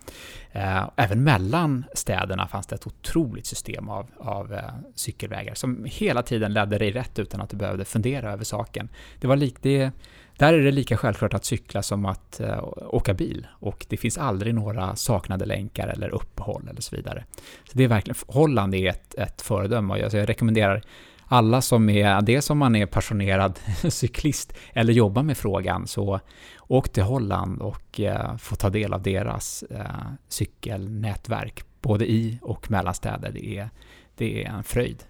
Eh, 0.51 0.89
även 0.95 1.23
mellan 1.23 1.83
städerna 1.93 2.47
fanns 2.47 2.67
det 2.67 2.75
ett 2.75 2.87
otroligt 2.87 3.45
system 3.45 3.89
av, 3.89 4.07
av 4.17 4.53
eh, 4.53 4.61
cykelvägar 4.95 5.53
som 5.53 5.85
hela 5.85 6.23
tiden 6.23 6.53
ledde 6.53 6.77
dig 6.77 6.91
rätt 6.91 7.19
utan 7.19 7.41
att 7.41 7.49
du 7.49 7.57
behövde 7.57 7.85
fundera 7.85 8.31
över 8.31 8.43
saken. 8.43 8.89
Det 9.19 9.27
var 9.27 9.35
lik, 9.35 9.55
det, 9.61 9.91
där 10.37 10.53
är 10.53 10.63
det 10.63 10.71
lika 10.71 10.97
självklart 10.97 11.33
att 11.33 11.45
cykla 11.45 11.81
som 11.81 12.05
att 12.05 12.41
uh, 12.43 12.63
åka 12.87 13.13
bil 13.13 13.47
och 13.51 13.85
det 13.89 13.97
finns 13.97 14.17
aldrig 14.17 14.55
några 14.55 14.95
saknade 14.95 15.45
länkar 15.45 15.87
eller 15.87 16.09
uppehåll 16.09 16.67
eller 16.69 16.81
så 16.81 16.95
vidare. 16.95 17.25
Så 17.63 17.77
det 17.77 17.83
är 17.83 17.87
verkligen, 17.87 18.15
Holland 18.27 18.75
är 18.75 18.89
ett, 18.89 19.15
ett 19.15 19.41
föredöme 19.41 19.93
och 19.93 19.99
jag, 19.99 20.13
jag 20.13 20.29
rekommenderar 20.29 20.81
alla 21.27 21.61
som 21.61 21.89
är, 21.89 22.21
dels 22.21 22.49
om 22.49 22.57
man 22.57 22.75
är 22.75 22.85
passionerad 22.85 23.59
cyklist 23.89 24.53
eller 24.73 24.93
jobbar 24.93 25.23
med 25.23 25.37
frågan, 25.37 25.87
så 25.87 26.19
åk 26.67 26.89
till 26.89 27.03
Holland 27.03 27.61
och 27.61 27.99
eh, 27.99 28.37
få 28.37 28.55
ta 28.55 28.69
del 28.69 28.93
av 28.93 29.01
deras 29.01 29.63
eh, 29.63 29.85
cykelnätverk, 30.27 31.63
både 31.81 32.11
i 32.11 32.39
och 32.41 32.71
mellan 32.71 32.93
städer. 32.93 33.31
Det 33.31 33.57
är, 33.57 33.69
det 34.15 34.43
är 34.43 34.49
en 34.49 34.63
fröjd. 34.63 35.03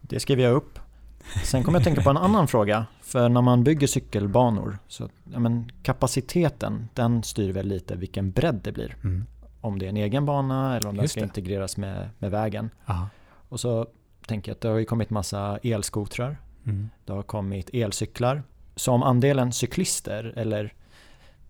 Det 0.00 0.20
skriver 0.20 0.42
jag 0.42 0.54
upp. 0.54 0.78
Sen 1.44 1.64
kommer 1.64 1.78
jag 1.78 1.84
tänka 1.84 2.02
på 2.02 2.10
en 2.10 2.16
annan 2.16 2.48
fråga. 2.48 2.86
För 3.02 3.28
när 3.28 3.42
man 3.42 3.64
bygger 3.64 3.86
cykelbanor, 3.86 4.78
så 4.88 5.08
ja, 5.32 5.38
men 5.38 5.72
kapaciteten, 5.82 6.88
den 6.94 7.22
styr 7.22 7.52
väl 7.52 7.66
lite 7.66 7.96
vilken 7.96 8.30
bredd 8.30 8.60
det 8.64 8.72
blir. 8.72 8.96
Mm. 9.04 9.24
Om 9.60 9.78
det 9.78 9.86
är 9.86 9.88
en 9.88 9.96
egen 9.96 10.26
bana 10.26 10.76
eller 10.76 10.88
om 10.88 10.96
den 10.96 11.08
ska 11.08 11.20
integreras 11.20 11.76
med, 11.76 12.08
med 12.18 12.30
vägen. 12.30 12.70
Aha. 12.86 13.08
Och 13.48 13.60
så 13.60 13.86
tänker 14.28 14.52
att 14.52 14.60
det 14.60 14.68
har 14.68 14.78
ju 14.78 14.84
kommit 14.84 15.10
massa 15.10 15.58
elskotrar. 15.62 16.38
Mm. 16.66 16.90
Det 17.04 17.12
har 17.12 17.22
kommit 17.22 17.70
elcyklar. 17.72 18.42
Så 18.76 18.92
om 18.92 19.02
andelen 19.02 19.52
cyklister 19.52 20.32
eller 20.36 20.74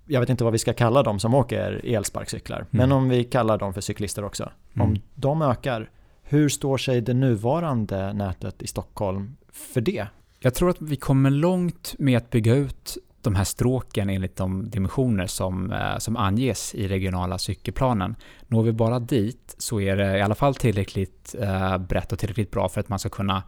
jag 0.06 0.20
vet 0.20 0.28
inte 0.28 0.44
vad 0.44 0.52
vi 0.52 0.58
ska 0.58 0.72
kalla 0.72 1.02
dem 1.02 1.18
som 1.18 1.34
åker 1.34 1.80
elsparkcyklar. 1.84 2.58
Mm. 2.58 2.68
Men 2.70 2.92
om 2.92 3.08
vi 3.08 3.24
kallar 3.24 3.58
dem 3.58 3.74
för 3.74 3.80
cyklister 3.80 4.24
också. 4.24 4.50
Mm. 4.74 4.88
Om 4.88 4.96
de 5.14 5.42
ökar, 5.42 5.90
hur 6.22 6.48
står 6.48 6.78
sig 6.78 7.00
det 7.00 7.14
nuvarande 7.14 8.12
nätet 8.12 8.62
i 8.62 8.66
Stockholm 8.66 9.36
för 9.52 9.80
det? 9.80 10.06
Jag 10.40 10.54
tror 10.54 10.70
att 10.70 10.80
vi 10.80 10.96
kommer 10.96 11.30
långt 11.30 11.94
med 11.98 12.16
att 12.16 12.30
bygga 12.30 12.54
ut 12.54 12.98
de 13.28 13.34
här 13.34 13.44
stråken 13.44 14.10
enligt 14.10 14.36
de 14.36 14.70
dimensioner 14.70 15.26
som, 15.26 15.72
eh, 15.72 15.98
som 15.98 16.16
anges 16.16 16.74
i 16.74 16.88
regionala 16.88 17.38
cykelplanen. 17.38 18.16
Når 18.46 18.62
vi 18.62 18.72
bara 18.72 18.98
dit 18.98 19.54
så 19.58 19.80
är 19.80 19.96
det 19.96 20.18
i 20.18 20.22
alla 20.22 20.34
fall 20.34 20.54
tillräckligt 20.54 21.34
eh, 21.40 21.78
brett 21.78 22.12
och 22.12 22.18
tillräckligt 22.18 22.50
bra 22.50 22.68
för 22.68 22.80
att 22.80 22.88
man 22.88 22.98
ska 22.98 23.08
kunna 23.08 23.42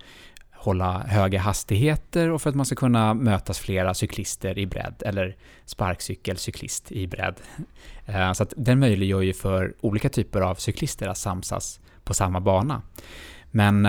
hålla 0.53 0.99
höga 0.99 1.41
hastigheter 1.41 2.31
och 2.31 2.43
för 2.43 2.51
att 2.51 2.57
man 2.57 2.66
ska 2.66 2.76
kunna 2.76 3.14
mötas 3.14 3.59
flera 3.59 3.95
cyklister 3.95 4.59
i 4.59 4.66
bredd 4.66 5.03
eller 5.07 5.37
sparkcykelcyklist 5.64 6.93
i 6.93 7.07
bredd. 7.07 7.35
Eh, 8.07 8.33
så 8.33 8.43
att 8.43 8.53
den 8.57 8.78
möjliggör 8.78 9.20
ju 9.20 9.33
för 9.33 9.74
olika 9.81 10.09
typer 10.09 10.41
av 10.41 10.55
cyklister 10.55 11.09
att 11.09 11.18
samsas 11.18 11.81
på 12.05 12.14
samma 12.14 12.41
bana. 12.41 12.83
Men 13.51 13.89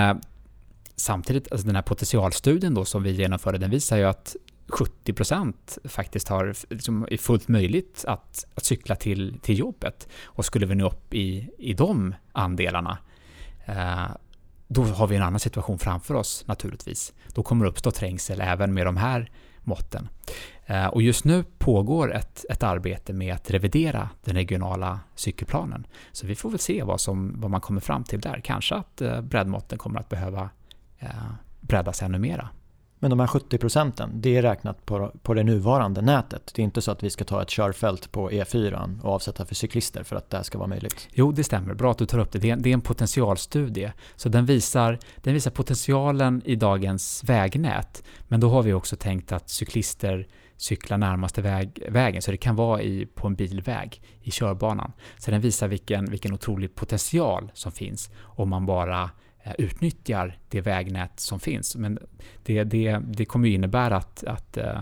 samtidigt, 0.96 1.52
alltså 1.52 1.68
den 1.68 1.76
här 1.76 1.84
potentialstudien 1.84 2.74
då 2.74 2.86
som 2.86 3.04
vi 3.04 3.12
genomförde, 3.12 3.58
den 3.58 3.70
visar 3.70 3.98
ju 3.98 4.04
att 4.04 4.36
70% 4.72 5.53
faktiskt 5.84 6.28
har 6.28 6.55
liksom, 6.69 7.07
är 7.11 7.17
fullt 7.17 7.47
möjligt 7.47 8.05
att, 8.07 8.45
att 8.55 8.65
cykla 8.65 8.95
till, 8.95 9.39
till 9.41 9.59
jobbet. 9.59 10.07
Och 10.24 10.45
skulle 10.45 10.65
vi 10.65 10.76
nå 10.76 10.88
upp 10.88 11.13
i, 11.13 11.49
i 11.57 11.74
de 11.74 12.15
andelarna, 12.32 12.97
eh, 13.65 14.05
då 14.67 14.84
har 14.84 15.07
vi 15.07 15.15
en 15.15 15.22
annan 15.22 15.39
situation 15.39 15.80
framför 15.80 16.13
oss 16.13 16.43
naturligtvis. 16.47 17.13
Då 17.28 17.43
kommer 17.43 17.65
det 17.65 17.72
uppstå 17.72 17.91
trängsel 17.91 18.41
även 18.41 18.74
med 18.74 18.86
de 18.86 18.97
här 18.97 19.32
måtten. 19.63 20.09
Eh, 20.65 20.88
och 20.88 21.01
just 21.01 21.26
nu 21.26 21.43
pågår 21.57 22.13
ett, 22.13 22.45
ett 22.49 22.63
arbete 22.63 23.13
med 23.13 23.34
att 23.34 23.51
revidera 23.51 24.09
den 24.24 24.36
regionala 24.36 24.99
cykelplanen. 25.15 25.88
Så 26.11 26.28
vi 26.28 26.36
får 26.36 26.49
väl 26.49 26.59
se 26.59 26.84
vad, 26.84 27.01
som, 27.01 27.41
vad 27.41 27.51
man 27.51 27.61
kommer 27.61 27.82
fram 27.82 28.03
till 28.03 28.22
där. 28.22 28.41
Kanske 28.43 28.76
att 28.76 29.01
eh, 29.01 29.22
breddmåtten 29.22 29.78
kommer 29.78 29.99
att 29.99 30.09
behöva 30.09 30.49
eh, 30.99 31.09
breddas 31.61 32.01
ännu 32.01 32.19
mera. 32.19 32.49
Men 33.02 33.10
de 33.10 33.20
här 33.20 33.28
70 33.28 33.58
procenten, 33.58 34.10
det 34.14 34.38
är 34.38 34.41
räknat 34.41 34.86
på, 34.86 35.12
på 35.22 35.34
det 35.34 35.43
nuvarande 35.43 36.02
nätet. 36.02 36.52
Det 36.56 36.62
är 36.62 36.64
inte 36.64 36.82
så 36.82 36.91
att 36.91 37.04
vi 37.04 37.10
ska 37.10 37.24
ta 37.24 37.41
ett 37.41 37.49
körfält 37.49 38.12
på 38.12 38.30
E4 38.30 39.02
och 39.02 39.14
avsätta 39.14 39.45
för 39.45 39.56
cyklister 39.56 40.04
för 40.04 40.16
att 40.16 40.30
det 40.30 40.38
här 40.38 40.43
ska 40.43 40.58
vara 40.58 40.68
möjligt. 40.68 41.08
Jo, 41.14 41.32
det 41.32 41.43
stämmer. 41.43 41.74
Bra 41.74 41.91
att 41.91 41.97
du 41.97 42.06
tar 42.06 42.20
upp 42.20 42.32
det. 42.32 42.39
Det 42.39 42.49
är, 42.49 42.56
det 42.56 42.70
är 42.70 42.74
en 42.74 42.82
potentialstudie. 42.82 43.93
Så 44.16 44.30
den 44.30 44.45
visar, 44.45 44.99
den 45.18 45.34
visar 45.34 45.52
potentialen 45.52 46.41
i 46.45 46.56
dagens 46.56 47.24
vägnät. 47.24 48.04
Men 48.28 48.39
då 48.39 48.49
har 48.49 48.64
vi 48.64 48.74
också 48.74 48.95
tänkt 48.95 49.32
att 49.32 49.49
cyklister 49.49 50.28
cyklar 50.58 50.97
närmaste 50.97 51.41
väg, 51.41 51.84
vägen, 51.89 52.22
så 52.22 52.32
det 52.32 52.38
kan 52.38 52.56
vara 52.56 52.82
i, 52.82 53.06
på 53.06 53.28
en 53.28 53.36
bilväg 53.36 54.02
i 54.22 54.32
körbanan. 54.32 54.91
Så 55.18 55.32
den 55.32 55.41
visar 55.41 55.68
vilken, 55.68 56.06
vilken 56.06 56.34
otrolig 56.34 56.76
potential 56.76 57.52
som 57.54 57.72
finns 57.72 58.10
om 58.22 58.49
man 58.49 58.66
bara 58.66 59.10
utnyttjar 59.58 60.38
det 60.50 60.62
vägnät 60.62 61.20
som 61.20 61.39
finns. 61.39 61.76
Men 61.76 62.00
det, 62.44 62.64
det, 62.64 63.00
det 63.06 63.26
kommer 63.26 63.48
ju 63.48 63.54
innebära 63.54 63.98
att, 63.98 64.24
att 64.24 64.58
äh, 64.58 64.80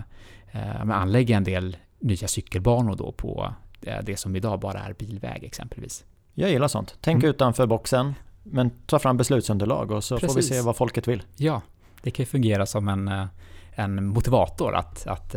anlägga 0.90 1.36
en 1.36 1.44
del 1.44 1.76
nya 1.98 2.28
cykelbanor 2.28 2.96
då 2.96 3.12
på 3.12 3.54
det 4.02 4.18
som 4.18 4.36
idag 4.36 4.60
bara 4.60 4.78
är 4.78 4.92
bilväg 4.92 5.44
exempelvis. 5.44 6.04
Jag 6.34 6.50
gillar 6.50 6.68
sånt. 6.68 6.96
Tänk 7.00 7.22
mm. 7.22 7.30
utanför 7.30 7.66
boxen, 7.66 8.14
men 8.42 8.70
ta 8.70 8.98
fram 8.98 9.16
beslutsunderlag 9.16 9.90
och 9.90 10.04
så 10.04 10.18
Precis. 10.18 10.32
får 10.32 10.36
vi 10.36 10.42
se 10.42 10.60
vad 10.60 10.76
folket 10.76 11.08
vill. 11.08 11.22
Ja, 11.36 11.62
det 12.02 12.10
kan 12.10 12.22
ju 12.22 12.26
fungera 12.26 12.66
som 12.66 12.88
en, 12.88 13.28
en 13.72 14.06
motivator 14.06 14.74
att, 14.74 15.06
att 15.06 15.34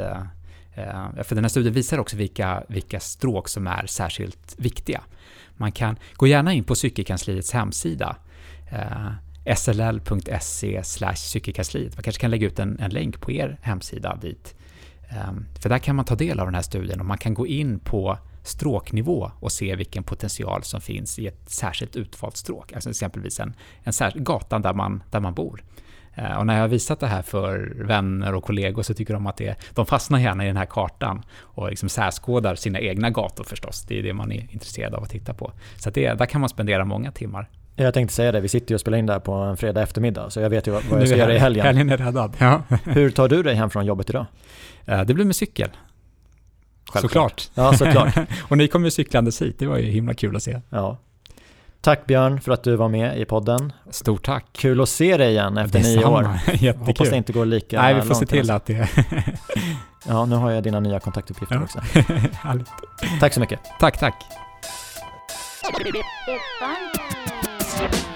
för 1.23 1.35
den 1.35 1.43
här 1.43 1.49
studien 1.49 1.73
visar 1.73 1.97
också 1.97 2.17
vilka, 2.17 2.63
vilka 2.69 2.99
stråk 2.99 3.49
som 3.49 3.67
är 3.67 3.85
särskilt 3.85 4.55
viktiga. 4.59 5.01
Man 5.57 5.71
kan 5.71 5.97
gå 6.13 6.27
gärna 6.27 6.53
in 6.53 6.63
på 6.63 6.75
cykelkansliets 6.75 7.51
hemsida 7.51 8.15
eh, 8.69 9.55
sll.se 9.55 10.81
psykikansliet. 11.13 11.95
Man 11.95 12.03
kanske 12.03 12.21
kan 12.21 12.31
lägga 12.31 12.47
ut 12.47 12.59
en, 12.59 12.79
en 12.79 12.91
länk 12.91 13.21
på 13.21 13.31
er 13.31 13.57
hemsida 13.61 14.15
dit. 14.15 14.55
Ehm, 15.09 15.45
för 15.59 15.69
där 15.69 15.79
kan 15.79 15.95
man 15.95 16.05
ta 16.05 16.15
del 16.15 16.39
av 16.39 16.47
den 16.47 16.55
här 16.55 16.61
studien 16.61 16.99
och 16.99 17.05
man 17.05 17.17
kan 17.17 17.33
gå 17.33 17.47
in 17.47 17.79
på 17.79 18.17
stråknivå 18.43 19.31
och 19.39 19.51
se 19.51 19.75
vilken 19.75 20.03
potential 20.03 20.63
som 20.63 20.81
finns 20.81 21.19
i 21.19 21.27
ett 21.27 21.49
särskilt 21.49 21.95
utvalt 21.95 22.37
stråk, 22.37 22.73
alltså 22.73 22.89
exempelvis 22.89 23.39
en, 23.39 23.53
en 23.83 23.93
särskild 23.93 24.25
gatan 24.25 24.61
där 24.61 24.73
man, 24.73 25.03
där 25.11 25.19
man 25.19 25.33
bor. 25.33 25.63
Eh, 26.15 26.37
och 26.37 26.45
när 26.45 26.53
jag 26.53 26.61
har 26.61 26.67
visat 26.67 26.99
det 26.99 27.07
här 27.07 27.21
för 27.21 27.73
vänner 27.75 28.35
och 28.35 28.43
kollegor 28.43 28.83
så 28.83 28.93
tycker 28.93 29.13
de 29.13 29.27
att 29.27 29.37
det, 29.37 29.55
de 29.73 29.85
fastnar 29.85 30.19
gärna 30.19 30.43
i 30.43 30.47
den 30.47 30.57
här 30.57 30.65
kartan 30.65 31.23
och 31.39 31.69
liksom 31.69 31.89
särskådar 31.89 32.55
sina 32.55 32.79
egna 32.79 33.09
gator 33.09 33.43
förstås. 33.43 33.85
Det 33.87 33.99
är 33.99 34.03
det 34.03 34.13
man 34.13 34.31
är 34.31 34.47
intresserad 34.51 34.93
av 34.93 35.03
att 35.03 35.09
titta 35.09 35.33
på. 35.33 35.51
Så 35.77 35.89
det, 35.89 36.13
där 36.13 36.25
kan 36.25 36.41
man 36.41 36.49
spendera 36.49 36.85
många 36.85 37.11
timmar. 37.11 37.49
Jag 37.75 37.93
tänkte 37.93 38.15
säga 38.15 38.31
det, 38.31 38.41
vi 38.41 38.47
sitter 38.47 38.71
ju 38.71 38.75
och 38.75 38.81
spelar 38.81 38.97
in 38.97 39.05
där 39.05 39.19
på 39.19 39.31
en 39.31 39.57
fredag 39.57 39.81
eftermiddag 39.81 40.29
så 40.29 40.39
jag 40.39 40.49
vet 40.49 40.67
ju 40.67 40.71
vad, 40.71 40.83
jag 40.91 41.07
ska 41.07 41.17
göra 41.17 41.33
i 41.33 41.37
helgen. 41.37 41.65
Helgen 41.65 41.89
är 41.89 41.97
räddad. 41.97 42.35
Ja. 42.39 42.61
Hur 42.83 43.09
tar 43.09 43.27
du 43.27 43.43
dig 43.43 43.55
hem 43.55 43.69
från 43.69 43.85
jobbet 43.85 44.09
idag? 44.09 44.25
Eh, 44.85 45.01
det 45.01 45.13
blir 45.13 45.25
med 45.25 45.35
cykel. 45.35 45.69
Självklart. 46.91 47.39
Såklart. 47.39 47.73
Ja, 47.73 47.77
såklart. 47.77 48.29
och 48.49 48.57
ni 48.57 48.67
kom 48.67 48.85
ju 48.85 48.91
cyklandes 48.91 49.41
hit, 49.41 49.59
det 49.59 49.67
var 49.67 49.77
ju 49.77 49.91
himla 49.91 50.13
kul 50.13 50.35
att 50.35 50.43
se. 50.43 50.61
Ja. 50.69 50.97
Tack 51.81 52.05
Björn 52.05 52.41
för 52.41 52.51
att 52.51 52.63
du 52.63 52.75
var 52.75 52.89
med 52.89 53.19
i 53.19 53.25
podden. 53.25 53.73
Stort 53.89 54.25
tack. 54.25 54.45
Kul 54.51 54.81
att 54.81 54.89
se 54.89 55.17
dig 55.17 55.31
igen 55.31 55.57
efter 55.57 55.79
nio 55.79 56.05
år. 56.05 56.29
Jättekul. 56.47 56.85
Hoppas 56.85 57.09
det 57.09 57.17
inte 57.17 57.33
går 57.33 57.45
lika 57.45 57.81
Nej, 57.81 57.93
vi 57.93 58.01
får 58.01 58.15
se 58.15 58.25
till 58.25 58.51
att 58.51 58.65
det... 58.65 58.89
ja, 60.07 60.25
nu 60.25 60.35
har 60.35 60.51
jag 60.51 60.63
dina 60.63 60.79
nya 60.79 60.99
kontaktuppgifter 60.99 61.55
ja. 61.55 61.63
också. 61.63 61.79
Tack 63.19 63.33
så 63.33 63.39
mycket. 63.39 63.59
Tack, 63.79 63.99
tack. 63.99 64.15
you 67.81 68.12